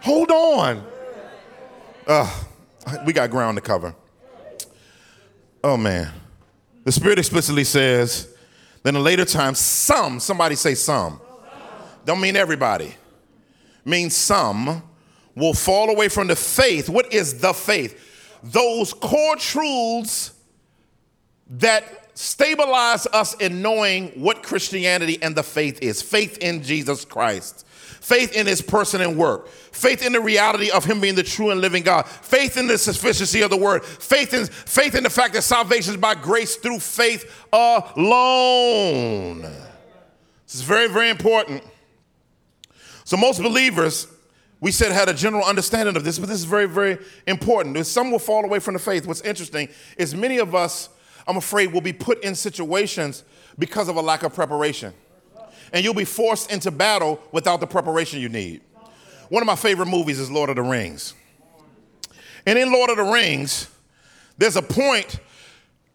Hold 0.00 0.30
on. 0.30 0.84
Uh, 2.06 2.42
we 3.04 3.12
got 3.12 3.30
ground 3.30 3.56
to 3.56 3.60
cover. 3.60 3.94
Oh 5.62 5.76
man. 5.76 6.12
The 6.84 6.92
Spirit 6.92 7.18
explicitly 7.18 7.64
says 7.64 8.34
that 8.88 8.98
in 8.98 9.04
later 9.04 9.26
times, 9.26 9.58
some, 9.58 10.18
somebody 10.18 10.54
say 10.54 10.74
some, 10.74 11.20
don't 12.06 12.20
mean 12.20 12.36
everybody, 12.36 12.94
means 13.84 14.16
some 14.16 14.82
will 15.34 15.52
fall 15.52 15.90
away 15.90 16.08
from 16.08 16.26
the 16.26 16.36
faith. 16.36 16.88
What 16.88 17.12
is 17.12 17.38
the 17.40 17.52
faith? 17.52 18.38
Those 18.42 18.94
core 18.94 19.36
truths 19.36 20.32
that 21.50 22.08
stabilize 22.14 23.06
us 23.08 23.34
in 23.34 23.60
knowing 23.60 24.08
what 24.20 24.42
Christianity 24.42 25.18
and 25.22 25.36
the 25.36 25.42
faith 25.42 25.82
is 25.82 26.00
faith 26.00 26.38
in 26.38 26.62
Jesus 26.62 27.04
Christ, 27.04 27.66
faith 28.00 28.32
in 28.34 28.46
his 28.46 28.62
person 28.62 29.00
and 29.00 29.16
work, 29.16 29.48
faith 29.48 30.04
in 30.04 30.12
the 30.12 30.20
reality 30.20 30.70
of 30.70 30.84
him 30.84 31.00
being 31.00 31.14
the 31.14 31.22
true 31.22 31.50
and 31.50 31.60
living 31.60 31.82
God, 31.82 32.06
faith 32.06 32.56
in 32.56 32.66
the 32.66 32.78
sufficiency 32.78 33.42
of 33.42 33.50
the 33.50 33.56
word, 33.56 33.84
faith 33.84 34.34
in, 34.34 34.46
faith 34.46 34.94
in 34.94 35.02
the 35.02 35.10
fact 35.10 35.34
that 35.34 35.42
salvation 35.42 35.94
is 35.94 36.00
by 36.00 36.14
grace 36.14 36.56
through 36.56 36.80
faith 36.80 37.46
alone. 37.52 39.42
This 39.42 40.54
is 40.54 40.62
very, 40.62 40.88
very 40.88 41.10
important. 41.10 41.62
So, 43.04 43.16
most 43.16 43.42
believers, 43.42 44.06
we 44.60 44.70
said, 44.70 44.92
had 44.92 45.08
a 45.08 45.14
general 45.14 45.44
understanding 45.44 45.96
of 45.96 46.04
this, 46.04 46.18
but 46.18 46.28
this 46.28 46.38
is 46.38 46.44
very, 46.44 46.66
very 46.66 46.98
important. 47.26 47.86
Some 47.86 48.10
will 48.10 48.18
fall 48.18 48.44
away 48.44 48.58
from 48.58 48.74
the 48.74 48.80
faith. 48.80 49.06
What's 49.06 49.22
interesting 49.22 49.68
is 49.96 50.14
many 50.14 50.38
of 50.38 50.54
us 50.54 50.90
I'm 51.28 51.36
afraid, 51.36 51.72
will 51.74 51.82
be 51.82 51.92
put 51.92 52.24
in 52.24 52.34
situations 52.34 53.22
because 53.58 53.88
of 53.88 53.96
a 53.96 54.00
lack 54.00 54.22
of 54.22 54.34
preparation. 54.34 54.94
And 55.72 55.84
you'll 55.84 55.94
be 55.94 56.04
forced 56.04 56.50
into 56.50 56.70
battle 56.70 57.20
without 57.32 57.60
the 57.60 57.66
preparation 57.66 58.20
you 58.20 58.28
need. 58.28 58.62
One 59.28 59.42
of 59.42 59.46
my 59.46 59.56
favorite 59.56 59.86
movies 59.86 60.18
is 60.18 60.30
Lord 60.30 60.50
of 60.50 60.56
the 60.56 60.62
Rings. 60.62 61.14
And 62.46 62.58
in 62.58 62.72
Lord 62.72 62.90
of 62.90 62.96
the 62.96 63.04
Rings, 63.04 63.68
there's 64.38 64.56
a 64.56 64.62
point 64.62 65.20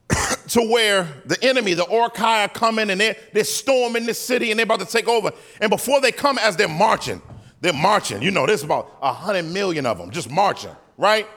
to 0.50 0.62
where 0.62 1.08
the 1.26 1.38
enemy, 1.44 1.74
the 1.74 1.88
Uruk-hai, 1.90 2.44
are 2.44 2.50
coming 2.50 2.90
and 2.92 3.02
they're, 3.02 3.16
they're 3.34 3.44
storming 3.44 4.06
this 4.06 4.20
city 4.20 4.52
and 4.52 4.60
they're 4.60 4.66
about 4.66 4.82
to 4.82 4.86
take 4.86 5.08
over. 5.08 5.32
And 5.60 5.70
before 5.70 6.02
they 6.02 6.12
come, 6.12 6.38
as 6.38 6.56
they're 6.56 6.68
marching, 6.68 7.22
they're 7.62 7.74
marching. 7.74 8.22
You 8.22 8.32
know, 8.32 8.46
there's 8.46 8.64
about 8.64 8.98
a 9.02 9.12
hundred 9.12 9.46
million 9.46 9.86
of 9.86 9.98
them 9.98 10.12
just 10.12 10.30
marching, 10.30 10.76
right? 10.98 11.28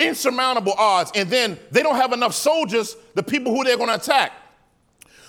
insurmountable 0.00 0.74
odds. 0.76 1.12
And 1.14 1.30
then 1.30 1.58
they 1.70 1.82
don't 1.82 1.96
have 1.96 2.12
enough 2.12 2.34
soldiers, 2.34 2.96
the 3.14 3.22
people 3.22 3.54
who 3.54 3.64
they're 3.64 3.76
going 3.76 3.90
to 3.90 3.96
attack. 3.96 4.32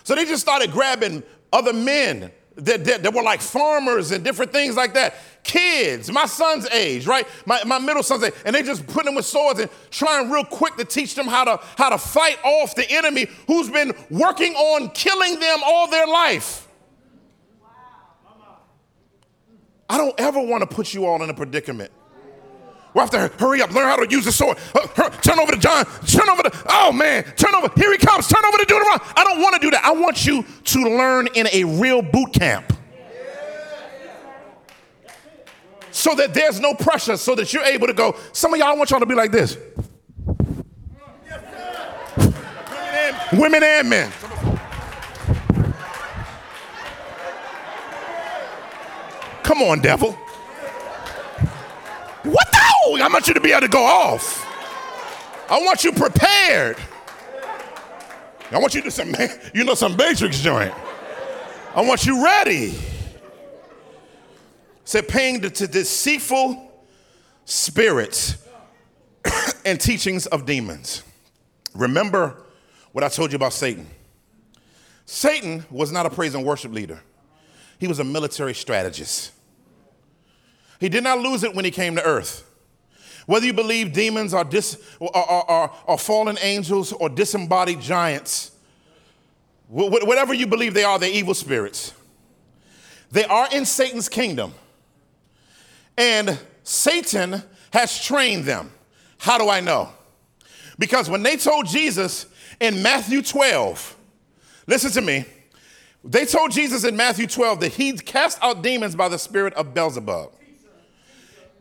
So 0.04 0.16
they 0.16 0.26
just 0.26 0.42
started 0.42 0.72
grabbing 0.72 1.24
other 1.52 1.74
men 1.74 2.32
that, 2.56 2.84
that, 2.86 3.04
that, 3.04 3.14
were 3.14 3.24
like 3.24 3.41
farmers 3.41 4.12
and 4.12 4.24
different 4.24 4.52
things 4.52 4.76
like 4.76 4.93
that. 4.93 5.16
Kids, 5.43 6.12
my 6.12 6.26
son's 6.26 6.68
age, 6.70 7.08
right? 7.08 7.28
My, 7.45 7.64
my 7.64 7.80
middle 7.80 8.04
son's 8.04 8.24
age. 8.24 8.34
And 8.45 8.56
they 8.56 8.62
just 8.62 8.86
put 8.88 9.06
them 9.06 9.16
with 9.16 9.26
swords 9.26 9.60
and 9.60 9.70
trying 9.89 10.30
real 10.30 10.43
quick 10.43 10.76
to 10.76 10.86
teach 10.86 11.16
them 11.16 11.28
how 11.28 11.45
to, 11.45 11.60
how 11.78 11.89
to 11.89 11.97
fight 11.97 12.38
off 12.43 12.76
the 12.76 12.89
enemy 12.91 13.28
who's 13.47 13.70
been 13.70 13.93
working 14.10 14.54
on 14.54 14.89
killing 14.89 15.39
them 15.39 15.60
all 15.66 15.89
their 15.89 16.08
life. 16.08 16.68
I 19.89 19.97
don't 19.97 20.18
ever 20.20 20.41
want 20.41 20.62
to 20.62 20.74
put 20.74 20.93
you 20.93 21.06
all 21.06 21.22
in 21.22 21.30
a 21.30 21.34
predicament 21.34 21.91
we 22.94 23.00
have 23.00 23.10
to 23.12 23.30
hurry 23.39 23.62
up, 23.62 23.72
learn 23.72 23.86
how 23.86 23.96
to 23.96 24.10
use 24.10 24.26
the 24.26 24.32
sword. 24.32 24.58
Uh, 24.76 25.10
turn 25.10 25.39
over 25.39 25.54
to 25.54 25.58
John. 25.58 25.86
Turn 26.06 26.30
over 26.30 26.44
to, 26.44 26.64
oh 26.70 26.92
man, 26.92 27.24
turn 27.38 27.56
over. 27.56 27.70
Here 27.76 27.92
he 27.92 27.98
comes. 27.98 28.28
Turn 28.28 28.44
over 28.44 28.58
to 28.58 28.66
Deuteronomy. 28.66 29.06
I 29.16 29.24
don't 29.24 29.42
want 29.42 29.56
to 29.56 29.62
do 29.62 29.72
that. 29.72 29.86
I 29.86 29.92
want 29.92 30.26
you 30.26 30.44
to 30.44 30.80
learn 30.82 31.28
in 31.34 31.48
a 31.54 31.64
real 31.64 32.02
boot 32.02 32.34
camp. 32.34 32.74
So 35.92 36.16
that 36.16 36.34
there's 36.34 36.60
no 36.60 36.74
pressure, 36.74 37.18
so 37.18 37.36
that 37.36 37.54
you're 37.54 37.64
able 37.64 37.88
to 37.88 37.94
go. 37.94 38.16
Some 38.34 38.54
of 38.54 38.60
y'all 38.60 38.70
I 38.70 38.74
want 38.74 38.92
y'all 38.92 39.00
to 39.00 39.06
be 39.06 39.16
like 39.16 39.32
this. 39.32 39.58
Women 43.34 43.64
and 43.64 43.89
men. 43.89 44.12
Come 49.44 49.62
on, 49.62 49.82
devil. 49.82 50.14
What? 52.24 52.51
I 52.84 53.10
want 53.12 53.28
you 53.28 53.34
to 53.34 53.42
be 53.42 53.52
able 53.52 53.62
to 53.62 53.68
go 53.68 53.84
off. 53.84 54.46
I 55.50 55.60
want 55.62 55.84
you 55.84 55.92
prepared. 55.92 56.78
I 58.52 58.58
want 58.58 58.74
you 58.74 58.82
to 58.82 58.92
some, 58.92 59.14
you 59.54 59.64
know, 59.64 59.74
some 59.74 59.96
Matrix 59.96 60.42
joint. 60.42 60.74
I 61.76 61.82
want 61.82 62.06
you 62.06 62.24
ready. 62.24 62.74
Said 64.84 65.08
paying 65.08 65.42
to 65.42 65.68
deceitful 65.68 66.72
spirits 67.46 68.46
and 69.66 69.80
teachings 69.80 70.26
of 70.28 70.46
demons. 70.46 71.04
Remember 71.74 72.44
what 72.92 73.04
I 73.04 73.10
told 73.10 73.32
you 73.32 73.38
about 73.38 73.54
Satan. 73.54 73.88
Satan 75.06 75.66
was 75.70 75.92
not 75.92 76.06
a 76.06 76.10
praise 76.10 76.36
and 76.36 76.46
worship 76.46 76.74
leader. 76.74 77.02
He 77.80 77.88
was 77.88 78.00
a 78.00 78.04
military 78.04 78.54
strategist. 78.54 79.32
He 80.80 80.90
did 80.90 81.04
not 81.04 81.20
lose 81.20 81.44
it 81.44 81.56
when 81.56 81.66
he 81.66 81.72
came 81.72 81.96
to 81.96 82.04
earth. 82.04 82.48
Whether 83.26 83.46
you 83.46 83.54
believe 83.54 83.94
demons 83.94 84.34
are, 84.34 84.44
dis, 84.44 84.82
are, 85.00 85.10
are, 85.16 85.72
are 85.88 85.98
fallen 85.98 86.38
angels 86.42 86.92
or 86.92 87.10
disembodied 87.10 87.80
giants, 87.80 88.52
whatever 89.68 90.34
you 90.34 90.48
believe 90.48 90.74
they 90.74 90.84
are, 90.84 91.00
they're 91.00 91.10
evil 91.10 91.34
spirits. 91.34 91.94
They 93.12 93.26
are 93.26 93.48
in 93.52 93.66
Satan's 93.66 94.10
kingdom. 94.10 94.54
And 95.98 96.40
Satan 96.64 97.44
has 97.72 98.04
trained 98.04 98.46
them. 98.46 98.72
How 99.18 99.38
do 99.38 99.50
I 99.50 99.60
know? 99.60 99.90
Because 100.80 101.10
when 101.10 101.22
they 101.24 101.38
told 101.38 101.68
Jesus 101.68 102.26
in 102.60 102.82
Matthew 102.82 103.22
12, 103.22 103.98
listen 104.68 104.92
to 104.92 105.02
me, 105.02 105.26
they 106.04 106.26
told 106.26 106.52
Jesus 106.52 106.84
in 106.84 106.96
Matthew 106.96 107.28
12 107.28 107.60
that 107.60 107.74
he 107.74 107.94
cast 107.94 108.40
out 108.42 108.64
demons 108.64 108.96
by 108.96 109.08
the 109.08 109.20
spirit 109.20 109.54
of 109.54 109.74
Beelzebub. 109.74 110.32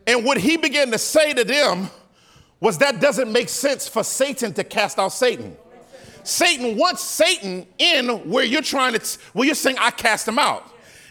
And 0.07 0.25
what 0.25 0.37
he 0.37 0.57
began 0.57 0.91
to 0.91 0.97
say 0.97 1.33
to 1.33 1.43
them 1.43 1.89
was 2.59 2.77
that 2.79 2.99
doesn't 2.99 3.31
make 3.31 3.49
sense 3.49 3.87
for 3.87 4.03
Satan 4.03 4.53
to 4.53 4.63
cast 4.63 4.99
out 4.99 5.09
Satan. 5.09 5.55
Satan 6.23 6.77
wants 6.77 7.01
Satan 7.01 7.65
in 7.77 8.07
where 8.29 8.45
you're 8.45 8.61
trying 8.61 8.93
to, 8.93 9.19
where 9.33 9.45
you're 9.45 9.55
saying, 9.55 9.77
I 9.79 9.91
cast 9.91 10.27
him 10.27 10.37
out. 10.37 10.63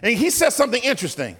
And 0.03 0.17
he 0.17 0.31
said 0.31 0.51
something 0.51 0.83
interesting. 0.83 1.37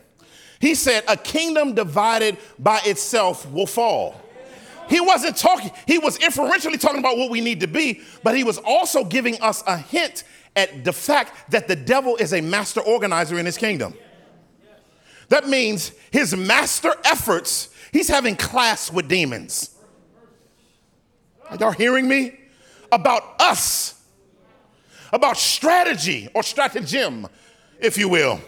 He 0.61 0.75
said, 0.75 1.05
A 1.09 1.17
kingdom 1.17 1.75
divided 1.75 2.37
by 2.59 2.81
itself 2.85 3.51
will 3.51 3.67
fall. 3.67 4.21
He 4.89 5.01
wasn't 5.01 5.37
talking, 5.37 5.71
he 5.87 5.99
was 5.99 6.17
inferentially 6.17 6.77
talking 6.77 6.99
about 6.99 7.17
what 7.17 7.31
we 7.31 7.41
need 7.41 7.61
to 7.61 7.69
be, 7.69 8.01
but 8.25 8.37
he 8.37 8.43
was 8.43 8.59
also 8.59 9.05
giving 9.05 9.41
us 9.41 9.63
a 9.67 9.77
hint 9.77 10.25
at 10.57 10.85
the 10.85 10.93
fact 10.93 11.53
that 11.53 11.69
the 11.69 11.77
devil 11.77 12.17
is 12.17 12.35
a 12.35 12.41
master 12.41 12.81
organizer 12.81 13.39
in 13.39 13.47
his 13.47 13.57
kingdom. 13.57 13.95
That 15.31 15.49
means 15.49 15.93
his 16.11 16.37
master 16.37 16.95
efforts, 17.05 17.71
he's 17.93 18.09
having 18.09 18.37
class 18.37 18.93
with 18.93 19.09
demons. 19.09 19.75
Are 21.49 21.57
y'all 21.57 21.73
hearing 21.73 22.07
me? 22.07 22.37
About 22.93 23.41
us, 23.41 24.03
about 25.13 25.37
strategy 25.37 26.29
or 26.35 26.43
stratagem, 26.43 27.29
if 27.79 27.97
you 27.97 28.09
will 28.09 28.41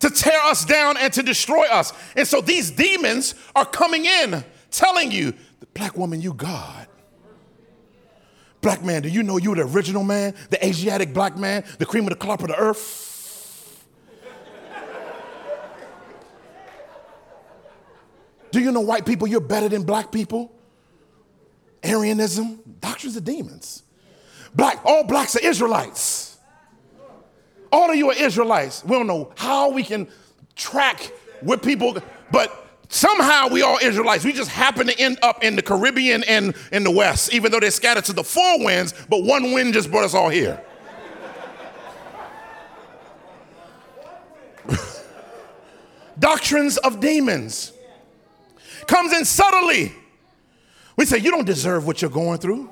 to 0.00 0.10
tear 0.10 0.38
us 0.42 0.66
down 0.66 0.98
and 0.98 1.10
to 1.14 1.22
destroy 1.22 1.64
us. 1.64 1.94
And 2.14 2.28
so 2.28 2.42
these 2.42 2.70
demons 2.70 3.34
are 3.56 3.64
coming 3.64 4.04
in 4.04 4.44
telling 4.70 5.10
you, 5.10 5.32
black 5.72 5.96
woman, 5.96 6.20
you 6.20 6.34
God. 6.34 6.86
Black 8.60 8.84
man, 8.84 9.00
do 9.00 9.08
you 9.08 9.22
know 9.22 9.38
you're 9.38 9.56
the 9.56 9.62
original 9.62 10.04
man, 10.04 10.34
the 10.50 10.62
Asiatic 10.64 11.14
black 11.14 11.38
man, 11.38 11.64
the 11.78 11.86
cream 11.86 12.04
of 12.04 12.10
the 12.10 12.16
crop 12.16 12.42
of 12.42 12.48
the 12.48 12.56
earth? 12.56 13.03
Do 18.54 18.60
you 18.60 18.70
know 18.70 18.80
white 18.80 19.04
people, 19.04 19.26
you're 19.26 19.40
better 19.40 19.68
than 19.68 19.82
black 19.82 20.12
people? 20.12 20.52
Aryanism, 21.82 22.60
doctrines 22.80 23.16
of 23.16 23.24
demons. 23.24 23.82
Black, 24.54 24.80
all 24.84 25.02
blacks 25.02 25.34
are 25.34 25.40
Israelites. 25.40 26.38
All 27.72 27.90
of 27.90 27.96
you 27.96 28.10
are 28.10 28.16
Israelites. 28.16 28.84
We 28.84 28.92
don't 28.92 29.08
know 29.08 29.32
how 29.36 29.70
we 29.70 29.82
can 29.82 30.06
track 30.54 31.10
with 31.42 31.62
people, 31.62 31.98
but 32.30 32.68
somehow 32.88 33.48
we 33.48 33.60
are 33.62 33.76
Israelites. 33.82 34.24
We 34.24 34.32
just 34.32 34.50
happen 34.50 34.86
to 34.86 34.96
end 35.00 35.18
up 35.22 35.42
in 35.42 35.56
the 35.56 35.62
Caribbean 35.62 36.22
and 36.22 36.54
in 36.70 36.84
the 36.84 36.92
West, 36.92 37.34
even 37.34 37.50
though 37.50 37.58
they're 37.58 37.72
scattered 37.72 38.04
to 38.04 38.12
the 38.12 38.22
four 38.22 38.64
winds, 38.64 38.94
but 39.08 39.24
one 39.24 39.50
wind 39.50 39.74
just 39.74 39.90
brought 39.90 40.04
us 40.04 40.14
all 40.14 40.28
here. 40.28 40.62
Doctrines 46.20 46.76
of 46.76 47.00
demons 47.00 47.72
comes 48.86 49.12
in 49.12 49.24
subtly. 49.24 49.92
We 50.96 51.06
say, 51.06 51.18
You 51.18 51.30
don't 51.30 51.44
deserve 51.44 51.86
what 51.86 52.02
you're 52.02 52.10
going 52.10 52.38
through. 52.38 52.70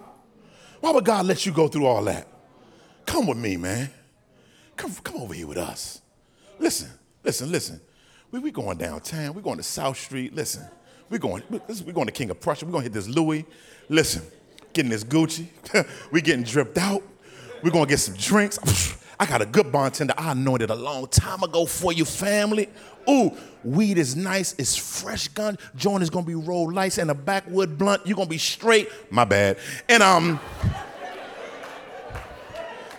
Why 0.81 0.91
would 0.91 1.05
God 1.05 1.27
let 1.27 1.47
you 1.47 1.53
go 1.53 1.69
through 1.69 1.87
all 1.87 2.03
that? 2.05 2.27
Come 3.07 3.27
with 3.27 3.39
me, 3.39 3.57
man. 3.57 3.91
Come, 4.77 4.93
come 5.05 5.17
over 5.17 5.35
here 5.35 5.47
with 5.47 5.59
us. 5.59 6.01
Listen, 6.59 6.91
listen, 7.23 7.51
listen. 7.51 7.81
We, 8.31 8.41
we 8.41 8.51
going 8.51 8.79
downtown. 8.79 9.35
We're 9.35 9.43
going 9.43 9.59
to 9.59 9.63
South 9.63 9.99
Street. 9.99 10.35
Listen, 10.35 10.65
we're 11.11 11.19
going, 11.19 11.43
we're 11.51 11.93
going 11.93 12.07
to 12.07 12.13
King 12.13 12.31
of 12.31 12.41
Prussia. 12.41 12.65
We're 12.65 12.73
going 12.73 12.83
to 12.83 12.91
hit 12.91 12.95
this 12.95 13.09
Louis. 13.09 13.45
Listen, 13.89 14.23
getting 14.73 14.91
this 14.91 15.05
Gucci. 15.05 15.47
we're 16.11 16.23
getting 16.23 16.45
dripped 16.45 16.79
out. 16.79 17.03
We're 17.63 17.71
going 17.71 17.85
to 17.85 17.91
get 17.91 18.01
some 18.01 18.15
drinks. 18.15 18.59
I 19.23 19.27
got 19.27 19.41
a 19.41 19.47
good 19.47 19.70
bartender 19.70 20.14
I 20.18 20.33
anointed 20.33 20.70
a 20.70 20.75
long 20.75 21.07
time 21.07 21.45
ago 21.45 21.64
for 21.64 21.93
you, 21.93 22.05
family. 22.05 22.68
Ooh, 23.09 23.31
weed 23.62 23.97
is 23.97 24.16
nice. 24.16 24.53
It's 24.59 24.75
fresh 24.75 25.29
gun. 25.29 25.59
Joint 25.77 26.03
is 26.03 26.11
gonna 26.11 26.27
be 26.27 26.35
rolled 26.35 26.75
lights 26.75 26.99
and 26.99 27.09
a 27.09 27.14
backwood 27.14 27.79
blunt. 27.79 28.05
You're 28.05 28.16
gonna 28.16 28.29
be 28.29 28.37
straight. 28.37 28.91
My 29.12 29.25
bad. 29.25 29.59
And 29.89 30.03
um, 30.03 30.41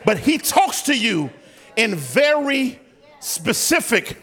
but 0.05 0.17
he 0.17 0.37
talks 0.37 0.83
to 0.83 0.97
you 0.97 1.29
in 1.75 1.93
very 1.95 2.79
specific 3.19 4.17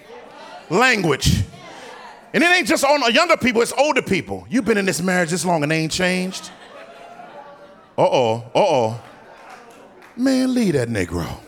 language. 0.71 1.43
And 2.33 2.43
it 2.43 2.47
ain't 2.47 2.67
just 2.67 2.83
on 2.83 3.13
younger 3.13 3.37
people, 3.37 3.61
it's 3.61 3.75
older 3.77 4.01
people. 4.01 4.47
You've 4.49 4.65
been 4.65 4.79
in 4.79 4.87
this 4.87 5.03
marriage 5.03 5.29
this 5.29 5.45
long 5.45 5.63
and 5.65 5.71
they 5.71 5.81
ain't 5.81 5.93
changed. 5.93 6.51
Uh 7.99 8.09
oh, 8.11 8.37
uh 8.55 8.59
oh. 8.59 9.03
Man, 10.17 10.55
leave 10.55 10.73
that 10.73 10.89
Negro. 10.89 11.41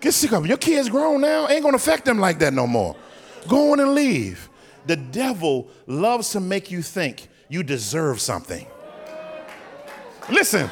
Get 0.00 0.12
sick 0.12 0.32
of 0.32 0.44
it. 0.44 0.48
Your 0.48 0.58
kids 0.58 0.88
grown 0.88 1.20
now, 1.20 1.48
ain't 1.48 1.62
gonna 1.62 1.76
affect 1.76 2.04
them 2.04 2.18
like 2.18 2.38
that 2.38 2.52
no 2.52 2.66
more. 2.66 2.96
Go 3.48 3.72
on 3.72 3.80
and 3.80 3.94
leave. 3.94 4.48
The 4.86 4.96
devil 4.96 5.68
loves 5.86 6.30
to 6.30 6.40
make 6.40 6.70
you 6.70 6.82
think 6.82 7.28
you 7.48 7.62
deserve 7.62 8.20
something. 8.20 8.66
Listen, 10.30 10.70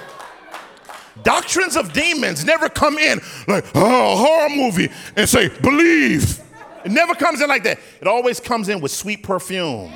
Doctrines 1.23 1.77
of 1.77 1.93
demons 1.93 2.45
never 2.45 2.69
come 2.69 2.99
in 2.99 3.21
like, 3.49 3.65
oh, 3.75 4.17
horror 4.17 4.51
movie 4.51 4.91
and 5.17 5.29
say, 5.29 5.49
believe. 5.61 6.41
It 6.85 6.93
never 6.93 7.15
comes 7.15 7.41
in 7.41 7.49
like 7.49 7.65
that. 7.65 7.79
It 8.01 8.07
always 8.07 8.39
comes 8.39 8.69
in 8.69 8.81
with 8.81 8.93
sweet 8.93 9.23
perfume. 9.23 9.93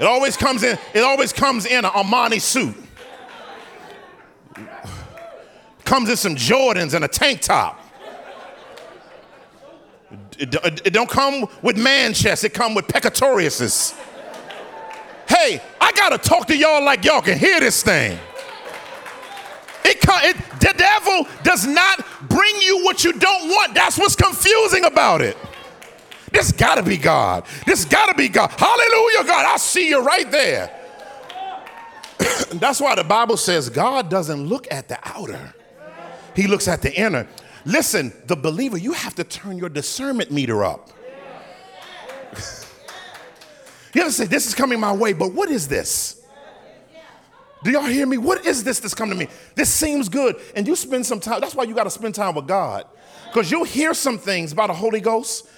It 0.00 0.04
always 0.04 0.36
comes 0.36 0.62
in, 0.62 0.78
it 0.94 1.00
always 1.00 1.32
comes 1.32 1.66
in 1.66 1.84
an 1.84 1.90
Armani 1.90 2.40
suit. 2.40 2.74
Comes 5.84 6.08
in 6.08 6.16
some 6.16 6.36
Jordans 6.36 6.94
and 6.94 7.04
a 7.04 7.08
tank 7.08 7.40
top. 7.40 7.77
It, 10.38 10.92
don't 10.92 11.10
come 11.10 11.48
with 11.62 11.76
man 11.76 12.14
chest, 12.14 12.44
it 12.44 12.54
come 12.54 12.74
with 12.74 12.86
peccatoriuses. 12.86 13.98
Hey, 15.28 15.60
I 15.80 15.92
gotta 15.92 16.16
talk 16.16 16.46
to 16.46 16.56
y'all 16.56 16.82
like 16.84 17.04
y'all 17.04 17.20
can 17.20 17.38
hear 17.38 17.60
this 17.60 17.82
thing. 17.82 18.18
It, 19.84 19.98
it, 20.00 20.36
the 20.60 20.74
devil 20.76 21.26
does 21.42 21.66
not 21.66 22.04
bring 22.28 22.54
you 22.60 22.84
what 22.84 23.04
you 23.04 23.12
don't 23.12 23.48
want. 23.48 23.74
That's 23.74 23.98
what's 23.98 24.14
confusing 24.14 24.84
about 24.84 25.22
it. 25.22 25.36
This 26.30 26.52
gotta 26.52 26.82
be 26.82 26.96
God. 26.96 27.44
This 27.66 27.84
gotta 27.84 28.14
be 28.14 28.28
God. 28.28 28.50
Hallelujah, 28.50 29.24
God. 29.24 29.46
I 29.46 29.56
see 29.56 29.88
you 29.88 30.04
right 30.04 30.30
there. 30.30 30.70
That's 32.52 32.80
why 32.80 32.94
the 32.94 33.04
Bible 33.04 33.36
says 33.36 33.70
God 33.70 34.10
doesn't 34.10 34.46
look 34.46 34.68
at 34.70 34.88
the 34.88 34.98
outer, 35.04 35.54
He 36.36 36.46
looks 36.46 36.68
at 36.68 36.82
the 36.82 36.94
inner. 36.94 37.26
Listen, 37.64 38.12
the 38.26 38.36
believer, 38.36 38.78
you 38.78 38.92
have 38.92 39.14
to 39.16 39.24
turn 39.24 39.58
your 39.58 39.68
discernment 39.68 40.30
meter 40.30 40.64
up. 40.64 40.90
you 43.94 44.02
have 44.02 44.08
to 44.08 44.12
say, 44.12 44.26
This 44.26 44.46
is 44.46 44.54
coming 44.54 44.80
my 44.80 44.92
way, 44.92 45.12
but 45.12 45.32
what 45.32 45.50
is 45.50 45.68
this? 45.68 46.18
Do 47.64 47.72
y'all 47.72 47.82
hear 47.82 48.06
me? 48.06 48.18
What 48.18 48.46
is 48.46 48.62
this 48.62 48.78
that's 48.78 48.94
come 48.94 49.10
to 49.10 49.16
me? 49.16 49.26
This 49.54 49.68
seems 49.68 50.08
good. 50.08 50.36
And 50.54 50.66
you 50.66 50.76
spend 50.76 51.04
some 51.04 51.18
time, 51.18 51.40
that's 51.40 51.54
why 51.54 51.64
you 51.64 51.74
got 51.74 51.84
to 51.84 51.90
spend 51.90 52.14
time 52.14 52.34
with 52.34 52.46
God. 52.46 52.84
Because 53.26 53.50
you'll 53.50 53.64
hear 53.64 53.94
some 53.94 54.18
things 54.18 54.52
about 54.52 54.68
the 54.68 54.74
Holy 54.74 55.00
Ghost 55.00 55.48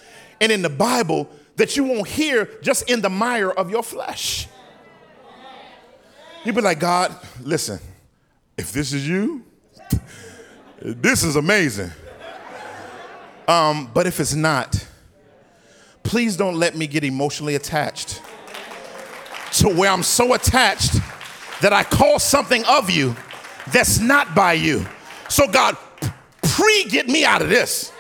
and 0.41 0.51
in 0.51 0.63
the 0.63 0.71
Bible 0.71 1.29
that 1.57 1.77
you 1.77 1.85
won't 1.85 2.09
hear 2.09 2.49
just 2.63 2.91
in 2.91 3.03
the 3.03 3.11
mire 3.11 3.51
of 3.51 3.71
your 3.71 3.83
flesh. 3.83 4.49
You'll 6.45 6.55
be 6.55 6.63
like, 6.63 6.81
God, 6.81 7.15
listen, 7.43 7.79
if 8.57 8.73
this 8.73 8.95
is 8.95 9.07
you, 9.07 9.45
this 10.81 11.23
is 11.23 11.37
amazing. 11.37 11.91
Um, 13.47 13.91
but 13.93 14.07
if 14.07 14.21
it's 14.21 14.35
not, 14.35 14.87
please 16.03 16.37
don't 16.37 16.57
let 16.57 16.77
me 16.77 16.87
get 16.87 17.05
emotionally 17.05 17.55
attached 17.55 18.23
to 19.53 19.69
where 19.69 19.91
I'm 19.91 20.03
so 20.03 20.35
attached 20.35 20.95
that 21.61 21.73
I 21.73 21.83
call 21.83 22.19
something 22.19 22.65
of 22.65 22.89
you 22.89 23.17
that's 23.73 23.99
not 23.99 24.35
by 24.35 24.55
you. 24.55 24.87
So, 25.29 25.47
God, 25.51 25.77
pre 26.43 26.85
get 26.85 27.09
me 27.09 27.25
out 27.25 27.43
of 27.43 27.49
this. 27.49 27.93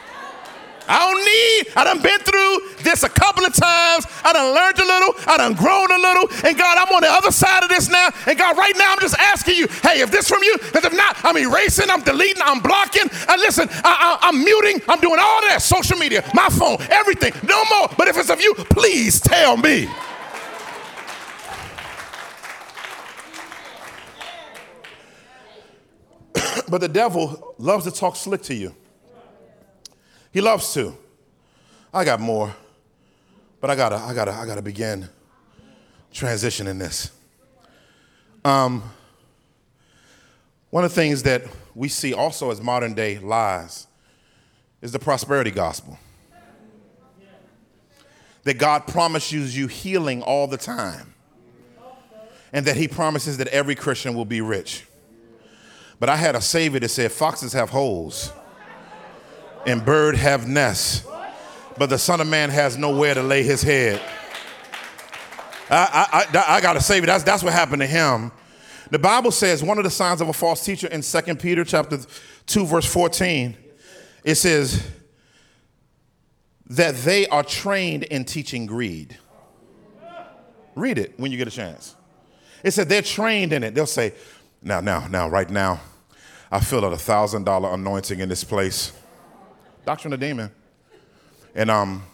I 0.91 0.99
don't 0.99 1.23
need, 1.23 1.73
I 1.77 1.85
done 1.85 2.03
been 2.03 2.19
through 2.19 2.83
this 2.83 3.05
a 3.05 3.09
couple 3.09 3.45
of 3.45 3.55
times. 3.55 4.07
I 4.25 4.33
done 4.33 4.53
learned 4.53 4.79
a 4.81 4.85
little, 4.85 5.15
I 5.31 5.37
done 5.39 5.55
grown 5.55 5.87
a 5.87 5.99
little. 5.99 6.27
And 6.43 6.59
God, 6.59 6.79
I'm 6.79 6.93
on 6.93 7.03
the 7.03 7.11
other 7.11 7.31
side 7.31 7.63
of 7.63 7.69
this 7.69 7.89
now. 7.89 8.11
And 8.27 8.37
God, 8.37 8.59
right 8.59 8.75
now, 8.77 8.93
I'm 8.93 8.99
just 8.99 9.15
asking 9.17 9.55
you, 9.55 9.69
hey, 9.83 10.01
if 10.01 10.11
this 10.11 10.29
from 10.29 10.43
you, 10.43 10.59
because 10.59 10.85
if 10.85 10.93
not, 10.93 11.17
I'm 11.23 11.37
erasing, 11.37 11.89
I'm 11.91 12.03
deleting, 12.03 12.43
I'm 12.45 12.59
blocking. 12.59 13.07
And 13.07 13.41
listen, 13.41 13.69
I, 13.85 14.19
I, 14.21 14.29
I'm 14.29 14.43
muting, 14.43 14.83
I'm 14.89 14.99
doing 14.99 15.21
all 15.21 15.41
that, 15.43 15.63
social 15.63 15.97
media, 15.97 16.29
my 16.35 16.49
phone, 16.49 16.79
everything, 16.91 17.35
no 17.47 17.63
more. 17.71 17.89
But 17.97 18.09
if 18.09 18.17
it's 18.17 18.31
of 18.31 18.41
you, 18.41 18.55
please 18.55 19.21
tell 19.21 19.57
me. 19.57 19.87
but 26.69 26.81
the 26.81 26.89
devil 26.89 27.55
loves 27.59 27.85
to 27.85 27.93
talk 27.93 28.17
slick 28.17 28.43
to 28.43 28.55
you. 28.55 28.75
He 30.33 30.41
loves 30.41 30.73
to. 30.75 30.97
I 31.93 32.05
got 32.05 32.21
more, 32.21 32.55
but 33.61 33.71
I 33.71 33.75
gotta, 33.75 33.97
I 33.97 34.15
gotta, 34.15 34.33
I 34.33 34.47
gotta 34.47 34.63
begin 34.63 35.09
transitioning 36.13 36.79
this. 36.79 37.11
Um, 38.45 38.83
one 40.71 40.85
of 40.85 40.91
the 40.91 40.95
things 40.95 41.25
that 41.25 41.43
we 41.75 41.89
see 41.89 42.15
also 42.15 42.51
as 42.51 42.61
modern 42.61 42.95
day 42.95 43.19
lies 43.19 43.89
is 44.81 44.93
the 44.93 44.99
prosperity 44.99 45.51
gospel. 45.51 45.99
That 48.45 48.55
God 48.55 48.87
promises 48.87 49.57
you 49.57 49.67
healing 49.67 50.23
all 50.23 50.47
the 50.47 50.57
time, 50.57 51.13
and 52.53 52.65
that 52.67 52.77
He 52.77 52.89
promises 52.89 53.37
that 53.39 53.49
every 53.49 53.75
Christian 53.75 54.15
will 54.15 54.25
be 54.25 54.41
rich. 54.41 54.87
But 55.99 56.09
I 56.09 56.17
had 56.17 56.35
a 56.35 56.41
savior 56.41 56.81
that 56.81 56.89
said, 56.89 57.13
Foxes 57.13 57.53
have 57.53 57.69
holes 57.69 58.33
and 59.67 59.85
bird 59.85 60.17
have 60.17 60.49
nests, 60.49 61.07
but 61.77 61.91
the 61.91 61.99
Son 61.99 62.21
of 62.21 62.27
Man 62.27 62.51
has 62.51 62.77
nowhere 62.77 63.15
to 63.15 63.23
lay 63.23 63.43
his 63.43 63.63
head. 63.63 64.01
I, 65.71 66.27
I, 66.33 66.39
I, 66.39 66.57
I 66.57 66.61
got 66.61 66.77
a 66.77 66.81
savior. 66.81 67.07
That's, 67.07 67.25
that's 67.25 67.43
what 67.43 67.53
happened 67.53 67.83
to 67.83 67.87
him. 67.87 68.33
The 68.91 68.99
Bible 68.99 69.31
says 69.31 69.63
one 69.63 69.79
of 69.79 69.85
the 69.85 69.91
signs 69.91 70.21
of 70.21 70.29
a 70.29 70.33
false 70.33 70.65
teacher 70.65 70.89
in 70.89 71.03
2 71.03 71.37
Peter 71.37 71.65
chapter 71.65 71.99
2, 72.47 72.67
verse 72.67 72.87
14, 72.87 73.57
it 74.25 74.35
says 74.35 74.85
that 76.67 76.97
they 76.97 77.27
are 77.29 77.45
trained 77.45 78.05
in 78.05 78.25
teaching 78.25 78.67
greed. 78.67 79.17
Read 80.75 80.99
it 80.99 81.15
when 81.19 81.31
you 81.31 81.39
get 81.39 81.47
a 81.47 81.53
chance. 81.53 81.95
It 82.65 82.73
said 82.73 82.89
they're 82.89 83.03
trained 83.03 83.53
in 83.53 83.63
it. 83.63 83.75
They'll 83.75 83.87
say, 83.87 84.13
now, 84.63 84.81
now, 84.81 85.07
now, 85.09 85.29
right 85.29 85.49
now, 85.49 85.81
I 86.51 86.61
feel 86.61 86.85
a 86.85 86.97
thousand 86.97 87.45
dollar 87.45 87.73
anointing 87.73 88.19
in 88.19 88.29
this 88.29 88.45
place. 88.45 88.93
Doctrine 89.91 90.13
of 90.13 90.21
Demon. 90.21 90.53
And 91.53 91.69
um, 91.69 92.05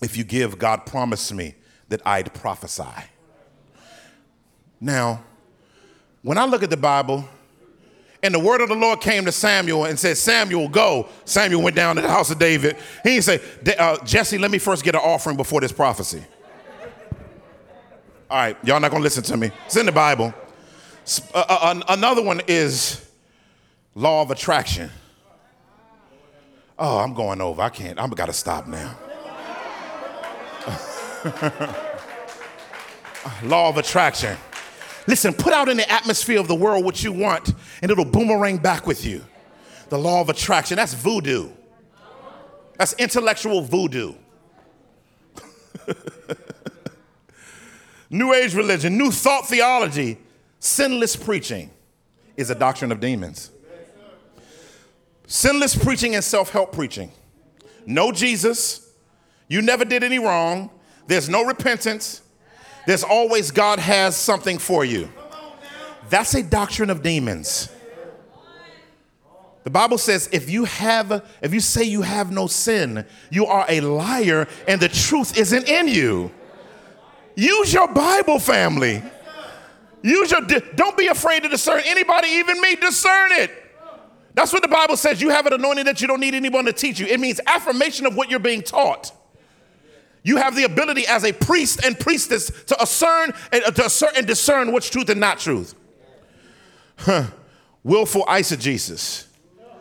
if 0.00 0.16
you 0.16 0.22
give, 0.22 0.60
God 0.60 0.86
promised 0.86 1.34
me 1.34 1.56
that 1.88 2.00
I'd 2.06 2.32
prophesy. 2.34 2.84
Now, 4.80 5.20
when 6.22 6.38
I 6.38 6.44
look 6.44 6.62
at 6.62 6.70
the 6.70 6.76
Bible, 6.76 7.28
and 8.22 8.32
the 8.32 8.38
word 8.38 8.60
of 8.60 8.68
the 8.68 8.76
Lord 8.76 9.00
came 9.00 9.24
to 9.24 9.32
Samuel 9.32 9.86
and 9.86 9.98
said, 9.98 10.18
Samuel, 10.18 10.68
go. 10.68 11.08
Samuel 11.24 11.62
went 11.62 11.74
down 11.74 11.96
to 11.96 12.02
the 12.02 12.08
house 12.08 12.30
of 12.30 12.38
David. 12.38 12.76
He 13.02 13.18
didn't 13.18 13.24
say, 13.24 13.40
uh, 13.76 13.96
Jesse, 14.04 14.38
let 14.38 14.52
me 14.52 14.58
first 14.58 14.84
get 14.84 14.94
an 14.94 15.00
offering 15.02 15.36
before 15.36 15.60
this 15.60 15.72
prophecy. 15.72 16.22
All 18.30 18.36
right, 18.36 18.56
y'all 18.62 18.78
not 18.78 18.92
gonna 18.92 19.02
listen 19.02 19.24
to 19.24 19.36
me. 19.36 19.50
It's 19.66 19.76
in 19.76 19.86
the 19.86 19.90
Bible. 19.90 20.32
Uh, 21.34 21.44
uh, 21.48 21.80
another 21.88 22.22
one 22.22 22.40
is 22.46 23.04
law 23.96 24.22
of 24.22 24.30
attraction. 24.30 24.92
Oh, 26.82 26.98
I'm 26.98 27.12
going 27.12 27.42
over. 27.42 27.60
I 27.60 27.68
can't. 27.68 28.00
I'm 28.00 28.08
got 28.08 28.26
to 28.26 28.32
stop 28.32 28.66
now. 28.66 28.96
law 33.42 33.68
of 33.68 33.76
attraction. 33.76 34.34
Listen, 35.06 35.34
put 35.34 35.52
out 35.52 35.68
in 35.68 35.76
the 35.76 35.92
atmosphere 35.92 36.40
of 36.40 36.48
the 36.48 36.54
world 36.54 36.82
what 36.82 37.04
you 37.04 37.12
want, 37.12 37.52
and 37.82 37.90
it'll 37.90 38.06
boomerang 38.06 38.56
back 38.56 38.86
with 38.86 39.04
you. 39.04 39.22
The 39.90 39.98
law 39.98 40.22
of 40.22 40.30
attraction. 40.30 40.76
That's 40.76 40.94
voodoo. 40.94 41.50
That's 42.78 42.94
intellectual 42.94 43.60
voodoo. 43.60 44.14
new 48.10 48.32
age 48.32 48.54
religion, 48.54 48.96
new 48.96 49.10
thought 49.10 49.46
theology, 49.46 50.16
sinless 50.60 51.14
preaching 51.14 51.70
is 52.38 52.48
a 52.48 52.54
doctrine 52.54 52.90
of 52.90 53.00
demons. 53.00 53.50
Sinless 55.30 55.76
preaching 55.76 56.16
and 56.16 56.24
self 56.24 56.50
help 56.50 56.72
preaching. 56.72 57.12
No 57.86 58.10
Jesus. 58.10 58.90
You 59.46 59.62
never 59.62 59.84
did 59.84 60.02
any 60.02 60.18
wrong. 60.18 60.70
There's 61.06 61.28
no 61.28 61.44
repentance. 61.44 62.22
There's 62.84 63.04
always 63.04 63.52
God 63.52 63.78
has 63.78 64.16
something 64.16 64.58
for 64.58 64.84
you. 64.84 65.08
That's 66.08 66.34
a 66.34 66.42
doctrine 66.42 66.90
of 66.90 67.04
demons. 67.04 67.70
The 69.62 69.70
Bible 69.70 69.98
says 69.98 70.28
if 70.32 70.50
you 70.50 70.64
have 70.64 71.24
if 71.40 71.54
you 71.54 71.60
say 71.60 71.84
you 71.84 72.02
have 72.02 72.32
no 72.32 72.48
sin, 72.48 73.06
you 73.30 73.46
are 73.46 73.64
a 73.68 73.82
liar 73.82 74.48
and 74.66 74.80
the 74.80 74.88
truth 74.88 75.38
isn't 75.38 75.68
in 75.68 75.86
you. 75.86 76.32
Use 77.36 77.72
your 77.72 77.86
Bible 77.86 78.40
family. 78.40 79.00
Use 80.02 80.32
your 80.32 80.40
don't 80.74 80.96
be 80.96 81.06
afraid 81.06 81.44
to 81.44 81.48
discern 81.48 81.82
anybody 81.86 82.26
even 82.30 82.60
me 82.60 82.74
discern 82.74 83.30
it. 83.34 83.59
That's 84.34 84.52
what 84.52 84.62
the 84.62 84.68
Bible 84.68 84.96
says. 84.96 85.20
You 85.20 85.30
have 85.30 85.46
an 85.46 85.52
anointing 85.54 85.84
that 85.86 86.00
you 86.00 86.06
don't 86.06 86.20
need 86.20 86.34
anyone 86.34 86.64
to 86.66 86.72
teach 86.72 87.00
you. 87.00 87.06
It 87.06 87.20
means 87.20 87.40
affirmation 87.46 88.06
of 88.06 88.16
what 88.16 88.30
you're 88.30 88.38
being 88.38 88.62
taught. 88.62 89.12
You 90.22 90.36
have 90.36 90.54
the 90.54 90.64
ability 90.64 91.06
as 91.06 91.24
a 91.24 91.32
priest 91.32 91.84
and 91.84 91.98
priestess 91.98 92.50
to 92.66 92.76
discern 92.78 93.32
and, 93.52 93.64
uh, 93.64 93.70
to 93.70 93.86
assert 93.86 94.16
and 94.16 94.26
discern 94.26 94.72
what's 94.72 94.90
truth 94.90 95.08
and 95.08 95.18
not 95.20 95.38
truth. 95.38 95.74
Huh. 96.96 97.24
Willful 97.82 98.24
eisegesis. 98.26 99.26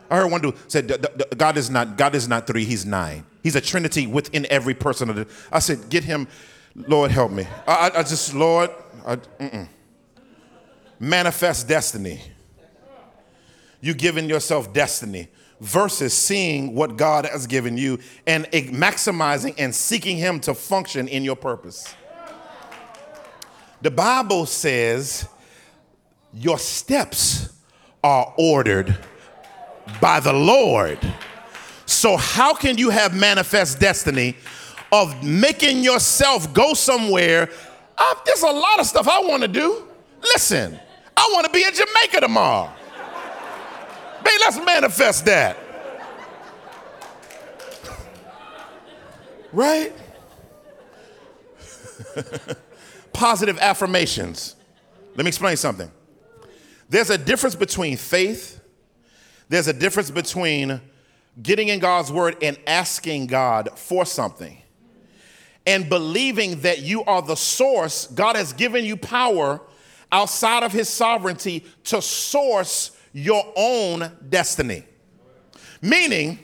I 0.10 0.18
heard 0.18 0.32
one 0.32 0.42
dude 0.42 0.56
said, 0.68 1.06
"God 1.38 1.58
is 1.58 1.70
not 1.70 1.98
God 1.98 2.16
is 2.16 2.28
not 2.28 2.48
three. 2.48 2.64
He's 2.64 2.86
nine. 2.86 3.26
He's 3.44 3.56
a 3.56 3.62
Trinity 3.62 4.08
within 4.08 4.48
every 4.50 4.74
person 4.74 5.10
of 5.10 5.18
the." 5.18 5.28
I 5.52 5.60
said, 5.60 5.90
"Get 5.90 6.06
him, 6.06 6.28
Lord, 6.74 7.12
help 7.12 7.32
me." 7.32 7.46
I, 7.68 7.90
I, 7.90 8.00
I 8.00 8.04
just, 8.04 8.34
Lord, 8.34 8.72
I, 9.06 9.18
manifest 11.00 11.68
destiny 11.68 12.22
you 13.82 13.94
giving 13.94 14.30
yourself 14.30 14.74
destiny 14.74 15.30
versus 15.62 16.14
seeing 16.14 16.74
what 16.74 16.98
God 16.98 17.26
has 17.26 17.48
given 17.48 17.78
you 17.78 18.00
and 18.26 18.46
maximizing 18.46 19.56
and 19.58 19.74
seeking 19.74 20.18
Him 20.18 20.40
to 20.42 20.54
function 20.54 21.08
in 21.08 21.24
your 21.24 21.36
purpose. 21.36 21.94
The 23.82 23.92
Bible 23.92 24.46
says 24.46 25.28
your 26.34 26.60
steps 26.60 27.50
are 28.04 28.34
ordered 28.38 28.98
by 30.02 30.20
the 30.20 30.34
Lord. 30.34 31.00
So, 31.86 32.18
how 32.18 32.54
can 32.54 32.78
you 32.78 32.92
have 32.92 33.16
manifest 33.16 33.80
destiny 33.80 34.36
of 34.92 35.24
making 35.24 35.84
yourself 35.84 36.54
go 36.54 36.74
somewhere? 36.74 37.50
Uh, 37.98 38.16
there's 38.26 38.44
a 38.44 38.52
lot 38.52 38.80
of 38.80 38.86
stuff 38.86 39.08
I 39.08 39.20
want 39.22 39.42
to 39.42 39.48
do. 39.48 39.88
Listen, 40.22 40.80
I 41.18 41.30
want 41.34 41.48
to 41.48 41.52
be 41.52 41.64
in 41.64 41.74
Jamaica 41.74 42.22
tomorrow. 42.22 42.72
Babe, 44.30 44.40
let's 44.42 44.64
manifest 44.64 45.26
that. 45.26 45.58
Right? 49.52 49.92
Positive 53.14 53.58
affirmations. 53.58 54.56
Let 55.16 55.24
me 55.24 55.30
explain 55.30 55.58
something. 55.58 55.92
There's 56.90 57.10
a 57.10 57.18
difference 57.18 57.56
between 57.56 57.98
faith, 57.98 58.62
there's 59.48 59.68
a 59.68 59.74
difference 59.74 60.12
between 60.12 60.80
getting 61.42 61.70
in 61.70 61.80
God's 61.80 62.12
word 62.12 62.38
and 62.44 62.56
asking 62.68 63.28
God 63.28 63.70
for 63.80 64.06
something 64.06 64.62
and 65.66 65.90
believing 65.90 66.62
that 66.62 66.84
you 66.84 67.04
are 67.06 67.24
the 67.24 67.36
source. 67.36 68.06
God 68.06 68.36
has 68.36 68.54
given 68.54 68.86
you 68.86 68.96
power 68.96 69.60
outside 70.12 70.62
of 70.62 70.72
his 70.72 70.88
sovereignty 70.88 71.66
to 71.86 72.00
source 72.00 72.92
your 73.14 73.44
own 73.56 74.12
destiny. 74.30 74.84
Meaning, 75.82 76.40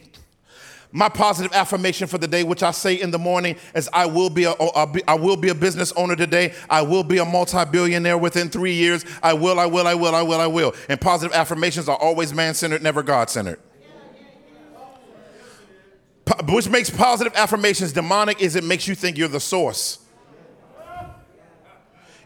my 0.92 1.10
positive 1.10 1.52
affirmation 1.52 2.08
for 2.08 2.18
the 2.18 2.28
day, 2.28 2.44
which 2.44 2.64
I 2.64 2.72
say 2.72 2.96
in 2.96 3.12
the 3.12 3.20
morning, 3.20 3.58
is 3.74 3.90
I 3.92 4.06
will 4.06 4.30
be 4.30 4.46
a, 4.46 4.52
I 4.52 5.16
will 5.16 5.36
be 5.36 5.50
a 5.50 5.56
business 5.56 5.92
owner 5.94 6.16
today. 6.16 6.54
I 6.70 6.84
will 6.84 7.04
be 7.04 7.18
a 7.18 7.26
multi-billionaire 7.26 8.18
within 8.18 8.50
three 8.50 8.74
years. 8.74 9.04
I 9.22 9.34
will, 9.34 9.60
I 9.60 9.66
will, 9.66 9.88
I 9.88 9.94
will, 9.94 10.16
I 10.16 10.22
will, 10.22 10.40
I 10.40 10.48
will. 10.48 10.74
And 10.88 11.02
positive 11.02 11.36
affirmations 11.36 11.90
are 11.90 11.98
always 11.98 12.34
man-centered, 12.34 12.82
never 12.82 13.04
God-centered. 13.04 13.60
Which 16.48 16.70
makes 16.70 16.90
positive 16.90 17.34
affirmations 17.36 17.92
demonic 17.92 18.42
is 18.42 18.56
it 18.56 18.64
makes 18.64 18.88
you 18.88 18.96
think 18.96 19.18
you're 19.18 19.28
the 19.28 19.40
source. 19.40 20.00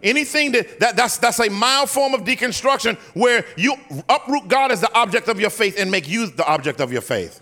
Anything 0.02 0.54
that, 0.54 0.80
that 0.80 0.96
that's 0.96 1.18
that's 1.18 1.40
a 1.40 1.50
mild 1.50 1.90
form 1.90 2.14
of 2.14 2.22
deconstruction 2.22 2.98
where 3.14 3.46
you 3.58 3.76
uproot 4.08 4.48
God 4.48 4.72
as 4.72 4.82
the 4.82 4.94
object 4.98 5.28
of 5.28 5.40
your 5.40 5.50
faith 5.50 5.78
and 5.78 5.92
make 5.92 6.08
you 6.08 6.28
the 6.28 6.46
object 6.46 6.80
of 6.80 6.92
your 6.92 7.02
faith. 7.02 7.42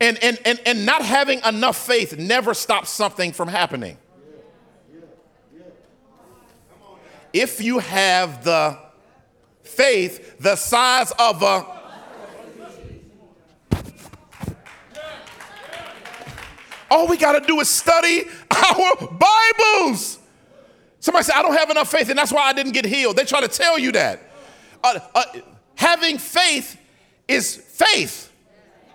And, 0.00 0.18
and, 0.22 0.40
and, 0.44 0.60
and 0.66 0.84
not 0.84 1.02
having 1.02 1.40
enough 1.44 1.76
faith 1.76 2.18
never 2.18 2.54
stops 2.54 2.90
something 2.90 3.32
from 3.32 3.46
happening. 3.46 3.98
If 7.32 7.60
you 7.60 7.78
have 7.78 8.42
the 8.42 8.78
faith 9.62 10.38
the 10.38 10.56
size 10.56 11.12
of 11.18 11.42
a 11.42 11.66
all 16.90 17.08
we 17.08 17.16
got 17.16 17.40
to 17.40 17.46
do 17.46 17.58
is 17.60 17.70
study 17.70 18.24
our 18.50 18.96
Bibles. 18.96 20.18
Somebody 21.02 21.24
said, 21.24 21.34
I 21.34 21.42
don't 21.42 21.56
have 21.56 21.68
enough 21.68 21.90
faith, 21.90 22.08
and 22.10 22.16
that's 22.16 22.32
why 22.32 22.42
I 22.42 22.52
didn't 22.52 22.72
get 22.72 22.84
healed. 22.84 23.16
They 23.16 23.24
try 23.24 23.40
to 23.40 23.48
tell 23.48 23.76
you 23.76 23.90
that. 23.90 24.20
Uh, 24.84 25.00
uh, 25.16 25.24
having 25.74 26.16
faith 26.16 26.80
is 27.26 27.56
faith. 27.56 28.32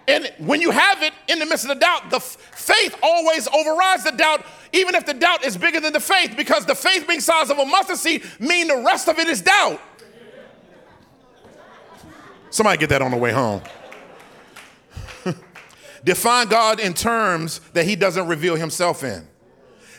And 0.07 0.31
when 0.37 0.61
you 0.61 0.71
have 0.71 1.03
it 1.03 1.11
in 1.27 1.37
the 1.37 1.45
midst 1.45 1.65
of 1.65 1.67
the 1.67 1.75
doubt, 1.75 2.09
the 2.09 2.15
f- 2.15 2.37
faith 2.55 2.97
always 3.03 3.49
overrides 3.49 4.05
the 4.05 4.11
doubt, 4.11 4.45
even 4.71 4.95
if 4.95 5.05
the 5.05 5.15
doubt 5.15 5.43
is 5.43 5.57
bigger 5.57 5.81
than 5.81 5.91
the 5.91 5.99
faith, 5.99 6.35
because 6.37 6.65
the 6.65 6.75
faith 6.75 7.05
being 7.09 7.19
size 7.19 7.49
of 7.49 7.59
a 7.59 7.65
mustard 7.65 7.97
seed 7.97 8.23
mean 8.39 8.69
the 8.69 8.81
rest 8.85 9.09
of 9.09 9.19
it 9.19 9.27
is 9.27 9.41
doubt. 9.41 9.81
Somebody 12.51 12.77
get 12.77 12.87
that 12.87 13.01
on 13.01 13.11
the 13.11 13.17
way 13.17 13.33
home. 13.33 13.61
Define 16.05 16.47
God 16.47 16.79
in 16.79 16.93
terms 16.93 17.59
that 17.73 17.83
he 17.83 17.97
doesn't 17.97 18.27
reveal 18.29 18.55
himself 18.55 19.03
in. 19.03 19.27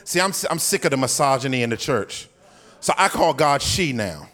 See, 0.09 0.23
I'm, 0.23 0.33
I'm 0.49 0.59
sick 0.59 0.87
of 0.87 0.91
the 0.91 0.97
misogyny 0.97 1.63
in 1.63 1.69
the 1.69 1.77
church. 1.77 2.29
So 2.81 2.95
I 2.97 3.09
call 3.09 3.35
God 3.35 3.61
she 3.61 3.93
now. 3.93 4.31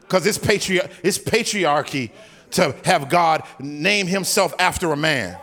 Because 0.00 0.26
it's, 0.26 0.38
patri- 0.38 0.80
it's 1.02 1.18
patriarchy 1.18 2.10
to 2.52 2.74
have 2.86 3.10
God 3.10 3.42
name 3.58 4.06
himself 4.06 4.54
after 4.58 4.92
a 4.92 4.96
man. 4.96 5.38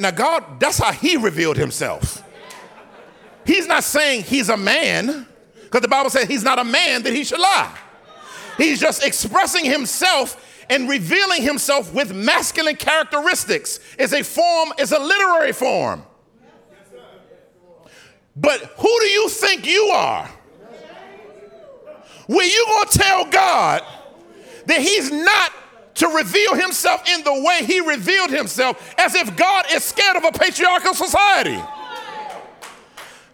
Now, 0.00 0.10
God, 0.10 0.58
that's 0.58 0.78
how 0.78 0.90
he 0.90 1.16
revealed 1.16 1.58
himself. 1.58 2.24
He's 3.46 3.68
not 3.68 3.84
saying 3.84 4.24
he's 4.24 4.48
a 4.48 4.56
man, 4.56 5.28
because 5.62 5.82
the 5.82 5.86
Bible 5.86 6.10
says 6.10 6.26
he's 6.26 6.42
not 6.42 6.58
a 6.58 6.64
man 6.64 7.04
that 7.04 7.12
he 7.12 7.22
should 7.22 7.38
lie. 7.38 7.72
He's 8.58 8.80
just 8.80 9.04
expressing 9.04 9.64
himself 9.64 10.64
and 10.68 10.88
revealing 10.88 11.42
himself 11.42 11.94
with 11.94 12.12
masculine 12.12 12.74
characteristics. 12.74 13.78
It's 13.96 14.12
a 14.12 14.24
form, 14.24 14.72
it's 14.76 14.90
a 14.90 14.98
literary 14.98 15.52
form. 15.52 16.02
But 18.36 18.60
who 18.76 19.00
do 19.00 19.06
you 19.06 19.28
think 19.30 19.66
you 19.66 19.86
are? 19.94 20.30
When 22.26 22.46
you 22.46 22.66
gonna 22.68 22.90
tell 22.90 23.24
God 23.24 23.82
that 24.66 24.80
He's 24.80 25.10
not 25.10 25.52
to 25.94 26.08
reveal 26.08 26.54
Himself 26.54 27.08
in 27.08 27.24
the 27.24 27.32
way 27.32 27.60
He 27.64 27.80
revealed 27.80 28.30
Himself, 28.30 28.94
as 28.98 29.14
if 29.14 29.34
God 29.36 29.64
is 29.72 29.82
scared 29.84 30.16
of 30.16 30.24
a 30.24 30.32
patriarchal 30.32 30.92
society? 30.92 31.62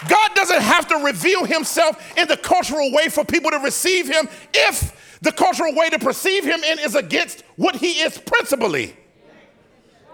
God 0.08 0.34
doesn't 0.34 0.62
have 0.62 0.86
to 0.88 0.96
reveal 0.96 1.44
Himself 1.44 2.16
in 2.16 2.28
the 2.28 2.36
cultural 2.36 2.92
way 2.92 3.08
for 3.08 3.24
people 3.24 3.50
to 3.50 3.58
receive 3.58 4.06
Him 4.06 4.28
if 4.52 5.18
the 5.20 5.32
cultural 5.32 5.74
way 5.74 5.90
to 5.90 5.98
perceive 5.98 6.44
Him 6.44 6.62
in 6.62 6.78
is 6.78 6.94
against 6.94 7.42
what 7.56 7.76
He 7.76 8.00
is 8.00 8.18
principally. 8.18 8.94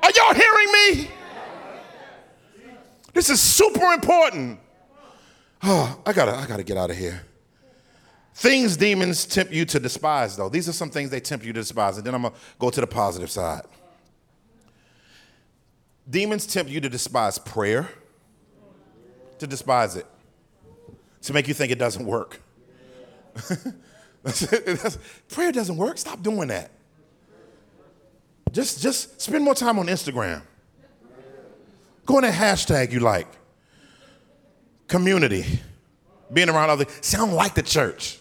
Are 0.03 0.11
y'all 0.15 0.35
hearing 0.35 0.73
me? 0.73 1.11
This 3.13 3.29
is 3.29 3.41
super 3.41 3.93
important. 3.93 4.61
Oh, 5.63 6.01
I 6.07 6.13
gotta, 6.13 6.35
I 6.35 6.47
gotta 6.47 6.63
get 6.63 6.77
out 6.77 6.91
of 6.91 6.97
here. 6.97 7.23
Things 8.35 8.77
demons 8.77 9.27
tempt 9.27 9.53
you 9.53 9.65
to 9.65 9.81
despise, 9.81 10.37
though. 10.37 10.49
These 10.49 10.69
are 10.69 10.73
some 10.73 10.91
things 10.91 11.11
they 11.11 11.19
tempt 11.19 11.45
you 11.45 11.53
to 11.53 11.61
despise. 11.61 11.97
And 11.97 12.07
then 12.07 12.15
I'm 12.15 12.23
gonna 12.23 12.35
go 12.59 12.71
to 12.71 12.81
the 12.81 12.87
positive 12.87 13.31
side. 13.31 13.63
Demons 16.09 16.47
tempt 16.47 16.71
you 16.71 16.81
to 16.81 16.89
despise 16.89 17.39
prayer, 17.39 17.89
to 19.39 19.47
despise 19.47 19.97
it, 19.97 20.07
to 21.23 21.33
make 21.33 21.49
you 21.49 21.55
think 21.55 21.73
it 21.73 21.79
doesn't 21.79 22.07
work. 22.07 22.41
prayer 25.29 25.53
doesn't 25.53 25.77
work. 25.77 25.99
Stop 25.99 26.23
doing 26.23 26.49
that. 26.49 26.71
Just, 28.53 28.81
just 28.81 29.21
spend 29.21 29.45
more 29.45 29.55
time 29.55 29.79
on 29.79 29.87
Instagram. 29.87 30.43
Go 32.07 32.17
on 32.17 32.23
that 32.23 32.35
hashtag 32.35 32.93
you 32.93 33.01
like 33.01 33.27
community, 34.89 35.61
being 36.33 36.49
around 36.49 36.71
other. 36.71 36.87
See, 37.01 37.17
I 37.17 37.21
don't 37.21 37.35
like 37.35 37.55
the 37.55 37.63
church. 37.63 38.19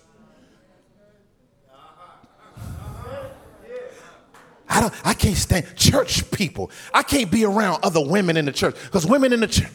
I 4.69 4.81
don't. 4.81 4.93
I 5.05 5.13
can't 5.13 5.37
stand 5.37 5.65
church 5.75 6.29
people. 6.29 6.69
I 6.93 7.01
can't 7.01 7.31
be 7.31 7.45
around 7.45 7.79
other 7.83 8.05
women 8.05 8.37
in 8.37 8.45
the 8.45 8.51
church 8.51 8.75
because 8.83 9.05
women 9.05 9.33
in 9.33 9.39
the 9.39 9.47
church. 9.47 9.71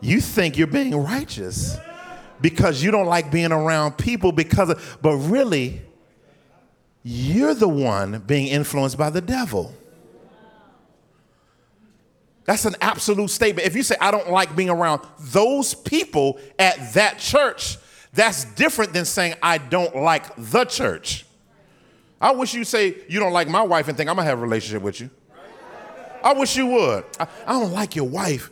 You 0.00 0.20
think 0.22 0.56
you're 0.56 0.66
being 0.66 0.96
righteous 0.96 1.76
because 2.40 2.82
you 2.82 2.90
don't 2.90 3.06
like 3.06 3.30
being 3.30 3.52
around 3.52 3.98
people 3.98 4.32
because 4.32 4.70
of, 4.70 4.98
but 5.02 5.14
really, 5.16 5.82
you're 7.02 7.54
the 7.54 7.68
one 7.68 8.20
being 8.20 8.46
influenced 8.46 8.96
by 8.96 9.10
the 9.10 9.20
devil. 9.20 9.74
That's 12.50 12.64
an 12.64 12.74
absolute 12.80 13.30
statement. 13.30 13.64
If 13.64 13.76
you 13.76 13.84
say, 13.84 13.94
I 14.00 14.10
don't 14.10 14.28
like 14.28 14.56
being 14.56 14.70
around 14.70 15.02
those 15.20 15.72
people 15.72 16.40
at 16.58 16.94
that 16.94 17.20
church, 17.20 17.78
that's 18.12 18.44
different 18.44 18.92
than 18.92 19.04
saying, 19.04 19.34
I 19.40 19.58
don't 19.58 19.94
like 19.94 20.24
the 20.36 20.64
church. 20.64 21.26
I 22.20 22.32
wish 22.32 22.52
you 22.52 22.64
say, 22.64 22.96
you 23.08 23.20
don't 23.20 23.32
like 23.32 23.46
my 23.46 23.62
wife 23.62 23.86
and 23.86 23.96
think 23.96 24.10
I'm 24.10 24.16
gonna 24.16 24.26
have 24.28 24.40
a 24.40 24.42
relationship 24.42 24.82
with 24.82 25.00
you. 25.00 25.10
I 26.24 26.32
wish 26.32 26.56
you 26.56 26.66
would. 26.66 27.04
I, 27.20 27.28
I 27.46 27.52
don't 27.52 27.70
like 27.70 27.94
your 27.94 28.08
wife. 28.08 28.50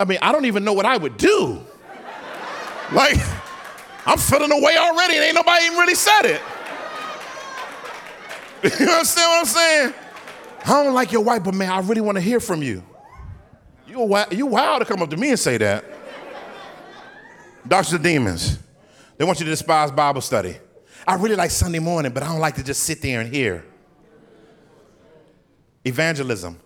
I 0.00 0.04
mean, 0.04 0.18
I 0.20 0.32
don't 0.32 0.46
even 0.46 0.64
know 0.64 0.72
what 0.72 0.84
I 0.84 0.96
would 0.96 1.16
do. 1.16 1.64
Like, 2.90 3.16
I'm 4.06 4.18
feeling 4.18 4.50
away 4.50 4.76
already 4.76 5.14
and 5.14 5.24
ain't 5.24 5.36
nobody 5.36 5.66
even 5.66 5.78
really 5.78 5.94
said 5.94 6.22
it. 6.24 6.40
You 8.80 8.90
understand 8.90 9.30
what 9.30 9.38
I'm 9.38 9.44
saying? 9.44 9.94
I 10.64 10.82
don't 10.82 10.94
like 10.94 11.12
your 11.12 11.22
wife, 11.22 11.44
but 11.44 11.54
man, 11.54 11.70
I 11.70 11.78
really 11.78 12.00
want 12.00 12.16
to 12.16 12.20
hear 12.20 12.40
from 12.40 12.60
you. 12.60 12.82
You 13.88 14.00
wild, 14.00 14.32
you 14.32 14.46
wild 14.46 14.80
to 14.80 14.84
come 14.84 15.02
up 15.02 15.10
to 15.10 15.16
me 15.16 15.30
and 15.30 15.38
say 15.38 15.56
that. 15.58 15.84
Doctors 17.66 17.94
of 17.94 18.02
demons. 18.02 18.58
They 19.16 19.24
want 19.24 19.40
you 19.40 19.44
to 19.46 19.50
despise 19.50 19.90
Bible 19.90 20.20
study. 20.20 20.56
I 21.06 21.14
really 21.14 21.36
like 21.36 21.50
Sunday 21.50 21.78
morning, 21.78 22.12
but 22.12 22.22
I 22.22 22.26
don't 22.26 22.38
like 22.38 22.54
to 22.56 22.62
just 22.62 22.82
sit 22.82 23.00
there 23.00 23.20
and 23.20 23.32
hear. 23.32 23.64
Evangelism. 25.84 26.58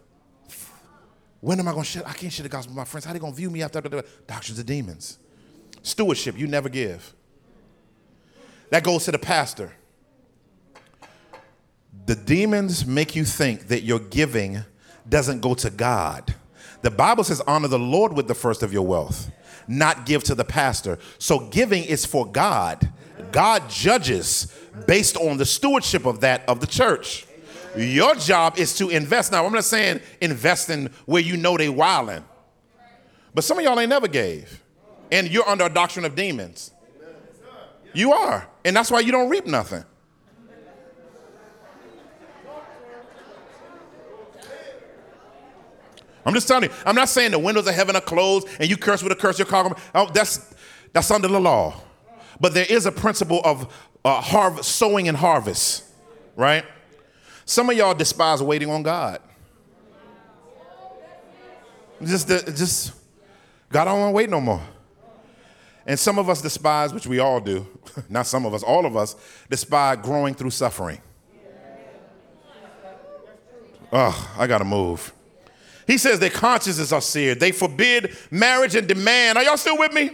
When 1.41 1.59
am 1.59 1.69
I 1.69 1.73
going 1.73 1.85
to 1.85 1.89
share? 1.89 2.07
I 2.07 2.13
can't 2.13 2.33
share 2.33 2.43
the 2.43 2.49
gospel 2.49 2.73
with 2.73 2.77
my 2.77 2.85
friends. 2.85 3.05
How 3.05 3.13
they 3.13 3.19
going 3.19 3.33
to 3.33 3.37
view 3.37 3.51
me 3.51 3.63
after 3.63 3.81
the 3.81 4.05
doctrines 4.27 4.59
of 4.59 4.67
demons? 4.67 5.19
Stewardship, 5.83 6.39
you 6.39 6.47
never 6.47 6.69
give. 6.69 7.15
That 8.71 8.85
goes 8.85 9.05
to 9.05 9.13
the 9.13 9.19
pastor. 9.19 9.73
The 12.07 12.15
demons 12.15 12.87
make 12.87 13.15
you 13.15 13.25
think 13.25 13.69
that 13.69 13.83
your 13.83 13.99
giving 13.99 14.65
doesn't 15.09 15.41
go 15.41 15.55
to 15.55 15.71
God. 15.71 16.35
The 16.83 16.91
Bible 16.91 17.25
says, 17.25 17.41
honor 17.43 17.69
the 17.69 17.79
Lord 17.79 18.13
with 18.13 18.29
the 18.29 18.35
first 18.35 18.63
of 18.63 18.73
your 18.73 18.87
wealth, 18.87 19.31
not 19.69 20.05
give 20.05 20.25
to 20.25 20.35
the 20.35 20.45
pastor. 20.45 20.99
So 21.19 21.39
giving 21.39 21.85
is 21.85 22.05
for 22.05 22.27
God. 22.27 22.91
God 23.31 23.71
judges 23.71 24.53
based 24.87 25.17
on 25.17 25.37
the 25.37 25.47
stewardship 25.47 26.05
of 26.07 26.21
that 26.21 26.47
of 26.49 26.61
the 26.61 26.67
church. 26.67 27.27
Your 27.77 28.15
job 28.17 28.59
is 28.59 28.77
to 28.79 28.91
invest. 28.91 29.33
Now, 29.33 29.47
I'm 29.47 29.53
not 29.53 29.65
saying 29.65 30.01
invest 30.21 30.69
in 30.69 30.91
where 31.07 31.23
you 31.23 31.37
know 31.37 31.57
they 31.57 31.69
wilding, 31.69 32.25
but 33.35 33.45
some 33.45 33.59
of 33.59 33.65
y'all 33.65 33.79
ain't 33.81 33.89
never 33.89 34.09
gave, 34.09 34.63
and 35.11 35.31
you're 35.31 35.49
under 35.49 35.65
a 35.65 35.71
doctrine 35.71 36.05
of 36.05 36.15
demons. 36.15 36.73
You 37.95 38.13
are, 38.13 38.49
and 38.65 38.77
that's 38.77 38.91
why 38.91 39.01
you 39.01 39.13
don't 39.13 39.31
reap 39.31 39.47
nothing. 39.47 39.85
I'm 46.25 46.35
just 46.35 46.47
telling 46.47 46.65
you. 46.65 46.77
I'm 46.87 46.95
not 46.95 47.09
saying 47.09 47.33
the 47.33 47.39
windows 47.39 47.67
of 47.67 47.75
heaven 47.75 47.97
are 47.97 48.03
closed 48.03 48.47
and 48.61 48.69
you 48.71 48.77
curse 48.77 49.03
with 49.03 49.13
a 49.13 49.17
curse. 49.17 49.39
You're 49.39 49.47
calling. 49.47 49.75
Oh, 49.95 50.09
that's 50.13 50.55
that's 50.93 51.11
under 51.11 51.29
the 51.29 51.41
law. 51.41 51.75
But 52.41 52.55
there 52.55 52.67
is 52.69 52.87
a 52.87 52.93
principle 52.93 53.41
of 53.45 53.73
uh, 54.05 54.21
harvest, 54.21 54.73
sowing 54.73 55.09
and 55.09 55.17
harvest, 55.17 55.85
right? 56.37 56.65
Some 57.45 57.71
of 57.71 57.77
y'all 57.77 57.95
despise 57.95 58.43
waiting 58.43 58.71
on 58.71 58.83
God. 58.83 59.21
Just, 62.03 62.29
just 62.29 62.95
God 63.71 63.83
I 63.83 63.85
don't 63.93 64.01
want 64.01 64.13
to 64.13 64.17
wait 64.17 64.31
no 64.31 64.41
more. 64.41 64.63
And 65.87 65.99
some 65.99 66.19
of 66.19 66.29
us 66.29 66.41
despise, 66.41 66.93
which 66.93 67.07
we 67.07 67.19
all 67.19 67.41
do, 67.41 67.67
not 68.09 68.27
some 68.27 68.47
of 68.47 68.55
us, 68.55 68.63
all 68.63 68.87
of 68.87 68.97
us, 68.97 69.17
despise 69.51 69.99
growing 70.03 70.35
through 70.35 70.51
suffering. 70.51 71.01
Oh, 73.93 74.35
I 74.39 74.47
got 74.47 74.59
to 74.59 74.65
move. 74.65 75.13
He 75.87 75.99
says 75.99 76.19
their 76.19 76.31
consciences 76.31 76.93
are 76.93 77.01
seared. 77.01 77.41
They 77.41 77.53
forbid 77.53 78.17
marriage 78.31 78.75
and 78.75 78.87
demand. 78.87 79.39
Are 79.39 79.45
y'all 79.45 79.57
still 79.57 79.79
with 79.79 79.93
me? 79.93 80.11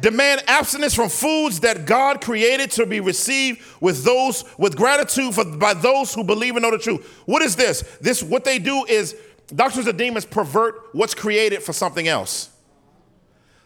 Demand 0.00 0.42
abstinence 0.48 0.94
from 0.94 1.08
foods 1.08 1.60
that 1.60 1.86
God 1.86 2.20
created 2.20 2.72
to 2.72 2.86
be 2.86 2.98
received 2.98 3.62
with 3.80 4.02
those 4.02 4.44
with 4.58 4.76
gratitude 4.76 5.32
for, 5.32 5.44
by 5.44 5.74
those 5.74 6.12
who 6.12 6.24
believe 6.24 6.56
and 6.56 6.62
know 6.64 6.72
the 6.72 6.78
truth. 6.78 7.06
What 7.24 7.40
is 7.40 7.54
this? 7.54 7.82
This 8.00 8.20
what 8.20 8.44
they 8.44 8.58
do 8.58 8.84
is 8.88 9.16
doctrines 9.54 9.86
of 9.86 9.96
demons 9.96 10.24
pervert 10.24 10.88
what's 10.92 11.14
created 11.14 11.62
for 11.62 11.72
something 11.72 12.08
else. 12.08 12.50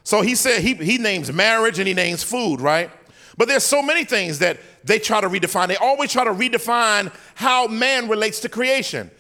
So 0.04 0.20
he 0.20 0.34
said 0.34 0.60
he, 0.60 0.74
he 0.74 0.98
names 0.98 1.32
marriage 1.32 1.78
and 1.78 1.88
he 1.88 1.94
names 1.94 2.22
food, 2.22 2.60
right? 2.60 2.90
But 3.38 3.48
there's 3.48 3.64
so 3.64 3.82
many 3.82 4.04
things 4.04 4.38
that 4.40 4.58
they 4.84 4.98
try 4.98 5.22
to 5.22 5.28
redefine. 5.28 5.68
They 5.68 5.76
always 5.76 6.12
try 6.12 6.24
to 6.24 6.32
redefine 6.32 7.14
how 7.34 7.66
man 7.66 8.08
relates 8.08 8.40
to 8.40 8.48
creation. 8.48 9.10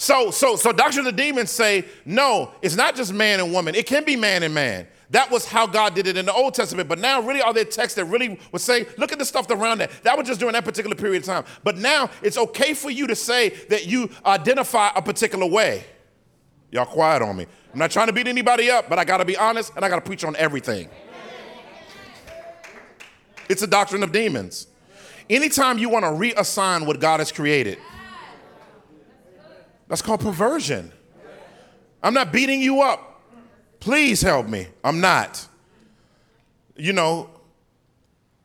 So, 0.00 0.30
so, 0.30 0.56
so 0.56 0.72
doctrines 0.72 1.06
of 1.06 1.14
the 1.14 1.22
demons 1.22 1.50
say, 1.50 1.84
no, 2.06 2.52
it's 2.62 2.74
not 2.74 2.96
just 2.96 3.12
man 3.12 3.38
and 3.38 3.52
woman. 3.52 3.74
It 3.74 3.84
can 3.84 4.02
be 4.02 4.16
man 4.16 4.42
and 4.42 4.54
man. 4.54 4.86
That 5.10 5.30
was 5.30 5.44
how 5.44 5.66
God 5.66 5.94
did 5.94 6.06
it 6.06 6.16
in 6.16 6.24
the 6.24 6.32
Old 6.32 6.54
Testament. 6.54 6.88
But 6.88 7.00
now, 7.00 7.20
really, 7.20 7.42
are 7.42 7.52
there 7.52 7.66
texts 7.66 7.96
that 7.96 8.06
really 8.06 8.40
would 8.50 8.62
say, 8.62 8.86
look 8.96 9.12
at 9.12 9.18
the 9.18 9.26
stuff 9.26 9.50
around 9.50 9.76
that? 9.76 9.90
That 10.04 10.16
was 10.16 10.26
just 10.26 10.40
during 10.40 10.54
that 10.54 10.64
particular 10.64 10.96
period 10.96 11.24
of 11.24 11.26
time. 11.26 11.44
But 11.62 11.76
now, 11.76 12.08
it's 12.22 12.38
okay 12.38 12.72
for 12.72 12.88
you 12.88 13.08
to 13.08 13.14
say 13.14 13.50
that 13.68 13.88
you 13.88 14.08
identify 14.24 14.88
a 14.96 15.02
particular 15.02 15.44
way. 15.44 15.84
Y'all 16.70 16.86
quiet 16.86 17.20
on 17.20 17.36
me. 17.36 17.44
I'm 17.70 17.78
not 17.78 17.90
trying 17.90 18.06
to 18.06 18.14
beat 18.14 18.26
anybody 18.26 18.70
up, 18.70 18.88
but 18.88 18.98
I 18.98 19.04
got 19.04 19.18
to 19.18 19.26
be 19.26 19.36
honest 19.36 19.70
and 19.76 19.84
I 19.84 19.90
got 19.90 19.96
to 19.96 20.00
preach 20.00 20.24
on 20.24 20.34
everything. 20.36 20.88
It's 23.50 23.60
a 23.60 23.66
doctrine 23.66 24.02
of 24.02 24.12
demons. 24.12 24.66
Anytime 25.28 25.76
you 25.76 25.90
want 25.90 26.06
to 26.06 26.10
reassign 26.10 26.86
what 26.86 27.00
God 27.00 27.20
has 27.20 27.30
created, 27.30 27.76
that's 29.90 30.02
called 30.02 30.20
perversion. 30.20 30.92
I'm 32.00 32.14
not 32.14 32.32
beating 32.32 32.62
you 32.62 32.80
up. 32.80 33.20
Please 33.80 34.22
help 34.22 34.46
me. 34.46 34.68
I'm 34.84 35.00
not. 35.00 35.46
You 36.76 36.92
know, 36.92 37.28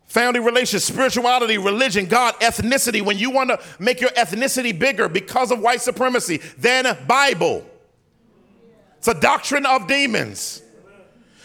family 0.07 0.39
relations, 0.39 0.83
spirituality, 0.83 1.59
religion, 1.59 2.07
God, 2.07 2.33
ethnicity. 2.39 3.01
When 3.01 3.19
you 3.19 3.29
want 3.29 3.51
to 3.51 3.59
make 3.77 4.01
your 4.01 4.09
ethnicity 4.11 4.77
bigger 4.77 5.07
because 5.07 5.51
of 5.51 5.59
white 5.59 5.81
supremacy, 5.81 6.41
then 6.57 6.97
Bible. 7.07 7.63
It's 8.97 9.07
a 9.07 9.13
doctrine 9.13 9.67
of 9.67 9.87
demons. 9.87 10.63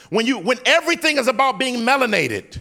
When 0.08 0.24
you 0.24 0.38
when 0.38 0.58
everything 0.64 1.18
is 1.18 1.28
about 1.28 1.58
being 1.58 1.80
melanated. 1.80 2.58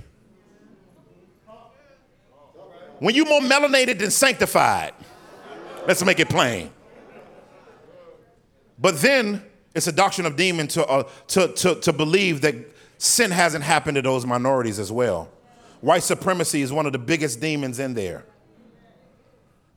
When 3.00 3.16
you 3.16 3.24
more 3.24 3.40
melanated 3.40 4.00
than 4.00 4.12
sanctified. 4.12 4.94
Let's 5.88 6.04
make 6.04 6.20
it 6.20 6.28
plain. 6.28 6.72
But 8.80 9.02
then 9.02 9.44
it's 9.76 9.88
a 9.88 9.92
doctrine 9.92 10.26
of 10.26 10.36
demon 10.36 10.68
to, 10.70 10.86
uh, 10.86 11.04
to, 11.28 11.50
to, 11.50 11.76
to 11.76 11.94
believe 11.94 12.42
that 12.42 12.56
sin 12.98 13.32
hasn't 13.32 13.64
happened 13.64 13.96
to 13.96 14.02
those 14.02 14.26
minorities 14.26 14.80
as 14.80 14.92
well. 14.92 15.30
White 15.82 16.04
supremacy 16.04 16.62
is 16.62 16.72
one 16.74 16.86
of 16.86 16.92
the 16.92 17.00
biggest 17.00 17.40
demons 17.40 17.80
in 17.80 17.94
there 17.94 18.26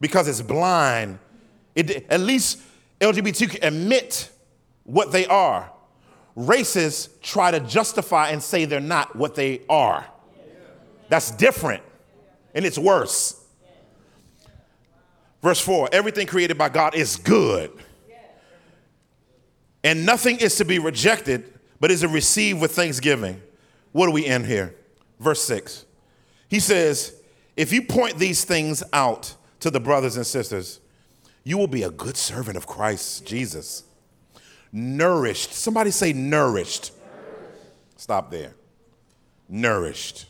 because 0.00 0.26
it's 0.26 0.42
blind. 0.42 1.18
It, 1.74 2.06
at 2.10 2.20
least 2.20 2.60
LGBTQ 3.00 3.50
can 3.50 3.74
admit 3.74 4.30
what 4.84 5.12
they 5.12 5.26
are. 5.26 5.70
Racists 6.36 7.08
try 7.20 7.50
to 7.50 7.60
justify 7.60 8.30
and 8.30 8.42
say 8.42 8.64
they're 8.64 8.80
not 8.80 9.14
what 9.14 9.34
they 9.34 9.60
are. 9.68 10.06
That's 11.08 11.30
different, 11.30 11.82
and 12.54 12.64
it's 12.64 12.78
worse. 12.78 13.38
Verse 15.42 15.60
4 15.60 15.90
everything 15.92 16.26
created 16.26 16.56
by 16.56 16.68
God 16.68 16.94
is 16.94 17.16
good 17.16 17.70
and 19.84 20.06
nothing 20.06 20.38
is 20.38 20.56
to 20.56 20.64
be 20.64 20.78
rejected, 20.78 21.58
but 21.80 21.90
is 21.90 22.00
to 22.00 22.08
receive 22.08 22.60
with 22.60 22.72
thanksgiving. 22.72 23.42
What 23.92 24.06
do 24.06 24.12
we 24.12 24.26
end 24.26 24.46
here? 24.46 24.74
Verse 25.18 25.42
6. 25.42 25.84
He 26.48 26.60
says, 26.60 27.14
If 27.56 27.72
you 27.72 27.82
point 27.82 28.18
these 28.18 28.44
things 28.44 28.82
out 28.92 29.34
to 29.60 29.70
the 29.70 29.80
brothers 29.80 30.16
and 30.16 30.26
sisters, 30.26 30.80
you 31.44 31.58
will 31.58 31.66
be 31.66 31.82
a 31.82 31.90
good 31.90 32.16
servant 32.16 32.56
of 32.56 32.66
Christ 32.66 33.26
Jesus. 33.26 33.84
Nourished. 34.70 35.52
Somebody 35.52 35.90
say 35.90 36.12
nourished. 36.12 36.92
Stop 37.96 38.30
there. 38.30 38.54
Nourished. 39.48 40.26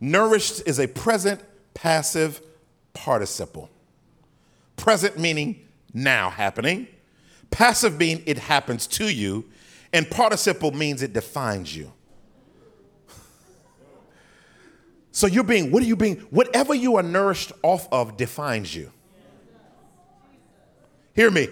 Nourished 0.00 0.62
is 0.66 0.78
a 0.78 0.86
present 0.86 1.40
passive 1.74 2.40
participle. 2.94 3.70
Present 4.76 5.18
meaning 5.18 5.66
now 5.92 6.30
happening. 6.30 6.88
Passive 7.54 8.00
means 8.00 8.20
it 8.26 8.36
happens 8.36 8.88
to 8.88 9.08
you, 9.08 9.44
and 9.92 10.10
participle 10.10 10.72
means 10.72 11.02
it 11.02 11.12
defines 11.12 11.74
you. 11.74 11.92
So 15.12 15.28
you're 15.28 15.44
being, 15.44 15.70
what 15.70 15.80
are 15.80 15.86
you 15.86 15.94
being? 15.94 16.16
Whatever 16.30 16.74
you 16.74 16.96
are 16.96 17.02
nourished 17.04 17.52
off 17.62 17.86
of 17.92 18.16
defines 18.16 18.74
you. 18.74 18.90
Hear 21.14 21.30
me. 21.30 21.46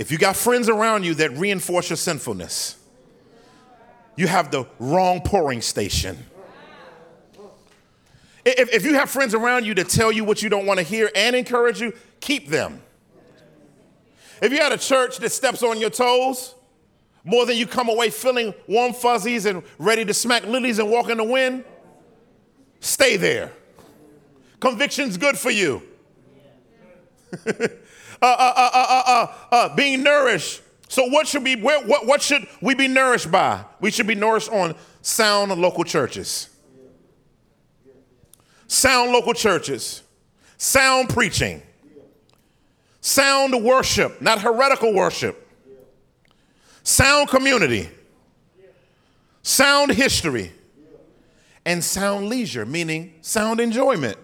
If 0.00 0.10
you 0.10 0.18
got 0.18 0.34
friends 0.34 0.68
around 0.68 1.04
you 1.04 1.14
that 1.14 1.30
reinforce 1.38 1.88
your 1.88 1.96
sinfulness, 1.96 2.76
you 4.16 4.26
have 4.26 4.50
the 4.50 4.66
wrong 4.80 5.20
pouring 5.20 5.60
station. 5.60 6.18
If, 8.44 8.74
if 8.74 8.84
you 8.84 8.94
have 8.94 9.10
friends 9.10 9.32
around 9.32 9.64
you 9.64 9.74
that 9.74 9.88
tell 9.88 10.10
you 10.10 10.24
what 10.24 10.42
you 10.42 10.48
don't 10.48 10.66
want 10.66 10.80
to 10.80 10.84
hear 10.84 11.08
and 11.14 11.36
encourage 11.36 11.80
you, 11.80 11.92
keep 12.18 12.48
them. 12.48 12.82
If 14.42 14.52
you 14.52 14.58
had 14.58 14.72
a 14.72 14.78
church 14.78 15.18
that 15.18 15.30
steps 15.32 15.62
on 15.62 15.80
your 15.80 15.90
toes, 15.90 16.54
more 17.24 17.46
than 17.46 17.56
you 17.56 17.66
come 17.66 17.88
away 17.88 18.10
feeling 18.10 18.54
warm 18.68 18.92
fuzzies 18.92 19.46
and 19.46 19.62
ready 19.78 20.04
to 20.04 20.14
smack 20.14 20.44
lilies 20.46 20.78
and 20.78 20.90
walk 20.90 21.08
in 21.08 21.18
the 21.18 21.24
wind, 21.24 21.64
stay 22.80 23.16
there. 23.16 23.52
Conviction's 24.60 25.16
good 25.16 25.36
for 25.36 25.50
you. 25.50 25.82
uh, 27.46 27.52
uh, 28.22 28.70
uh, 28.76 29.34
uh, 29.50 29.74
being 29.74 30.02
nourished. 30.02 30.62
So 30.88 31.04
what 31.06 31.26
should 31.26 31.42
be 31.42 31.56
where, 31.56 31.84
what, 31.84 32.06
what 32.06 32.22
should 32.22 32.46
we 32.60 32.74
be 32.74 32.86
nourished 32.86 33.30
by? 33.30 33.64
We 33.80 33.90
should 33.90 34.06
be 34.06 34.14
nourished 34.14 34.50
on 34.50 34.76
sound 35.02 35.50
local 35.60 35.82
churches. 35.82 36.48
Sound 38.68 39.10
local 39.10 39.34
churches. 39.34 40.02
Sound 40.58 41.08
preaching 41.08 41.62
sound 43.06 43.62
worship, 43.62 44.20
not 44.20 44.40
heretical 44.40 44.92
worship, 44.92 45.48
sound 46.82 47.28
community, 47.28 47.88
sound 49.42 49.92
history, 49.92 50.52
and 51.64 51.82
sound 51.82 52.28
leisure, 52.28 52.66
meaning 52.66 53.14
sound 53.20 53.60
enjoyment. 53.60 54.16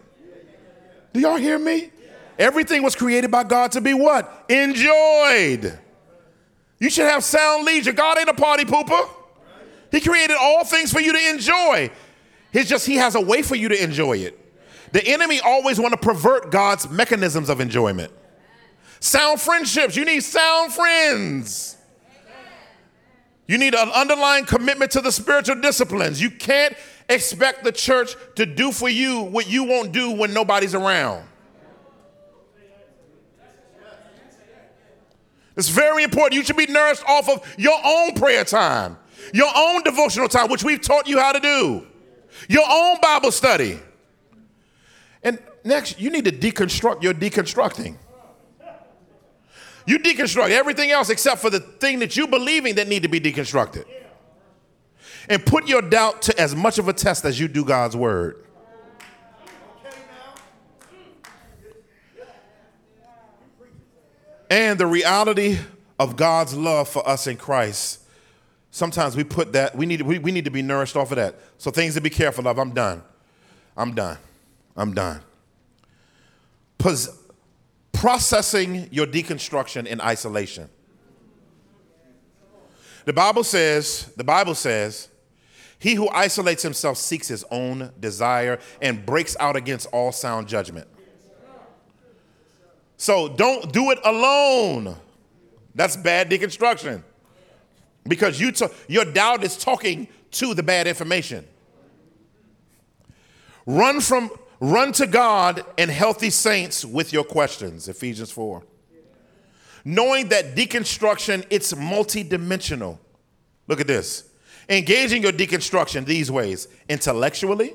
Do 1.12 1.20
y'all 1.20 1.36
hear 1.36 1.58
me? 1.58 1.90
Everything 2.38 2.82
was 2.82 2.96
created 2.96 3.30
by 3.30 3.44
God 3.44 3.72
to 3.72 3.80
be 3.80 3.94
what? 3.94 4.46
Enjoyed. 4.48 5.78
You 6.80 6.90
should 6.90 7.06
have 7.06 7.22
sound 7.22 7.64
leisure. 7.64 7.92
God 7.92 8.18
ain't 8.18 8.28
a 8.28 8.34
party 8.34 8.64
pooper. 8.64 9.08
He 9.92 10.00
created 10.00 10.36
all 10.40 10.64
things 10.64 10.92
for 10.92 11.00
you 11.00 11.12
to 11.12 11.30
enjoy. 11.30 11.90
It's 12.52 12.68
just 12.68 12.86
he 12.86 12.96
has 12.96 13.14
a 13.14 13.20
way 13.20 13.42
for 13.42 13.54
you 13.54 13.68
to 13.68 13.80
enjoy 13.80 14.18
it. 14.18 14.38
The 14.92 15.06
enemy 15.06 15.40
always 15.40 15.78
want 15.78 15.92
to 15.92 15.98
pervert 15.98 16.50
God's 16.50 16.90
mechanisms 16.90 17.48
of 17.48 17.60
enjoyment. 17.60 18.12
Sound 19.02 19.40
friendships. 19.40 19.96
You 19.96 20.04
need 20.04 20.20
sound 20.22 20.72
friends. 20.72 21.76
You 23.48 23.58
need 23.58 23.74
an 23.74 23.88
underlying 23.88 24.44
commitment 24.44 24.92
to 24.92 25.00
the 25.00 25.10
spiritual 25.10 25.56
disciplines. 25.56 26.22
You 26.22 26.30
can't 26.30 26.72
expect 27.08 27.64
the 27.64 27.72
church 27.72 28.14
to 28.36 28.46
do 28.46 28.70
for 28.70 28.88
you 28.88 29.22
what 29.22 29.50
you 29.50 29.64
won't 29.64 29.90
do 29.90 30.12
when 30.12 30.32
nobody's 30.32 30.72
around. 30.76 31.26
It's 35.56 35.68
very 35.68 36.04
important. 36.04 36.34
You 36.34 36.44
should 36.44 36.56
be 36.56 36.66
nourished 36.66 37.04
off 37.04 37.28
of 37.28 37.42
your 37.58 37.78
own 37.84 38.14
prayer 38.14 38.44
time, 38.44 38.96
your 39.34 39.50
own 39.52 39.82
devotional 39.82 40.28
time, 40.28 40.48
which 40.48 40.62
we've 40.62 40.80
taught 40.80 41.08
you 41.08 41.18
how 41.18 41.32
to 41.32 41.40
do, 41.40 41.84
your 42.48 42.64
own 42.70 42.98
Bible 43.02 43.32
study. 43.32 43.80
And 45.24 45.40
next, 45.64 46.00
you 46.00 46.08
need 46.08 46.24
to 46.26 46.32
deconstruct 46.32 47.02
your 47.02 47.14
deconstructing. 47.14 47.96
You 49.86 49.98
deconstruct 49.98 50.50
everything 50.50 50.90
else 50.90 51.10
except 51.10 51.40
for 51.40 51.50
the 51.50 51.60
thing 51.60 51.98
that 52.00 52.16
you 52.16 52.26
believing 52.26 52.76
that 52.76 52.88
need 52.88 53.02
to 53.02 53.08
be 53.08 53.20
deconstructed. 53.20 53.84
And 55.28 55.44
put 55.44 55.68
your 55.68 55.82
doubt 55.82 56.22
to 56.22 56.40
as 56.40 56.54
much 56.54 56.78
of 56.78 56.88
a 56.88 56.92
test 56.92 57.24
as 57.24 57.38
you 57.38 57.48
do 57.48 57.64
God's 57.64 57.96
word. 57.96 58.44
And 64.50 64.78
the 64.78 64.86
reality 64.86 65.58
of 65.98 66.16
God's 66.16 66.54
love 66.54 66.88
for 66.88 67.08
us 67.08 67.26
in 67.26 67.36
Christ. 67.36 68.00
Sometimes 68.70 69.16
we 69.16 69.24
put 69.24 69.52
that, 69.54 69.74
we 69.76 69.86
need, 69.86 70.02
we, 70.02 70.18
we 70.18 70.32
need 70.32 70.44
to 70.44 70.50
be 70.50 70.62
nourished 70.62 70.96
off 70.96 71.10
of 71.10 71.16
that. 71.16 71.36
So 71.58 71.70
things 71.70 71.94
to 71.94 72.00
be 72.00 72.10
careful 72.10 72.46
of. 72.48 72.58
I'm 72.58 72.72
done. 72.72 73.02
I'm 73.76 73.94
done. 73.94 74.18
I'm 74.76 74.92
done. 74.92 75.20
Pos- 76.78 77.21
processing 78.02 78.88
your 78.90 79.06
deconstruction 79.06 79.86
in 79.86 80.00
isolation. 80.00 80.68
The 83.04 83.12
Bible 83.12 83.44
says, 83.44 84.12
the 84.16 84.24
Bible 84.24 84.56
says, 84.56 85.06
He 85.78 85.94
who 85.94 86.08
isolates 86.08 86.64
himself 86.64 86.98
seeks 86.98 87.28
his 87.28 87.44
own 87.52 87.92
desire 88.00 88.58
and 88.80 89.06
breaks 89.06 89.36
out 89.38 89.54
against 89.54 89.86
all 89.92 90.10
sound 90.10 90.48
judgment. 90.48 90.88
So 92.96 93.28
don't 93.28 93.72
do 93.72 93.92
it 93.92 94.00
alone. 94.04 94.96
That's 95.76 95.96
bad 95.96 96.28
deconstruction. 96.28 97.04
Because 98.02 98.40
you 98.40 98.50
t- 98.50 98.66
your 98.88 99.04
doubt 99.04 99.44
is 99.44 99.56
talking 99.56 100.08
to 100.32 100.54
the 100.54 100.62
bad 100.64 100.88
information. 100.88 101.46
Run 103.64 104.00
from 104.00 104.28
run 104.62 104.92
to 104.92 105.08
God 105.08 105.64
and 105.76 105.90
healthy 105.90 106.30
saints 106.30 106.84
with 106.84 107.12
your 107.12 107.24
questions, 107.24 107.88
Ephesians 107.88 108.30
4. 108.30 108.62
Knowing 109.84 110.28
that 110.28 110.54
deconstruction 110.54 111.44
it's 111.50 111.72
multidimensional. 111.72 112.98
Look 113.66 113.80
at 113.80 113.88
this. 113.88 114.30
Engaging 114.68 115.22
your 115.22 115.32
deconstruction 115.32 116.06
these 116.06 116.30
ways 116.30 116.68
intellectually, 116.88 117.74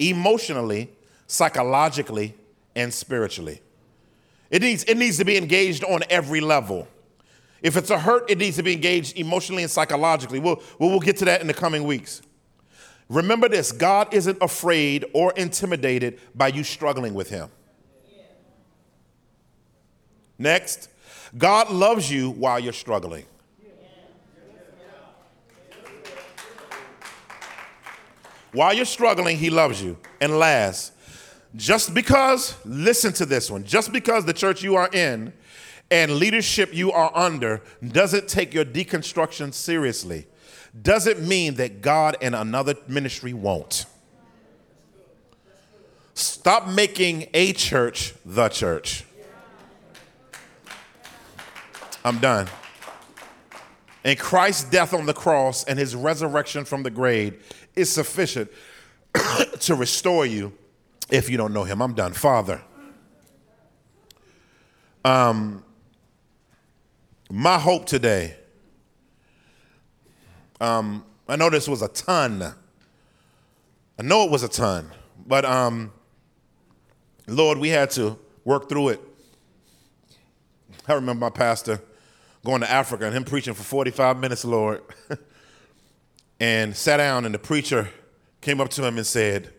emotionally, 0.00 0.90
psychologically, 1.28 2.34
and 2.74 2.92
spiritually. 2.92 3.62
It 4.50 4.62
needs, 4.62 4.82
it 4.84 4.96
needs 4.96 5.16
to 5.18 5.24
be 5.24 5.36
engaged 5.36 5.84
on 5.84 6.00
every 6.10 6.40
level. 6.40 6.88
If 7.62 7.76
it's 7.76 7.90
a 7.90 7.98
hurt, 7.98 8.28
it 8.28 8.38
needs 8.38 8.56
to 8.56 8.64
be 8.64 8.72
engaged 8.72 9.16
emotionally 9.16 9.62
and 9.62 9.70
psychologically. 9.70 10.40
We'll, 10.40 10.60
we'll, 10.80 10.90
we'll 10.90 10.98
get 10.98 11.18
to 11.18 11.24
that 11.26 11.40
in 11.40 11.46
the 11.46 11.54
coming 11.54 11.84
weeks. 11.84 12.20
Remember 13.10 13.48
this 13.48 13.72
God 13.72 14.14
isn't 14.14 14.38
afraid 14.40 15.04
or 15.12 15.32
intimidated 15.32 16.20
by 16.32 16.48
you 16.48 16.62
struggling 16.62 17.12
with 17.12 17.28
Him. 17.28 17.50
Next, 20.38 20.88
God 21.36 21.70
loves 21.70 22.10
you 22.10 22.30
while 22.30 22.60
you're 22.60 22.72
struggling. 22.72 23.26
While 28.52 28.74
you're 28.74 28.84
struggling, 28.84 29.36
He 29.36 29.50
loves 29.50 29.82
you. 29.82 29.98
And 30.20 30.38
last, 30.38 30.92
just 31.56 31.92
because, 31.92 32.54
listen 32.64 33.12
to 33.14 33.26
this 33.26 33.50
one, 33.50 33.64
just 33.64 33.92
because 33.92 34.24
the 34.24 34.32
church 34.32 34.62
you 34.62 34.76
are 34.76 34.88
in 34.92 35.32
and 35.90 36.12
leadership 36.12 36.72
you 36.72 36.92
are 36.92 37.10
under 37.14 37.60
doesn't 37.86 38.28
take 38.28 38.54
your 38.54 38.64
deconstruction 38.64 39.52
seriously, 39.52 40.26
doesn't 40.80 41.26
mean 41.26 41.54
that 41.54 41.82
God 41.82 42.16
and 42.20 42.34
another 42.34 42.74
ministry 42.86 43.32
won't. 43.32 43.86
Stop 46.14 46.68
making 46.68 47.28
a 47.32 47.52
church 47.52 48.14
the 48.24 48.48
church. 48.48 49.04
I'm 52.04 52.18
done. 52.18 52.48
And 54.04 54.18
Christ's 54.18 54.64
death 54.64 54.94
on 54.94 55.06
the 55.06 55.12
cross 55.12 55.64
and 55.64 55.78
his 55.78 55.94
resurrection 55.94 56.64
from 56.64 56.82
the 56.82 56.90
grave 56.90 57.42
is 57.76 57.90
sufficient 57.90 58.50
to 59.60 59.74
restore 59.74 60.24
you 60.24 60.52
if 61.10 61.28
you 61.28 61.36
don't 61.36 61.52
know 61.52 61.64
him. 61.64 61.82
I'm 61.82 61.94
done. 61.94 62.12
Father, 62.12 62.62
um, 65.04 65.64
my 67.30 67.58
hope 67.58 67.86
today, 67.86 68.36
um, 70.60 71.04
I 71.28 71.36
know 71.36 71.48
this 71.48 71.68
was 71.68 71.82
a 71.82 71.88
ton. 71.88 72.42
I 72.42 74.02
know 74.02 74.24
it 74.24 74.30
was 74.30 74.42
a 74.42 74.48
ton, 74.48 74.90
but 75.26 75.44
um, 75.44 75.92
Lord, 77.26 77.58
we 77.58 77.68
had 77.68 77.90
to 77.90 78.18
work 78.44 78.68
through 78.68 78.90
it. 78.90 79.00
I 80.88 80.94
remember 80.94 81.26
my 81.26 81.30
pastor 81.30 81.80
going 82.44 82.62
to 82.62 82.70
Africa 82.70 83.06
and 83.06 83.14
him 83.14 83.24
preaching 83.24 83.54
for 83.54 83.62
45 83.62 84.18
minutes, 84.18 84.44
Lord, 84.44 84.82
and 86.40 86.76
sat 86.76 86.96
down, 86.96 87.24
and 87.24 87.34
the 87.34 87.38
preacher 87.38 87.90
came 88.40 88.60
up 88.60 88.70
to 88.70 88.86
him 88.86 88.96
and 88.96 89.06
said, 89.06 89.52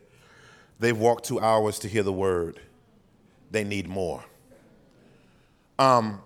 They've 0.80 0.98
walked 0.98 1.26
two 1.26 1.40
hours 1.40 1.78
to 1.80 1.88
hear 1.88 2.02
the 2.02 2.12
word. 2.12 2.60
They 3.52 3.64
need 3.64 3.88
more. 3.88 4.24
Um, 5.78 6.22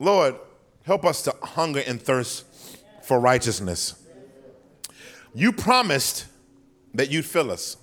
Lord, 0.00 0.34
help 0.84 1.04
us 1.04 1.22
to 1.22 1.34
hunger 1.42 1.82
and 1.86 2.02
thirst 2.02 2.44
for 3.02 3.20
righteousness. 3.20 4.03
You 5.34 5.52
promised 5.52 6.26
that 6.94 7.10
you'd 7.10 7.24
fill 7.24 7.50
us. 7.50 7.76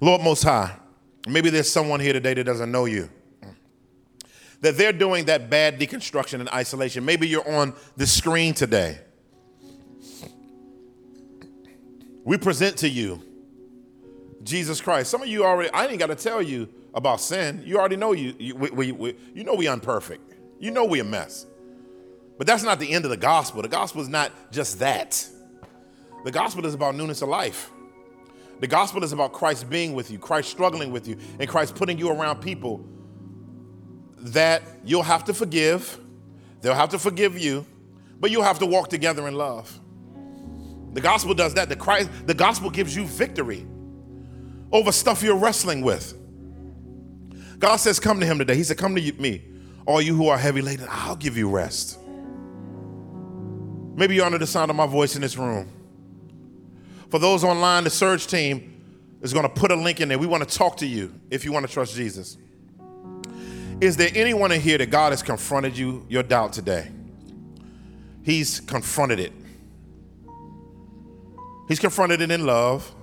Lord 0.00 0.22
Most 0.22 0.44
High, 0.44 0.76
maybe 1.26 1.50
there's 1.50 1.70
someone 1.70 2.00
here 2.00 2.12
today 2.12 2.34
that 2.34 2.44
doesn't 2.44 2.70
know 2.70 2.84
you. 2.84 3.10
That 4.60 4.76
they're 4.76 4.92
doing 4.92 5.24
that 5.26 5.50
bad 5.50 5.80
deconstruction 5.80 6.40
and 6.40 6.48
isolation. 6.50 7.04
Maybe 7.04 7.26
you're 7.26 7.48
on 7.48 7.74
the 7.96 8.06
screen 8.06 8.54
today. 8.54 9.00
We 12.24 12.36
present 12.36 12.76
to 12.78 12.88
you 12.88 13.22
Jesus 14.42 14.80
Christ. 14.80 15.10
Some 15.10 15.22
of 15.22 15.28
you 15.28 15.44
already, 15.44 15.70
I 15.70 15.86
ain't 15.86 15.98
got 15.98 16.06
to 16.06 16.14
tell 16.14 16.40
you 16.40 16.68
about 16.94 17.20
sin. 17.20 17.62
You 17.64 17.78
already 17.78 17.96
know 17.96 18.12
you, 18.12 18.34
you, 18.38 18.54
we, 18.54 18.70
we, 18.70 18.92
we, 18.92 19.16
you 19.34 19.44
know 19.44 19.54
we 19.54 19.66
imperfect. 19.66 20.34
You 20.58 20.70
know 20.70 20.84
we 20.84 21.00
a 21.00 21.04
mess. 21.04 21.46
But 22.38 22.46
that's 22.46 22.62
not 22.62 22.78
the 22.78 22.90
end 22.92 23.04
of 23.04 23.10
the 23.10 23.16
gospel. 23.16 23.62
The 23.62 23.68
gospel 23.68 24.02
is 24.02 24.08
not 24.08 24.32
just 24.52 24.78
that. 24.78 25.26
The 26.24 26.30
gospel 26.30 26.66
is 26.66 26.74
about 26.74 26.94
newness 26.94 27.22
of 27.22 27.28
life. 27.28 27.70
The 28.60 28.66
gospel 28.66 29.02
is 29.02 29.12
about 29.12 29.32
Christ 29.32 29.70
being 29.70 29.94
with 29.94 30.10
you, 30.10 30.18
Christ 30.18 30.50
struggling 30.50 30.92
with 30.92 31.08
you, 31.08 31.16
and 31.38 31.48
Christ 31.48 31.74
putting 31.74 31.98
you 31.98 32.10
around 32.10 32.40
people 32.40 32.84
that 34.18 34.62
you'll 34.84 35.02
have 35.02 35.24
to 35.24 35.34
forgive. 35.34 35.98
They'll 36.60 36.74
have 36.74 36.90
to 36.90 36.98
forgive 36.98 37.38
you, 37.38 37.64
but 38.18 38.30
you'll 38.30 38.42
have 38.42 38.58
to 38.58 38.66
walk 38.66 38.88
together 38.88 39.26
in 39.28 39.34
love. 39.34 39.80
The 40.92 41.00
gospel 41.00 41.32
does 41.32 41.54
that. 41.54 41.70
The 41.70 41.76
Christ, 41.76 42.10
the 42.26 42.34
gospel 42.34 42.68
gives 42.68 42.94
you 42.94 43.06
victory 43.06 43.66
over 44.72 44.92
stuff 44.92 45.22
you're 45.22 45.36
wrestling 45.36 45.80
with. 45.80 46.16
God 47.58 47.76
says, 47.76 47.98
Come 47.98 48.20
to 48.20 48.26
Him 48.26 48.38
today. 48.38 48.56
He 48.56 48.64
said, 48.64 48.76
Come 48.76 48.94
to 48.94 49.12
me, 49.12 49.44
all 49.86 50.02
you 50.02 50.14
who 50.14 50.28
are 50.28 50.38
heavy 50.38 50.60
laden, 50.60 50.86
I'll 50.90 51.16
give 51.16 51.36
you 51.36 51.48
rest. 51.48 51.98
Maybe 53.96 54.16
you're 54.16 54.26
under 54.26 54.38
the 54.38 54.46
sound 54.46 54.70
of 54.70 54.76
my 54.76 54.86
voice 54.86 55.14
in 55.14 55.22
this 55.22 55.36
room. 55.36 55.70
For 57.10 57.18
those 57.18 57.42
online, 57.42 57.84
the 57.84 57.90
Surge 57.90 58.26
team 58.26 58.80
is 59.20 59.32
going 59.32 59.42
to 59.42 59.52
put 59.52 59.70
a 59.70 59.76
link 59.76 60.00
in 60.00 60.08
there. 60.08 60.18
We 60.18 60.26
want 60.26 60.48
to 60.48 60.58
talk 60.58 60.76
to 60.78 60.86
you 60.86 61.12
if 61.30 61.44
you 61.44 61.52
want 61.52 61.66
to 61.66 61.72
trust 61.72 61.94
Jesus. 61.94 62.38
Is 63.80 63.96
there 63.96 64.10
anyone 64.14 64.52
in 64.52 64.60
here 64.60 64.78
that 64.78 64.90
God 64.90 65.12
has 65.12 65.22
confronted 65.22 65.76
you, 65.76 66.06
your 66.08 66.22
doubt 66.22 66.52
today? 66.52 66.90
He's 68.22 68.60
confronted 68.60 69.18
it. 69.18 69.32
He's 71.66 71.80
confronted 71.80 72.20
it 72.20 72.30
in 72.30 72.46
love. 72.46 72.94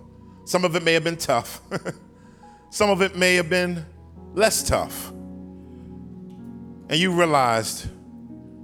Some 0.46 0.64
of 0.64 0.76
it 0.76 0.84
may 0.84 0.94
have 0.94 1.04
been 1.04 1.18
tough. 1.18 1.62
Some 2.70 2.90
of 2.90 3.02
it 3.02 3.16
may 3.16 3.36
have 3.36 3.50
been 3.50 3.86
less 4.34 4.68
tough. 4.68 5.10
And 6.90 6.96
you 6.96 7.12
realized, 7.12 7.88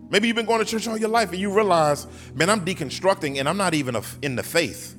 maybe 0.10 0.28
you've 0.28 0.36
been 0.36 0.46
going 0.46 0.60
to 0.60 0.66
church 0.66 0.88
all 0.88 0.98
your 0.98 1.10
life 1.10 1.32
and 1.32 1.40
you 1.40 1.54
realize, 1.54 2.08
man, 2.34 2.50
I'm 2.50 2.64
deconstructing 2.64 3.40
and 3.40 3.50
I'm 3.50 3.58
not 3.58 3.74
even 3.74 3.98
in 4.22 4.36
the 4.36 4.44
faith. 4.44 4.96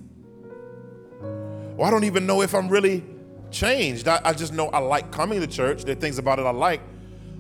Or 1.77 1.87
I 1.87 1.91
don't 1.91 2.05
even 2.05 2.27
know 2.27 2.43
if 2.43 2.55
I'm 2.55 2.69
really 2.69 3.05
changed. 3.51 4.09
I, 4.09 4.21
I 4.25 4.33
just 4.33 4.53
know 4.53 4.69
I 4.69 4.79
like 4.79 5.11
coming 5.11 5.41
to 5.41 5.47
church. 5.47 5.85
There 5.85 5.97
are 5.97 6.01
things 6.01 6.19
about 6.19 6.39
it 6.39 6.43
I 6.43 6.51
like, 6.51 6.81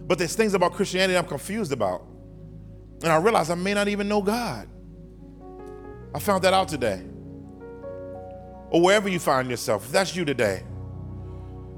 but 0.06 0.18
there's 0.18 0.34
things 0.34 0.54
about 0.54 0.72
Christianity 0.72 1.16
I'm 1.16 1.26
confused 1.26 1.72
about. 1.72 2.04
And 3.02 3.12
I 3.12 3.16
realize 3.16 3.50
I 3.50 3.54
may 3.54 3.74
not 3.74 3.88
even 3.88 4.08
know 4.08 4.22
God. 4.22 4.68
I 6.14 6.18
found 6.18 6.44
that 6.44 6.54
out 6.54 6.68
today 6.68 7.02
or 8.74 8.80
wherever 8.80 9.08
you 9.08 9.20
find 9.20 9.48
yourself, 9.48 9.86
if 9.86 9.92
that's 9.92 10.16
you 10.16 10.24
today, 10.24 10.64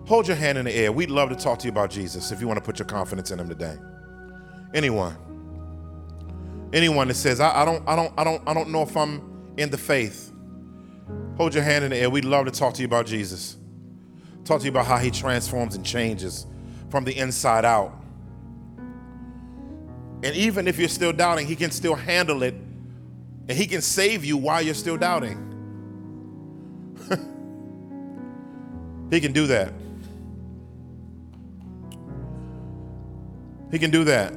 hold 0.06 0.26
your 0.26 0.36
hand 0.36 0.56
in 0.56 0.64
the 0.64 0.74
air. 0.74 0.90
We'd 0.90 1.10
love 1.10 1.28
to 1.28 1.36
talk 1.36 1.58
to 1.58 1.64
you 1.66 1.70
about 1.70 1.90
Jesus 1.90 2.32
if 2.32 2.40
you 2.40 2.46
want 2.46 2.56
to 2.56 2.64
put 2.64 2.78
your 2.78 2.86
confidence 2.86 3.30
in 3.30 3.38
him 3.38 3.50
today. 3.50 3.76
Anyone. 4.72 5.14
Anyone 6.72 7.08
that 7.08 7.14
says, 7.14 7.38
I, 7.38 7.62
I 7.62 7.64
don't, 7.66 7.86
I 7.86 7.96
don't, 7.96 8.14
I 8.16 8.24
don't, 8.24 8.42
I 8.48 8.54
don't 8.54 8.70
know 8.70 8.80
if 8.80 8.96
I'm 8.96 9.52
in 9.58 9.70
the 9.70 9.76
faith. 9.76 10.32
Hold 11.36 11.54
your 11.54 11.62
hand 11.62 11.84
in 11.84 11.90
the 11.90 11.96
air. 11.96 12.10
We'd 12.10 12.24
love 12.24 12.46
to 12.46 12.50
talk 12.50 12.74
to 12.74 12.80
you 12.80 12.86
about 12.86 13.06
Jesus. 13.06 13.56
Talk 14.44 14.60
to 14.60 14.64
you 14.64 14.70
about 14.70 14.86
how 14.86 14.96
he 14.98 15.10
transforms 15.10 15.74
and 15.74 15.84
changes 15.84 16.46
from 16.90 17.04
the 17.04 17.16
inside 17.16 17.64
out. 17.64 17.92
And 20.22 20.34
even 20.34 20.66
if 20.66 20.78
you're 20.78 20.88
still 20.88 21.12
doubting, 21.12 21.46
he 21.46 21.56
can 21.56 21.70
still 21.70 21.94
handle 21.94 22.42
it 22.42 22.54
and 23.48 23.52
he 23.52 23.66
can 23.66 23.82
save 23.82 24.24
you 24.24 24.36
while 24.36 24.62
you're 24.62 24.74
still 24.74 24.96
doubting. 24.96 25.42
He 29.10 29.20
can 29.20 29.32
do 29.32 29.46
that. 29.46 29.72
He 33.70 33.78
can 33.78 33.90
do 33.90 34.04
that. 34.04 34.34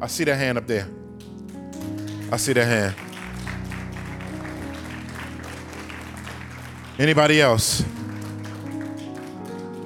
I 0.00 0.06
see 0.06 0.24
that 0.24 0.36
hand 0.36 0.58
up 0.58 0.66
there. 0.66 0.88
I 2.32 2.36
see 2.36 2.52
that 2.54 2.64
hand. 2.64 3.13
Anybody 6.98 7.40
else? 7.40 7.84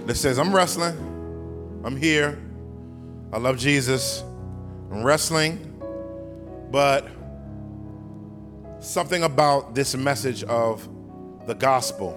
That 0.06 0.16
says, 0.16 0.38
I'm 0.38 0.54
wrestling, 0.54 0.96
I'm 1.84 1.96
here, 1.96 2.38
I 3.32 3.38
love 3.38 3.58
Jesus, 3.58 4.22
I'm 4.90 5.02
wrestling, 5.02 5.64
but 6.70 7.06
Something 8.80 9.24
about 9.24 9.74
this 9.74 9.96
message 9.96 10.44
of 10.44 10.88
the 11.46 11.54
gospel 11.54 12.14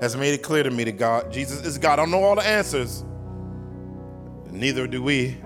has 0.00 0.16
made 0.16 0.32
it 0.32 0.42
clear 0.42 0.62
to 0.62 0.70
me 0.70 0.84
that 0.84 0.92
God, 0.92 1.30
Jesus 1.30 1.66
is 1.66 1.76
God. 1.76 1.94
I 1.94 1.96
don't 1.96 2.10
know 2.10 2.22
all 2.22 2.34
the 2.34 2.46
answers, 2.46 3.04
neither 4.50 4.86
do 4.86 5.02
we, 5.02 5.36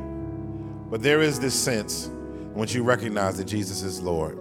but 0.88 1.02
there 1.02 1.20
is 1.20 1.40
this 1.40 1.54
sense 1.54 2.08
once 2.54 2.72
you 2.72 2.84
recognize 2.84 3.38
that 3.38 3.46
Jesus 3.46 3.82
is 3.82 4.00
Lord. 4.00 4.38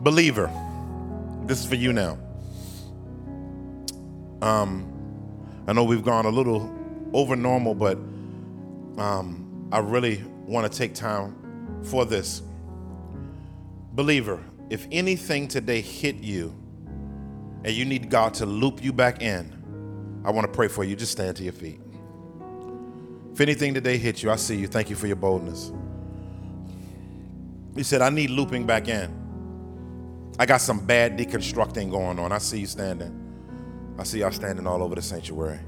Believer, 0.00 0.48
this 1.42 1.58
is 1.60 1.66
for 1.66 1.74
you 1.74 1.92
now. 1.92 2.16
Um, 4.44 4.84
I 5.66 5.72
know 5.72 5.84
we've 5.84 6.04
gone 6.04 6.26
a 6.26 6.30
little 6.30 6.70
over 7.14 7.34
normal, 7.34 7.74
but 7.74 7.96
um, 8.98 9.68
I 9.72 9.78
really 9.78 10.22
want 10.44 10.70
to 10.70 10.78
take 10.78 10.92
time 10.92 11.80
for 11.82 12.04
this. 12.04 12.42
Believer, 13.94 14.44
if 14.68 14.86
anything 14.92 15.48
today 15.48 15.80
hit 15.80 16.16
you 16.16 16.54
and 17.64 17.72
you 17.72 17.86
need 17.86 18.10
God 18.10 18.34
to 18.34 18.44
loop 18.44 18.84
you 18.84 18.92
back 18.92 19.22
in, 19.22 19.50
I 20.26 20.30
want 20.30 20.46
to 20.46 20.52
pray 20.52 20.68
for 20.68 20.84
you. 20.84 20.94
Just 20.94 21.12
stand 21.12 21.38
to 21.38 21.42
your 21.42 21.54
feet. 21.54 21.80
If 23.32 23.40
anything 23.40 23.72
today 23.72 23.96
hit 23.96 24.22
you, 24.22 24.30
I 24.30 24.36
see 24.36 24.56
you. 24.56 24.66
Thank 24.66 24.90
you 24.90 24.96
for 24.96 25.06
your 25.06 25.16
boldness. 25.16 25.72
You 27.74 27.82
said, 27.82 28.02
I 28.02 28.10
need 28.10 28.28
looping 28.28 28.66
back 28.66 28.88
in. 28.88 29.10
I 30.38 30.44
got 30.44 30.60
some 30.60 30.84
bad 30.84 31.18
deconstructing 31.18 31.90
going 31.90 32.18
on. 32.18 32.30
I 32.30 32.38
see 32.38 32.60
you 32.60 32.66
standing. 32.66 33.23
I 33.98 34.02
see 34.02 34.20
y'all 34.20 34.32
standing 34.32 34.66
all 34.66 34.82
over 34.82 34.94
the 34.94 35.02
sanctuary. 35.02 35.60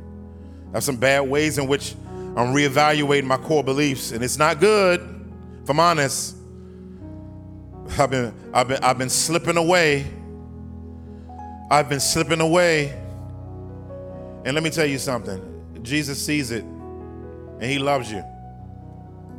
I 0.70 0.76
have 0.76 0.84
some 0.84 0.96
bad 0.96 1.20
ways 1.20 1.58
in 1.58 1.66
which 1.68 1.94
I'm 2.36 2.52
reevaluating 2.54 3.24
my 3.24 3.36
core 3.36 3.64
beliefs, 3.64 4.12
and 4.12 4.22
it's 4.22 4.36
not 4.36 4.60
good, 4.60 5.00
if 5.62 5.70
I'm 5.70 5.80
honest. 5.80 6.36
I've 7.98 8.10
been, 8.10 8.34
I've 8.52 8.68
been, 8.68 8.82
I've 8.82 8.98
been 8.98 9.08
slipping 9.08 9.56
away. 9.56 10.06
I've 11.70 11.88
been 11.88 12.00
slipping 12.00 12.40
away. 12.40 12.90
And 14.44 14.54
let 14.54 14.62
me 14.62 14.70
tell 14.70 14.86
you 14.86 14.98
something 14.98 15.42
Jesus 15.82 16.24
sees 16.24 16.50
it, 16.50 16.64
and 16.64 17.62
He 17.62 17.78
loves 17.78 18.10
you. 18.10 18.24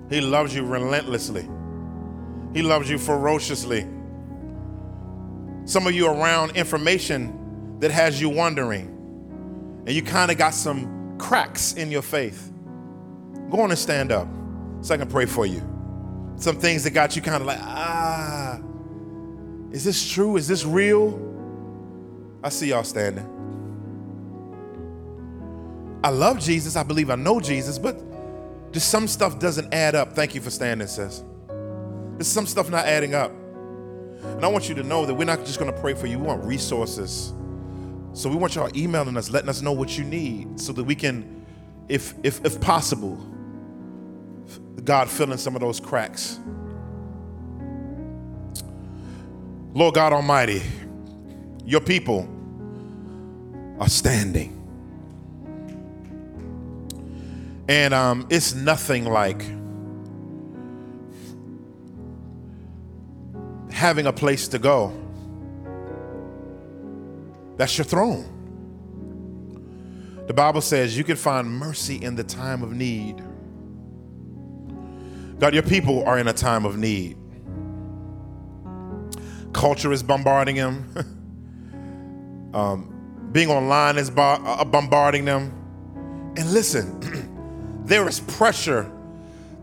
He 0.10 0.22
loves 0.22 0.56
you 0.56 0.66
relentlessly, 0.66 1.48
He 2.54 2.62
loves 2.62 2.90
you 2.90 2.98
ferociously. 2.98 3.86
Some 5.66 5.86
of 5.86 5.94
you 5.94 6.08
around 6.08 6.56
information 6.56 7.37
that 7.80 7.92
has 7.92 8.20
you 8.20 8.30
wondering, 8.30 8.88
and 9.86 9.90
you 9.90 10.02
kind 10.02 10.32
of 10.32 10.38
got 10.38 10.54
some 10.54 11.18
cracks 11.18 11.74
in 11.74 11.92
your 11.92 12.02
faith. 12.02 12.52
Go 13.50 13.62
on 13.62 13.70
and 13.70 13.80
stand 13.80 14.12
up 14.12 14.28
so 14.82 14.94
I 14.94 14.98
can 14.98 15.08
pray 15.08 15.26
for 15.26 15.46
you. 15.46 15.62
Some 16.36 16.58
things 16.58 16.84
that 16.84 16.92
got 16.92 17.16
you 17.16 17.22
kind 17.22 17.42
of 17.42 17.48
like, 17.48 17.60
ah, 17.62 18.60
is 19.72 19.84
this 19.84 20.08
true? 20.10 20.38
Is 20.38 20.48
this 20.48 20.66
real? 20.66 21.20
I 22.44 22.50
see 22.50 22.70
y'all 22.70 22.84
standing. 22.84 23.26
I 26.04 26.10
love 26.10 26.40
Jesus. 26.40 26.76
I 26.76 26.84
believe 26.84 27.10
I 27.10 27.16
know 27.16 27.40
Jesus, 27.40 27.80
but 27.80 28.02
just 28.72 28.90
some 28.90 29.08
stuff 29.08 29.40
doesn't 29.40 29.74
add 29.74 29.96
up. 29.96 30.14
Thank 30.14 30.36
you 30.36 30.42
for 30.42 30.52
standing, 30.52 30.88
sis. 30.88 31.24
There's 32.14 32.28
some 32.28 32.46
stuff 32.46 32.70
not 32.70 32.86
adding 32.86 33.16
up. 33.16 33.32
And 33.32 34.44
I 34.44 34.48
want 34.48 34.70
you 34.70 34.76
to 34.76 34.84
know 34.84 35.06
that 35.06 35.14
we're 35.14 35.26
not 35.26 35.46
just 35.46 35.60
going 35.60 35.74
to 35.74 35.80
pray 35.80 35.94
for 35.94 36.08
you. 36.08 36.20
We 36.20 36.26
want 36.28 36.44
resources. 36.44 37.34
So 38.18 38.30
we 38.30 38.36
want 38.36 38.56
y'all 38.56 38.76
emailing 38.76 39.16
us, 39.16 39.30
letting 39.30 39.48
us 39.48 39.62
know 39.62 39.74
what 39.74 39.96
you 39.96 40.04
need 40.04 40.60
so 40.60 40.74
that 40.74 40.84
we 40.84 40.96
can, 40.96 41.46
if, 41.88 42.16
if, 42.24 42.44
if 42.44 42.60
possible, 42.60 43.16
God 44.84 45.08
fill 45.08 45.32
in 45.32 45.38
some 45.38 45.54
of 45.54 45.62
those 45.62 45.80
cracks. 45.80 46.40
Lord 49.76 49.94
God 49.94 50.14
Almighty, 50.14 50.64
your 51.64 51.80
people 51.80 52.28
are 53.80 53.88
standing. 53.88 54.52
And 57.68 57.94
um, 57.94 58.26
it's 58.32 58.56
nothing 58.56 59.06
like 59.06 59.44
having 63.72 64.08
a 64.08 64.14
place 64.14 64.48
to 64.48 64.58
go. 64.58 64.92
That's 67.58 67.78
your 67.78 67.86
throne. 67.86 68.34
The 70.28 70.34
Bible 70.34 70.62
says 70.62 70.98
you 70.98 71.04
can 71.04 71.16
find 71.16 71.50
mercy 71.50 72.02
in 72.02 72.16
the 72.16 72.24
time 72.24 72.64
of 72.64 72.72
need. 72.74 73.22
God, 75.40 75.54
your 75.54 75.64
people 75.64 76.04
are 76.06 76.18
in 76.18 76.28
a 76.28 76.34
time 76.34 76.66
of 76.66 76.78
need. 76.78 77.18
Culture 79.54 79.92
is 79.92 80.04
bombarding 80.04 80.56
them. 80.56 82.52
um, 82.54 83.30
being 83.32 83.50
online 83.50 83.98
is 83.98 84.10
bar- 84.10 84.42
uh, 84.44 84.64
bombarding 84.66 85.26
them. 85.26 85.54
And 86.38 86.54
listen, 86.54 87.82
there 87.86 88.08
is 88.08 88.20
pressure 88.20 88.92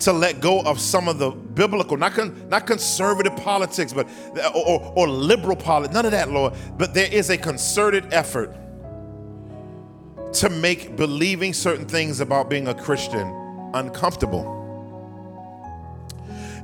to 0.04 0.12
let 0.12 0.40
go 0.40 0.60
of 0.60 0.78
some 0.78 1.08
of 1.08 1.18
the 1.18 1.30
biblical, 1.30 1.96
not, 1.96 2.12
con, 2.12 2.48
not 2.48 2.66
conservative 2.66 3.34
politics, 3.36 3.92
but 3.92 4.06
or, 4.54 4.92
or 4.96 5.08
liberal 5.08 5.56
politics, 5.56 5.94
none 5.94 6.04
of 6.04 6.12
that, 6.12 6.30
Lord. 6.30 6.54
But 6.76 6.92
there 6.92 7.10
is 7.10 7.30
a 7.30 7.38
concerted 7.38 8.12
effort 8.12 8.54
to 10.34 10.50
make 10.50 10.96
believing 10.96 11.54
certain 11.54 11.86
things 11.86 12.20
about 12.20 12.50
being 12.50 12.68
a 12.68 12.74
Christian 12.74 13.28
uncomfortable. 13.72 14.60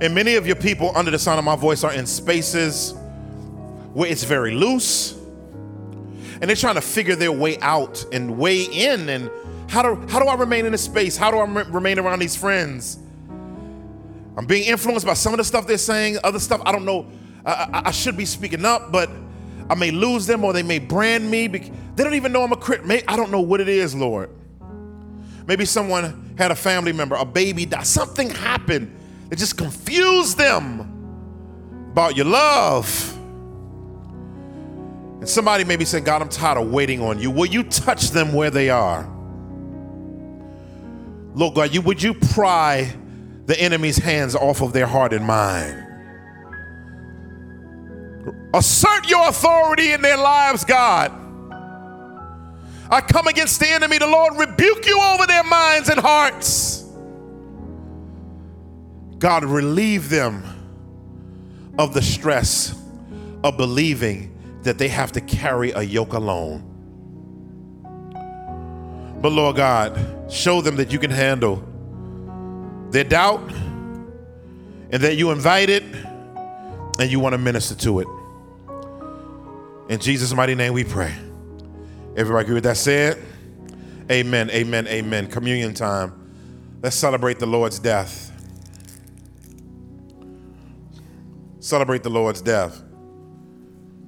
And 0.02 0.14
many 0.14 0.34
of 0.34 0.46
your 0.46 0.56
people 0.56 0.92
under 0.94 1.10
the 1.10 1.18
sound 1.18 1.38
of 1.38 1.44
my 1.44 1.56
voice 1.56 1.82
are 1.82 1.92
in 1.92 2.06
spaces 2.06 2.94
where 3.94 4.10
it's 4.10 4.24
very 4.24 4.52
loose. 4.52 5.12
And 6.40 6.48
they're 6.48 6.56
trying 6.56 6.76
to 6.76 6.80
figure 6.80 7.16
their 7.16 7.32
way 7.32 7.58
out 7.60 8.04
and 8.12 8.38
way 8.38 8.62
in. 8.62 9.08
And 9.08 9.30
how 9.68 9.82
do, 9.82 10.06
how 10.08 10.18
do 10.20 10.26
I 10.26 10.34
remain 10.34 10.66
in 10.66 10.72
this 10.72 10.84
space? 10.84 11.16
How 11.16 11.30
do 11.30 11.38
I 11.38 11.44
remain 11.44 11.98
around 11.98 12.18
these 12.18 12.36
friends? 12.36 12.98
I'm 14.40 14.46
being 14.46 14.64
influenced 14.64 15.04
by 15.04 15.12
some 15.12 15.34
of 15.34 15.36
the 15.36 15.44
stuff 15.44 15.66
they're 15.66 15.76
saying, 15.76 16.16
other 16.24 16.38
stuff 16.38 16.62
I 16.64 16.72
don't 16.72 16.86
know. 16.86 17.06
I, 17.44 17.52
I, 17.52 17.82
I 17.88 17.90
should 17.90 18.16
be 18.16 18.24
speaking 18.24 18.64
up, 18.64 18.90
but 18.90 19.10
I 19.68 19.74
may 19.74 19.90
lose 19.90 20.24
them 20.24 20.44
or 20.44 20.54
they 20.54 20.62
may 20.62 20.78
brand 20.78 21.30
me. 21.30 21.46
They 21.46 22.02
don't 22.02 22.14
even 22.14 22.32
know 22.32 22.42
I'm 22.42 22.50
a 22.50 22.56
crit. 22.56 22.80
I 23.06 23.16
don't 23.16 23.30
know 23.30 23.42
what 23.42 23.60
it 23.60 23.68
is, 23.68 23.94
Lord. 23.94 24.30
Maybe 25.46 25.66
someone 25.66 26.34
had 26.38 26.50
a 26.50 26.54
family 26.54 26.90
member, 26.90 27.16
a 27.16 27.24
baby 27.26 27.66
died, 27.66 27.86
something 27.86 28.30
happened 28.30 28.98
that 29.28 29.38
just 29.38 29.58
confused 29.58 30.38
them 30.38 31.90
about 31.92 32.16
your 32.16 32.24
love. 32.24 33.18
And 35.18 35.28
somebody 35.28 35.64
maybe 35.64 35.84
said, 35.84 36.06
God, 36.06 36.22
I'm 36.22 36.30
tired 36.30 36.56
of 36.56 36.70
waiting 36.70 37.02
on 37.02 37.18
you. 37.18 37.30
Will 37.30 37.44
you 37.44 37.62
touch 37.62 38.08
them 38.08 38.32
where 38.32 38.50
they 38.50 38.70
are? 38.70 39.06
Lord 41.34 41.56
God, 41.56 41.74
you 41.74 41.82
would 41.82 42.02
you 42.02 42.14
pry 42.14 42.96
the 43.50 43.60
enemy's 43.60 43.96
hands 43.96 44.36
off 44.36 44.62
of 44.62 44.72
their 44.72 44.86
heart 44.86 45.12
and 45.12 45.26
mind. 45.26 45.84
Assert 48.54 49.10
your 49.10 49.28
authority 49.28 49.90
in 49.90 50.00
their 50.02 50.16
lives, 50.16 50.64
God. 50.64 51.10
I 52.88 53.00
come 53.00 53.26
against 53.26 53.58
the 53.58 53.68
enemy. 53.68 53.98
The 53.98 54.06
Lord 54.06 54.36
rebuke 54.36 54.86
you 54.86 55.00
over 55.00 55.26
their 55.26 55.42
minds 55.42 55.88
and 55.88 55.98
hearts. 55.98 56.84
God, 59.18 59.42
relieve 59.42 60.10
them 60.10 60.44
of 61.76 61.92
the 61.92 62.02
stress 62.02 62.80
of 63.42 63.56
believing 63.56 64.32
that 64.62 64.78
they 64.78 64.86
have 64.86 65.10
to 65.10 65.20
carry 65.20 65.72
a 65.72 65.82
yoke 65.82 66.12
alone. 66.12 66.62
But 69.20 69.32
Lord 69.32 69.56
God, 69.56 70.30
show 70.30 70.60
them 70.60 70.76
that 70.76 70.92
you 70.92 71.00
can 71.00 71.10
handle 71.10 71.64
their 72.90 73.04
doubt 73.04 73.40
and 74.90 75.02
that 75.02 75.16
you 75.16 75.30
invite 75.30 75.70
it 75.70 75.82
and 76.98 77.10
you 77.10 77.20
want 77.20 77.32
to 77.32 77.38
minister 77.38 77.74
to 77.76 78.00
it. 78.00 78.08
In 79.88 79.98
Jesus' 79.98 80.32
mighty 80.34 80.54
name 80.54 80.72
we 80.72 80.84
pray. 80.84 81.14
Everybody 82.16 82.44
agree 82.44 82.54
with 82.54 82.64
that 82.64 82.76
said? 82.76 83.18
Amen, 84.10 84.50
amen, 84.50 84.86
amen. 84.88 85.28
Communion 85.28 85.72
time. 85.74 86.12
Let's 86.82 86.96
celebrate 86.96 87.38
the 87.38 87.46
Lord's 87.46 87.78
death. 87.78 88.32
Celebrate 91.60 92.02
the 92.02 92.10
Lord's 92.10 92.40
death. 92.40 92.82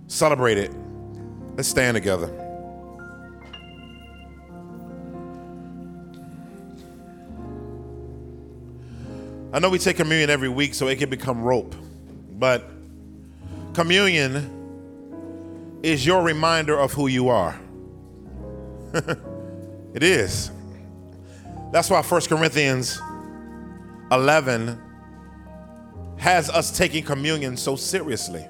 Celebrate 0.09 0.59
it. 0.59 0.73
Let's 1.57 1.69
stand 1.69 1.95
together. 1.95 2.42
I 9.53 9.59
know 9.59 9.69
we 9.69 9.79
take 9.79 9.99
communion 9.99 10.31
every 10.31 10.49
week 10.49 10.73
so 10.73 10.89
it 10.89 10.99
can 10.99 11.11
become 11.11 11.43
rope, 11.43 11.75
but 12.39 12.71
communion 13.75 15.81
is 15.83 16.07
your 16.07 16.23
reminder 16.23 16.79
of 16.79 16.95
who 16.95 17.07
you 17.07 17.29
are. 17.29 17.61
it 18.95 20.03
is. 20.03 20.51
That's 21.71 21.91
why 21.91 22.01
1 22.01 22.21
Corinthians 22.23 22.99
11 24.11 24.81
has 26.17 26.49
us 26.49 26.77
taking 26.77 27.05
communion 27.05 27.59
so 27.59 27.77
seriously. 27.77 28.47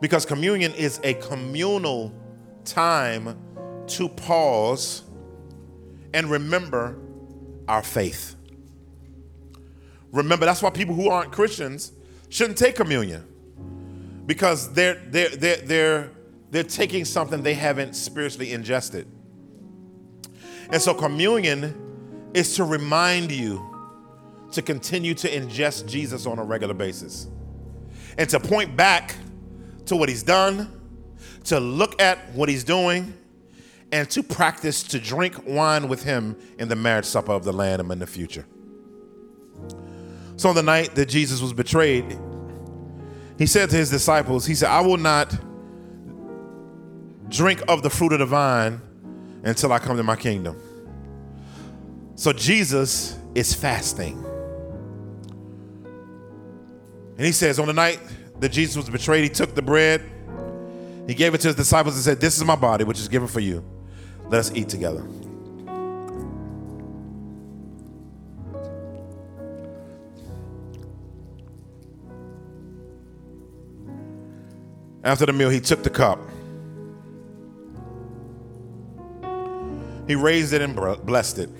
Because 0.00 0.26
communion 0.26 0.74
is 0.74 0.98
a 1.04 1.14
communal 1.14 2.12
time 2.64 3.38
to 3.86 4.08
pause 4.08 5.04
and 6.12 6.28
remember 6.28 6.98
our 7.68 7.84
faith. 7.84 8.34
Remember, 10.12 10.46
that's 10.46 10.62
why 10.62 10.70
people 10.70 10.94
who 10.94 11.08
aren't 11.08 11.32
Christians 11.32 11.92
shouldn't 12.28 12.58
take 12.58 12.76
communion 12.76 13.26
because 14.26 14.72
they're, 14.72 15.02
they're, 15.06 15.30
they're, 15.30 15.56
they're, 15.56 16.10
they're 16.50 16.62
taking 16.62 17.04
something 17.04 17.42
they 17.42 17.54
haven't 17.54 17.94
spiritually 17.94 18.52
ingested. 18.52 19.06
And 20.70 20.80
so, 20.80 20.94
communion 20.94 22.30
is 22.34 22.54
to 22.56 22.64
remind 22.64 23.32
you 23.32 23.68
to 24.52 24.62
continue 24.62 25.14
to 25.14 25.28
ingest 25.28 25.86
Jesus 25.86 26.26
on 26.26 26.38
a 26.38 26.44
regular 26.44 26.74
basis 26.74 27.26
and 28.18 28.28
to 28.28 28.38
point 28.38 28.76
back 28.76 29.16
to 29.86 29.96
what 29.96 30.08
he's 30.08 30.22
done, 30.22 30.70
to 31.44 31.58
look 31.58 32.00
at 32.00 32.32
what 32.34 32.48
he's 32.48 32.64
doing, 32.64 33.14
and 33.90 34.08
to 34.10 34.22
practice 34.22 34.82
to 34.82 34.98
drink 34.98 35.46
wine 35.46 35.88
with 35.88 36.04
him 36.04 36.36
in 36.58 36.68
the 36.68 36.76
marriage 36.76 37.04
supper 37.04 37.32
of 37.32 37.44
the 37.44 37.52
Lamb 37.52 37.90
in 37.90 37.98
the 37.98 38.06
future. 38.06 38.46
So, 40.42 40.48
on 40.48 40.56
the 40.56 40.62
night 40.64 40.96
that 40.96 41.06
Jesus 41.06 41.40
was 41.40 41.52
betrayed, 41.52 42.18
he 43.38 43.46
said 43.46 43.70
to 43.70 43.76
his 43.76 43.90
disciples, 43.90 44.44
He 44.44 44.56
said, 44.56 44.70
I 44.70 44.80
will 44.80 44.96
not 44.96 45.32
drink 47.28 47.62
of 47.68 47.84
the 47.84 47.90
fruit 47.90 48.12
of 48.12 48.18
the 48.18 48.26
vine 48.26 48.80
until 49.44 49.72
I 49.72 49.78
come 49.78 49.96
to 49.98 50.02
my 50.02 50.16
kingdom. 50.16 50.60
So, 52.16 52.32
Jesus 52.32 53.16
is 53.36 53.54
fasting. 53.54 54.20
And 57.16 57.24
he 57.24 57.30
says, 57.30 57.60
On 57.60 57.68
the 57.68 57.72
night 57.72 58.00
that 58.40 58.48
Jesus 58.48 58.74
was 58.74 58.90
betrayed, 58.90 59.22
he 59.22 59.30
took 59.30 59.54
the 59.54 59.62
bread, 59.62 60.02
he 61.06 61.14
gave 61.14 61.34
it 61.34 61.40
to 61.42 61.48
his 61.50 61.56
disciples 61.56 61.94
and 61.94 62.02
said, 62.02 62.20
This 62.20 62.36
is 62.36 62.42
my 62.42 62.56
body, 62.56 62.82
which 62.82 62.98
is 62.98 63.06
given 63.06 63.28
for 63.28 63.38
you. 63.38 63.64
Let 64.26 64.40
us 64.40 64.52
eat 64.56 64.68
together. 64.68 65.06
After 75.04 75.26
the 75.26 75.32
meal, 75.32 75.50
he 75.50 75.60
took 75.60 75.82
the 75.82 75.90
cup. 75.90 76.20
He 80.06 80.14
raised 80.14 80.52
it 80.52 80.62
and 80.62 80.74
blessed 81.04 81.38
it. 81.38 81.50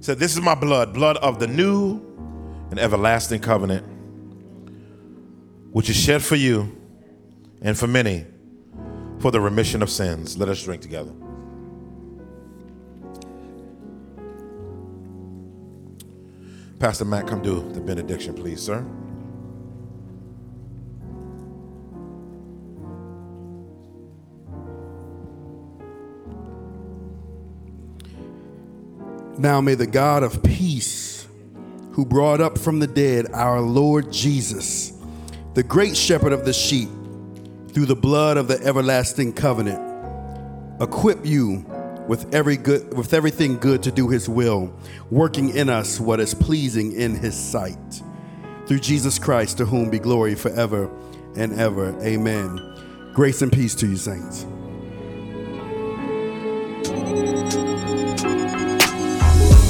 Said, 0.00 0.18
This 0.18 0.34
is 0.34 0.40
my 0.40 0.54
blood, 0.54 0.94
blood 0.94 1.16
of 1.18 1.38
the 1.38 1.46
new 1.46 2.00
and 2.70 2.78
everlasting 2.78 3.40
covenant, 3.40 3.84
which 5.72 5.90
is 5.90 5.96
shed 5.96 6.22
for 6.22 6.36
you 6.36 6.76
and 7.62 7.76
for 7.76 7.86
many 7.86 8.24
for 9.18 9.30
the 9.30 9.40
remission 9.40 9.82
of 9.82 9.90
sins. 9.90 10.36
Let 10.38 10.48
us 10.48 10.62
drink 10.62 10.82
together. 10.82 11.12
Pastor 16.78 17.06
Matt, 17.06 17.26
come 17.26 17.42
do 17.42 17.66
the 17.72 17.80
benediction, 17.80 18.34
please, 18.34 18.62
sir. 18.62 18.84
Now 29.38 29.60
may 29.60 29.74
the 29.74 29.86
God 29.86 30.22
of 30.22 30.42
peace, 30.42 31.26
who 31.92 32.06
brought 32.06 32.40
up 32.40 32.58
from 32.58 32.78
the 32.78 32.86
dead 32.86 33.26
our 33.32 33.60
Lord 33.60 34.12
Jesus, 34.12 34.92
the 35.54 35.62
great 35.62 35.96
shepherd 35.96 36.32
of 36.32 36.44
the 36.44 36.52
sheep, 36.52 36.88
through 37.72 37.86
the 37.86 37.96
blood 37.96 38.38
of 38.38 38.48
the 38.48 38.58
everlasting 38.62 39.34
covenant, 39.34 39.82
equip 40.80 41.26
you 41.26 41.64
with 42.08 42.34
every 42.34 42.56
good 42.56 42.96
with 42.96 43.12
everything 43.12 43.58
good 43.58 43.82
to 43.82 43.92
do 43.92 44.08
his 44.08 44.28
will, 44.28 44.74
working 45.10 45.50
in 45.50 45.68
us 45.68 46.00
what 46.00 46.18
is 46.20 46.32
pleasing 46.32 46.92
in 46.92 47.14
his 47.14 47.34
sight. 47.34 48.02
Through 48.66 48.80
Jesus 48.80 49.18
Christ, 49.18 49.58
to 49.58 49.66
whom 49.66 49.90
be 49.90 49.98
glory 49.98 50.34
forever 50.34 50.90
and 51.36 51.52
ever. 51.60 51.94
Amen. 52.02 53.12
Grace 53.12 53.42
and 53.42 53.52
peace 53.52 53.74
to 53.76 53.86
you, 53.86 53.96
saints. 53.96 54.46